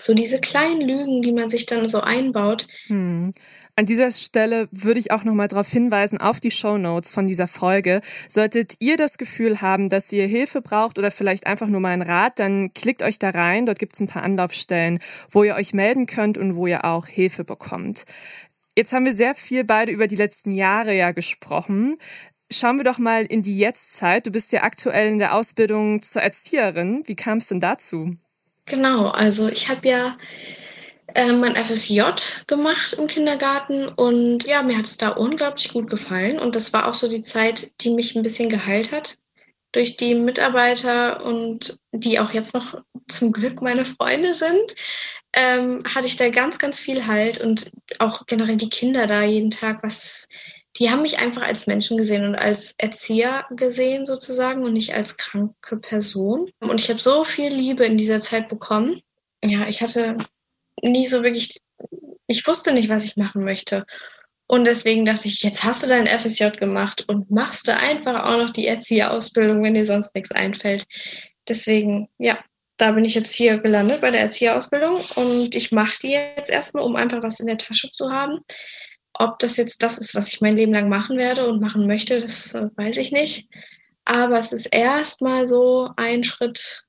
so 0.00 0.14
diese 0.14 0.40
kleinen 0.40 0.82
Lügen, 0.82 1.22
die 1.22 1.32
man 1.32 1.48
sich 1.48 1.66
dann 1.66 1.88
so 1.88 2.00
einbaut. 2.00 2.66
Hm. 2.88 3.32
An 3.74 3.86
dieser 3.86 4.10
Stelle 4.10 4.68
würde 4.70 5.00
ich 5.00 5.12
auch 5.12 5.24
nochmal 5.24 5.48
darauf 5.48 5.68
hinweisen, 5.68 6.20
auf 6.20 6.40
die 6.40 6.50
Show 6.50 6.78
Notes 6.78 7.10
von 7.10 7.26
dieser 7.26 7.46
Folge. 7.46 8.00
Solltet 8.28 8.74
ihr 8.80 8.96
das 8.96 9.18
Gefühl 9.18 9.60
haben, 9.60 9.88
dass 9.88 10.12
ihr 10.12 10.26
Hilfe 10.26 10.60
braucht 10.60 10.98
oder 10.98 11.10
vielleicht 11.10 11.46
einfach 11.46 11.68
nur 11.68 11.80
mal 11.80 11.90
einen 11.90 12.02
Rat, 12.02 12.38
dann 12.38 12.74
klickt 12.74 13.02
euch 13.02 13.18
da 13.18 13.30
rein. 13.30 13.66
Dort 13.66 13.78
gibt 13.78 13.94
es 13.94 14.00
ein 14.00 14.08
paar 14.08 14.24
Anlaufstellen, 14.24 14.98
wo 15.30 15.44
ihr 15.44 15.54
euch 15.54 15.74
melden 15.74 16.06
könnt 16.06 16.38
und 16.38 16.56
wo 16.56 16.66
ihr 16.66 16.84
auch 16.84 17.06
Hilfe 17.06 17.44
bekommt. 17.44 18.04
Jetzt 18.76 18.92
haben 18.92 19.04
wir 19.04 19.12
sehr 19.12 19.34
viel 19.34 19.64
beide 19.64 19.90
über 19.92 20.06
die 20.06 20.16
letzten 20.16 20.52
Jahre 20.52 20.94
ja 20.94 21.12
gesprochen. 21.12 21.96
Schauen 22.50 22.78
wir 22.78 22.84
doch 22.84 22.98
mal 22.98 23.26
in 23.26 23.42
die 23.42 23.58
Jetztzeit. 23.58 24.26
Du 24.26 24.30
bist 24.30 24.52
ja 24.52 24.62
aktuell 24.62 25.12
in 25.12 25.18
der 25.18 25.34
Ausbildung 25.34 26.02
zur 26.02 26.22
Erzieherin. 26.22 27.02
Wie 27.06 27.16
kam 27.16 27.38
es 27.38 27.48
denn 27.48 27.60
dazu? 27.60 28.16
Genau, 28.68 29.06
also 29.08 29.48
ich 29.48 29.68
habe 29.68 29.88
ja 29.88 30.18
äh, 31.14 31.32
mein 31.32 31.56
FSJ 31.56 32.02
gemacht 32.46 32.92
im 32.94 33.06
Kindergarten 33.06 33.88
und 33.88 34.44
ja, 34.46 34.62
mir 34.62 34.76
hat 34.76 34.84
es 34.84 34.98
da 34.98 35.08
unglaublich 35.10 35.72
gut 35.72 35.88
gefallen 35.88 36.38
und 36.38 36.54
das 36.54 36.72
war 36.72 36.86
auch 36.86 36.94
so 36.94 37.08
die 37.08 37.22
Zeit, 37.22 37.72
die 37.80 37.90
mich 37.90 38.14
ein 38.14 38.22
bisschen 38.22 38.48
geheilt 38.48 38.92
hat 38.92 39.16
durch 39.72 39.96
die 39.96 40.14
Mitarbeiter 40.14 41.24
und 41.24 41.78
die 41.92 42.18
auch 42.20 42.32
jetzt 42.32 42.54
noch 42.54 42.80
zum 43.06 43.32
Glück 43.32 43.62
meine 43.62 43.84
Freunde 43.84 44.34
sind, 44.34 44.74
ähm, 45.34 45.82
hatte 45.86 46.06
ich 46.06 46.16
da 46.16 46.28
ganz, 46.30 46.58
ganz 46.58 46.80
viel 46.80 47.06
Halt 47.06 47.42
und 47.42 47.70
auch 47.98 48.26
generell 48.26 48.56
die 48.56 48.70
Kinder 48.70 49.06
da 49.06 49.22
jeden 49.22 49.50
Tag, 49.50 49.82
was, 49.82 50.28
die 50.78 50.90
haben 50.90 51.02
mich 51.02 51.18
einfach 51.18 51.42
als 51.42 51.66
Menschen 51.66 51.96
gesehen 51.96 52.24
und 52.24 52.36
als 52.36 52.74
Erzieher 52.78 53.46
gesehen 53.50 54.06
sozusagen 54.06 54.62
und 54.62 54.72
nicht 54.72 54.94
als 54.94 55.16
kranke 55.16 55.76
Person. 55.76 56.50
Und 56.60 56.80
ich 56.80 56.88
habe 56.88 57.00
so 57.00 57.24
viel 57.24 57.52
Liebe 57.52 57.84
in 57.84 57.96
dieser 57.96 58.20
Zeit 58.20 58.48
bekommen. 58.48 59.02
Ja, 59.44 59.66
ich 59.66 59.82
hatte 59.82 60.16
nie 60.82 61.06
so 61.06 61.22
wirklich, 61.22 61.60
ich 62.28 62.46
wusste 62.46 62.72
nicht, 62.72 62.88
was 62.88 63.04
ich 63.04 63.16
machen 63.16 63.44
möchte. 63.44 63.84
Und 64.46 64.66
deswegen 64.66 65.04
dachte 65.04 65.28
ich, 65.28 65.42
jetzt 65.42 65.64
hast 65.64 65.82
du 65.82 65.88
dein 65.88 66.06
FSJ 66.06 66.50
gemacht 66.50 67.04
und 67.08 67.30
machst 67.30 67.68
du 67.68 67.76
einfach 67.76 68.24
auch 68.24 68.38
noch 68.38 68.50
die 68.50 68.66
Erzieherausbildung, 68.66 69.62
wenn 69.62 69.74
dir 69.74 69.84
sonst 69.84 70.14
nichts 70.14 70.32
einfällt. 70.32 70.86
Deswegen, 71.48 72.08
ja, 72.18 72.38
da 72.78 72.92
bin 72.92 73.04
ich 73.04 73.14
jetzt 73.14 73.34
hier 73.34 73.58
gelandet 73.58 74.00
bei 74.00 74.10
der 74.10 74.20
Erzieherausbildung 74.20 74.96
und 75.16 75.54
ich 75.54 75.72
mache 75.72 75.98
die 76.02 76.12
jetzt 76.12 76.50
erstmal, 76.50 76.84
um 76.84 76.96
einfach 76.96 77.22
was 77.22 77.40
in 77.40 77.46
der 77.48 77.58
Tasche 77.58 77.90
zu 77.90 78.10
haben. 78.10 78.38
Ob 79.14 79.38
das 79.38 79.56
jetzt 79.56 79.82
das 79.82 79.98
ist, 79.98 80.14
was 80.14 80.28
ich 80.28 80.40
mein 80.40 80.56
Leben 80.56 80.72
lang 80.72 80.88
machen 80.88 81.16
werde 81.16 81.48
und 81.48 81.60
machen 81.60 81.86
möchte, 81.86 82.20
das 82.20 82.54
äh, 82.54 82.68
weiß 82.76 82.96
ich 82.98 83.12
nicht. 83.12 83.48
Aber 84.04 84.38
es 84.38 84.52
ist 84.52 84.66
erstmal 84.66 85.46
so 85.46 85.90
ein 85.96 86.24
Schritt 86.24 86.84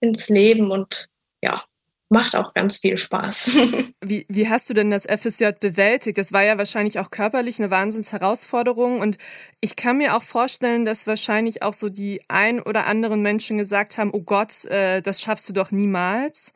ins 0.00 0.28
Leben 0.28 0.70
und 0.70 1.08
ja, 1.42 1.64
macht 2.10 2.36
auch 2.36 2.52
ganz 2.54 2.78
viel 2.78 2.96
Spaß. 2.96 3.50
wie, 4.00 4.26
wie 4.28 4.48
hast 4.48 4.68
du 4.68 4.74
denn 4.74 4.90
das 4.90 5.06
FSJ 5.06 5.50
bewältigt? 5.58 6.18
Das 6.18 6.32
war 6.32 6.44
ja 6.44 6.58
wahrscheinlich 6.58 6.98
auch 6.98 7.10
körperlich 7.10 7.58
eine 7.60 7.70
Wahnsinnsherausforderung 7.70 9.00
und 9.00 9.16
ich 9.60 9.76
kann 9.76 9.98
mir 9.98 10.16
auch 10.16 10.22
vorstellen, 10.22 10.84
dass 10.84 11.06
wahrscheinlich 11.06 11.62
auch 11.62 11.72
so 11.72 11.88
die 11.88 12.20
ein 12.28 12.60
oder 12.60 12.86
anderen 12.86 13.22
Menschen 13.22 13.58
gesagt 13.58 13.96
haben, 13.96 14.10
oh 14.12 14.22
Gott, 14.22 14.64
äh, 14.66 15.00
das 15.00 15.22
schaffst 15.22 15.48
du 15.48 15.52
doch 15.52 15.70
niemals. 15.70 16.52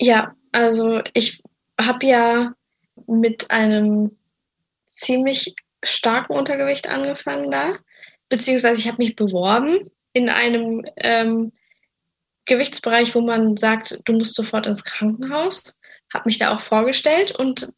Ja, 0.00 0.34
also 0.52 1.00
ich 1.14 1.42
habe 1.80 2.06
ja 2.06 2.52
mit 3.06 3.50
einem 3.50 4.16
ziemlich 4.86 5.54
starken 5.82 6.32
Untergewicht 6.32 6.88
angefangen 6.88 7.50
da, 7.50 7.76
beziehungsweise 8.28 8.80
ich 8.80 8.88
habe 8.88 8.98
mich 8.98 9.16
beworben 9.16 9.78
in 10.12 10.28
einem 10.30 10.84
ähm, 10.96 11.52
Gewichtsbereich, 12.46 13.14
wo 13.14 13.20
man 13.20 13.56
sagt, 13.56 14.00
du 14.04 14.14
musst 14.14 14.34
sofort 14.34 14.66
ins 14.66 14.84
Krankenhaus. 14.84 15.78
Habe 16.14 16.24
mich 16.26 16.38
da 16.38 16.54
auch 16.54 16.60
vorgestellt 16.60 17.34
und 17.36 17.72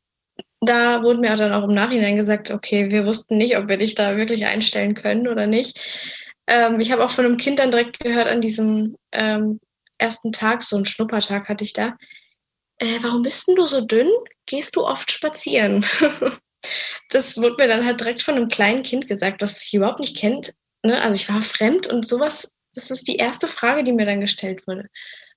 da 0.61 1.03
wurde 1.03 1.21
mir 1.21 1.35
dann 1.37 1.53
auch 1.53 1.65
im 1.65 1.75
Nachhinein 1.75 2.17
gesagt, 2.17 2.51
okay, 2.51 2.91
wir 2.91 3.07
wussten 3.07 3.37
nicht, 3.37 3.57
ob 3.57 3.69
wir 3.69 3.79
dich 3.79 3.95
da 3.95 4.17
wirklich 4.17 4.47
einstellen 4.47 4.95
können 4.95 5.27
oder 5.29 5.47
nicht. 5.47 5.81
Ähm, 6.47 6.81
ich 6.81 6.93
habe 6.93 7.05
auch 7.05 7.11
von 7.11 7.25
einem 7.25 7.37
Kind 7.37 7.59
dann 7.59 7.71
direkt 7.71 8.01
gehört 8.01 8.29
an 8.29 8.41
diesem 8.41 8.97
ähm, 9.13 9.61
ersten 9.99 10.33
Tag, 10.33 10.63
so 10.63 10.77
einen 10.77 10.85
Schnuppertag 10.85 11.49
hatte 11.49 11.65
ich 11.65 11.73
da. 11.73 11.97
Äh, 12.79 12.99
warum 13.03 13.23
bist 13.23 13.49
denn 13.49 13.57
du 13.57 13.67
so 13.67 13.81
dünn? 13.81 14.09
Gehst 14.49 14.77
du 14.77 14.85
oft 14.85 15.11
spazieren? 15.11 15.85
das 17.11 17.37
wurde 17.37 17.57
mir 17.59 17.69
dann 17.69 17.85
halt 17.85 18.01
direkt 18.01 18.23
von 18.23 18.35
einem 18.35 18.49
kleinen 18.49 18.83
Kind 18.83 19.07
gesagt, 19.07 19.43
das 19.43 19.61
sich 19.61 19.75
überhaupt 19.75 20.01
nicht 20.01 20.17
kennt. 20.17 20.55
Ne? 20.85 21.01
Also 21.01 21.17
ich 21.17 21.29
war 21.29 21.43
fremd 21.43 21.87
und 21.87 22.07
sowas 22.07 22.53
das 22.75 22.91
ist 22.91 23.09
die 23.09 23.17
erste 23.17 23.49
Frage, 23.49 23.85
die 23.85 23.93
mir 23.93 24.07
dann 24.07 24.21
gestellt 24.21 24.67
wurde. 24.67 24.89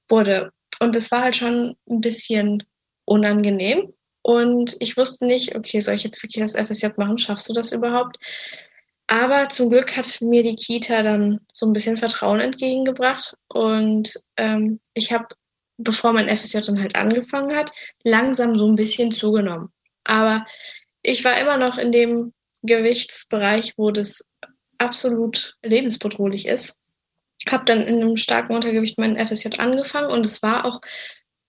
wurde. 0.09 0.51
Und 0.80 0.95
es 0.95 1.12
war 1.12 1.22
halt 1.22 1.36
schon 1.36 1.76
ein 1.89 2.01
bisschen 2.01 2.64
unangenehm. 3.05 3.93
Und 4.24 4.76
ich 4.80 4.97
wusste 4.97 5.26
nicht, 5.26 5.55
okay, 5.55 5.80
soll 5.80 5.95
ich 5.95 6.03
jetzt 6.03 6.22
wirklich 6.22 6.43
das 6.43 6.55
FSJ 6.55 6.88
machen? 6.97 7.18
Schaffst 7.18 7.49
du 7.49 7.53
das 7.53 7.72
überhaupt? 7.72 8.18
Aber 9.07 9.49
zum 9.49 9.70
Glück 9.70 9.97
hat 9.97 10.22
mir 10.22 10.43
die 10.43 10.55
Kita 10.55 11.01
dann 11.01 11.39
so 11.53 11.66
ein 11.66 11.74
bisschen 11.74 11.97
Vertrauen 11.97 12.39
entgegengebracht. 12.39 13.36
Und 13.49 14.14
ähm, 14.38 14.80
ich 14.93 15.12
habe, 15.12 15.28
bevor 15.84 16.13
mein 16.13 16.36
FSJ 16.36 16.59
dann 16.65 16.79
halt 16.79 16.95
angefangen 16.95 17.55
hat, 17.55 17.71
langsam 18.03 18.55
so 18.55 18.67
ein 18.67 18.75
bisschen 18.75 19.11
zugenommen. 19.11 19.69
Aber 20.03 20.45
ich 21.01 21.23
war 21.23 21.39
immer 21.39 21.57
noch 21.57 21.77
in 21.77 21.91
dem 21.91 22.34
Gewichtsbereich, 22.63 23.73
wo 23.77 23.91
das 23.91 24.25
absolut 24.77 25.57
lebensbedrohlich 25.63 26.47
ist 26.47 26.77
habe 27.49 27.65
dann 27.65 27.88
in 27.88 28.01
einem 28.01 28.17
starken 28.17 28.53
Untergewicht 28.53 28.99
mein 28.99 29.15
FSJ 29.15 29.57
angefangen 29.57 30.11
und 30.11 30.25
es 30.25 30.43
war 30.43 30.65
auch 30.65 30.82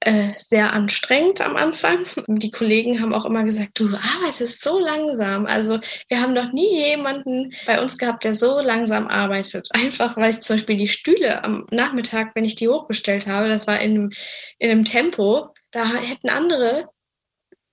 äh, 0.07 0.29
sehr 0.37 0.73
anstrengend 0.73 1.41
am 1.41 1.57
Anfang. 1.57 1.99
Die 2.27 2.51
Kollegen 2.51 3.01
haben 3.01 3.15
auch 3.15 3.25
immer 3.25 3.45
gesagt, 3.45 3.79
du 3.79 3.87
arbeitest 3.87 4.63
so 4.63 4.79
langsam. 4.79 5.47
Also 5.47 5.79
wir 6.09 6.21
haben 6.21 6.35
noch 6.35 6.53
nie 6.53 6.71
jemanden 6.71 7.53
bei 7.67 7.81
uns 7.81 7.99
gehabt, 7.99 8.25
der 8.25 8.35
so 8.35 8.61
langsam 8.61 9.09
arbeitet. 9.09 9.69
Einfach 9.75 10.17
weil 10.17 10.31
ich 10.31 10.41
zum 10.41 10.57
Beispiel 10.57 10.77
die 10.77 10.89
Stühle 10.89 11.43
am 11.45 11.65
Nachmittag, 11.71 12.35
wenn 12.35 12.45
ich 12.45 12.57
die 12.57 12.69
hochgestellt 12.69 13.27
habe, 13.27 13.49
das 13.49 13.67
war 13.67 13.81
in 13.81 14.13
in 14.59 14.71
einem 14.71 14.85
Tempo, 14.85 15.49
da 15.73 15.85
hätten 15.85 16.29
andere 16.29 16.89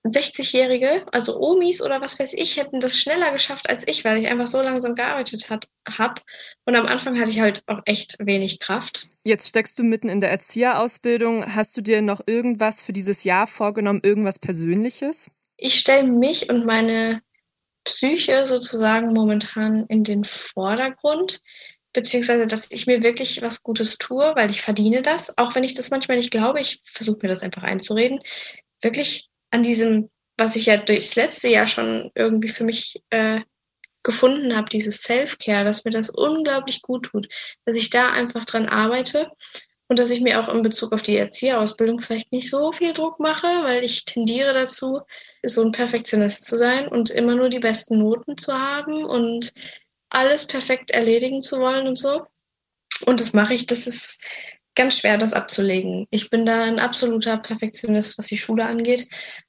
60-Jährige, 0.04 1.06
also 1.12 1.38
Omis 1.38 1.82
oder 1.82 2.00
was 2.00 2.18
weiß 2.18 2.32
ich, 2.34 2.56
hätten 2.56 2.80
das 2.80 2.98
schneller 2.98 3.32
geschafft 3.32 3.68
als 3.68 3.86
ich, 3.86 4.04
weil 4.04 4.18
ich 4.20 4.28
einfach 4.28 4.46
so 4.46 4.62
langsam 4.62 4.94
gearbeitet 4.94 5.50
habe. 5.50 6.20
Und 6.64 6.76
am 6.76 6.86
Anfang 6.86 7.18
hatte 7.20 7.30
ich 7.30 7.40
halt 7.40 7.62
auch 7.66 7.80
echt 7.84 8.16
wenig 8.18 8.60
Kraft. 8.60 9.08
Jetzt 9.24 9.48
steckst 9.48 9.78
du 9.78 9.82
mitten 9.82 10.08
in 10.08 10.20
der 10.20 10.30
Erzieherausbildung. 10.30 11.54
Hast 11.54 11.76
du 11.76 11.82
dir 11.82 12.00
noch 12.00 12.22
irgendwas 12.26 12.82
für 12.82 12.94
dieses 12.94 13.24
Jahr 13.24 13.46
vorgenommen, 13.46 14.00
irgendwas 14.02 14.38
Persönliches? 14.38 15.30
Ich 15.58 15.78
stelle 15.78 16.04
mich 16.04 16.48
und 16.48 16.64
meine 16.64 17.20
Psyche 17.84 18.46
sozusagen 18.46 19.12
momentan 19.12 19.84
in 19.88 20.04
den 20.04 20.24
Vordergrund, 20.24 21.40
beziehungsweise 21.92 22.46
dass 22.46 22.70
ich 22.70 22.86
mir 22.86 23.02
wirklich 23.02 23.42
was 23.42 23.62
Gutes 23.62 23.98
tue, 23.98 24.32
weil 24.36 24.50
ich 24.50 24.62
verdiene 24.62 25.02
das, 25.02 25.36
auch 25.36 25.54
wenn 25.54 25.64
ich 25.64 25.74
das 25.74 25.90
manchmal 25.90 26.16
nicht 26.16 26.30
glaube. 26.30 26.60
Ich 26.60 26.80
versuche 26.84 27.18
mir 27.20 27.28
das 27.28 27.42
einfach 27.42 27.62
einzureden. 27.62 28.20
Wirklich 28.80 29.28
an 29.50 29.62
diesem, 29.62 30.10
was 30.36 30.56
ich 30.56 30.66
ja 30.66 30.76
durchs 30.76 31.16
letzte 31.16 31.48
Jahr 31.48 31.66
schon 31.66 32.10
irgendwie 32.14 32.48
für 32.48 32.64
mich 32.64 33.02
äh, 33.10 33.40
gefunden 34.02 34.56
habe, 34.56 34.68
dieses 34.70 35.02
Self-Care, 35.02 35.64
dass 35.64 35.84
mir 35.84 35.90
das 35.90 36.10
unglaublich 36.10 36.82
gut 36.82 37.06
tut, 37.06 37.28
dass 37.64 37.76
ich 37.76 37.90
da 37.90 38.10
einfach 38.10 38.44
dran 38.44 38.68
arbeite 38.68 39.30
und 39.88 39.98
dass 39.98 40.10
ich 40.10 40.20
mir 40.20 40.40
auch 40.40 40.52
in 40.54 40.62
Bezug 40.62 40.92
auf 40.92 41.02
die 41.02 41.16
Erzieherausbildung 41.16 42.00
vielleicht 42.00 42.32
nicht 42.32 42.48
so 42.48 42.72
viel 42.72 42.92
Druck 42.92 43.18
mache, 43.20 43.46
weil 43.46 43.84
ich 43.84 44.04
tendiere 44.04 44.54
dazu, 44.54 45.02
so 45.44 45.62
ein 45.62 45.72
Perfektionist 45.72 46.46
zu 46.46 46.56
sein 46.56 46.88
und 46.88 47.10
immer 47.10 47.34
nur 47.34 47.48
die 47.48 47.58
besten 47.58 47.98
Noten 47.98 48.36
zu 48.38 48.54
haben 48.54 49.04
und 49.04 49.52
alles 50.08 50.46
perfekt 50.46 50.90
erledigen 50.90 51.42
zu 51.42 51.58
wollen 51.58 51.86
und 51.86 51.98
so. 51.98 52.24
Und 53.06 53.20
das 53.20 53.32
mache 53.32 53.54
ich, 53.54 53.66
das 53.66 53.86
ist 53.86 54.22
ganz 54.80 54.98
schwer, 54.98 55.18
das 55.18 55.34
abzulegen. 55.34 56.06
Ich 56.10 56.30
bin 56.30 56.46
da 56.46 56.64
ein 56.64 56.78
absoluter 56.78 57.36
Perfektionist, 57.36 58.18
was 58.18 58.26
die 58.26 58.38
Schule 58.38 58.64
angeht. 58.64 59.08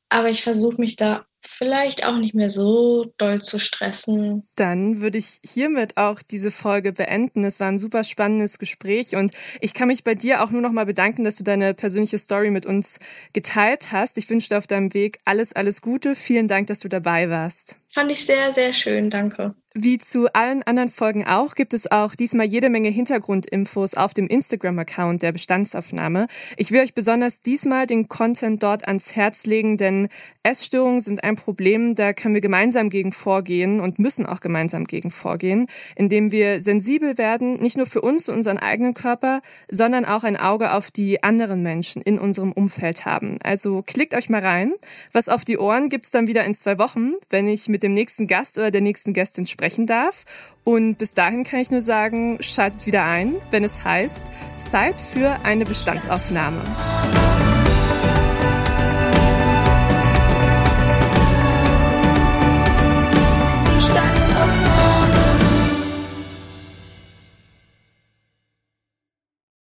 Aber 0.09 0.29
ich 0.29 0.43
versuche 0.43 0.81
mich 0.81 0.97
da 0.97 1.25
vielleicht 1.41 2.05
auch 2.05 2.17
nicht 2.17 2.35
mehr 2.35 2.49
so 2.49 3.13
doll 3.17 3.41
zu 3.41 3.57
stressen. 3.57 4.45
Dann 4.55 5.01
würde 5.01 5.17
ich 5.17 5.39
hiermit 5.45 5.95
auch 5.95 6.21
diese 6.21 6.51
Folge 6.51 6.91
beenden. 6.91 7.45
Es 7.45 7.61
war 7.61 7.69
ein 7.69 7.79
super 7.79 8.03
spannendes 8.03 8.59
Gespräch 8.59 9.15
und 9.15 9.31
ich 9.61 9.73
kann 9.73 9.87
mich 9.87 10.03
bei 10.03 10.15
dir 10.15 10.43
auch 10.43 10.51
nur 10.51 10.61
noch 10.61 10.73
mal 10.73 10.85
bedanken, 10.85 11.23
dass 11.23 11.35
du 11.35 11.45
deine 11.45 11.73
persönliche 11.73 12.17
Story 12.17 12.51
mit 12.51 12.65
uns 12.65 12.99
geteilt 13.31 13.93
hast. 13.93 14.17
Ich 14.17 14.29
wünsche 14.29 14.49
dir 14.49 14.57
auf 14.57 14.67
deinem 14.67 14.93
Weg 14.93 15.17
alles, 15.23 15.53
alles 15.53 15.81
Gute. 15.81 16.13
Vielen 16.13 16.49
Dank, 16.49 16.67
dass 16.67 16.79
du 16.79 16.89
dabei 16.89 17.29
warst. 17.29 17.77
Fand 17.87 18.11
ich 18.11 18.25
sehr, 18.25 18.51
sehr 18.51 18.73
schön. 18.73 19.09
Danke. 19.09 19.55
Wie 19.73 19.97
zu 19.97 20.27
allen 20.33 20.63
anderen 20.63 20.89
Folgen 20.89 21.25
auch, 21.25 21.55
gibt 21.55 21.73
es 21.73 21.89
auch 21.89 22.13
diesmal 22.13 22.45
jede 22.45 22.69
Menge 22.69 22.89
Hintergrundinfos 22.89 23.93
auf 23.93 24.13
dem 24.13 24.27
Instagram-Account 24.27 25.23
der 25.23 25.31
Bestandsaufnahme. 25.31 26.27
Ich 26.57 26.71
will 26.71 26.81
euch 26.81 26.93
besonders 26.93 27.41
diesmal 27.41 27.87
den 27.87 28.09
Content 28.09 28.61
dort 28.63 28.85
ans 28.85 29.15
Herz 29.15 29.45
legen, 29.45 29.77
denn 29.77 30.09
Essstörungen 30.43 30.99
sind 30.99 31.23
ein 31.23 31.37
Problem, 31.37 31.95
da 31.95 32.11
können 32.11 32.33
wir 32.33 32.41
gemeinsam 32.41 32.89
gegen 32.89 33.13
vorgehen 33.13 33.79
und 33.79 33.97
müssen 33.97 34.25
auch 34.25 34.41
gemeinsam 34.41 34.83
gegen 34.83 35.09
vorgehen, 35.09 35.67
indem 35.95 36.33
wir 36.33 36.61
sensibel 36.61 37.17
werden, 37.17 37.53
nicht 37.61 37.77
nur 37.77 37.85
für 37.85 38.01
uns 38.01 38.27
und 38.27 38.35
unseren 38.35 38.57
eigenen 38.57 38.93
Körper, 38.93 39.39
sondern 39.71 40.03
auch 40.03 40.25
ein 40.25 40.35
Auge 40.35 40.73
auf 40.73 40.91
die 40.91 41.23
anderen 41.23 41.63
Menschen 41.63 42.01
in 42.01 42.19
unserem 42.19 42.51
Umfeld 42.51 43.05
haben. 43.05 43.37
Also 43.41 43.83
klickt 43.83 44.15
euch 44.15 44.27
mal 44.27 44.41
rein. 44.41 44.73
Was 45.13 45.29
auf 45.29 45.45
die 45.45 45.57
Ohren 45.57 45.87
gibt's 45.87 46.11
dann 46.11 46.27
wieder 46.27 46.43
in 46.43 46.53
zwei 46.53 46.77
Wochen, 46.77 47.13
wenn 47.29 47.47
ich 47.47 47.69
mit 47.69 47.83
dem 47.83 47.93
nächsten 47.93 48.27
Gast 48.27 48.57
oder 48.57 48.69
der 48.69 48.81
nächsten 48.81 49.13
Gästin 49.13 49.47
spreche 49.47 49.60
sprechen 49.61 49.85
darf. 49.85 50.25
Und 50.63 50.97
bis 50.97 51.13
dahin 51.13 51.43
kann 51.43 51.59
ich 51.59 51.69
nur 51.69 51.81
sagen, 51.81 52.37
schaltet 52.41 52.87
wieder 52.87 53.05
ein, 53.05 53.35
wenn 53.51 53.63
es 53.63 53.85
heißt 53.85 54.31
Zeit 54.57 54.99
für 54.99 55.39
eine 55.43 55.65
Bestandsaufnahme. 55.65 56.61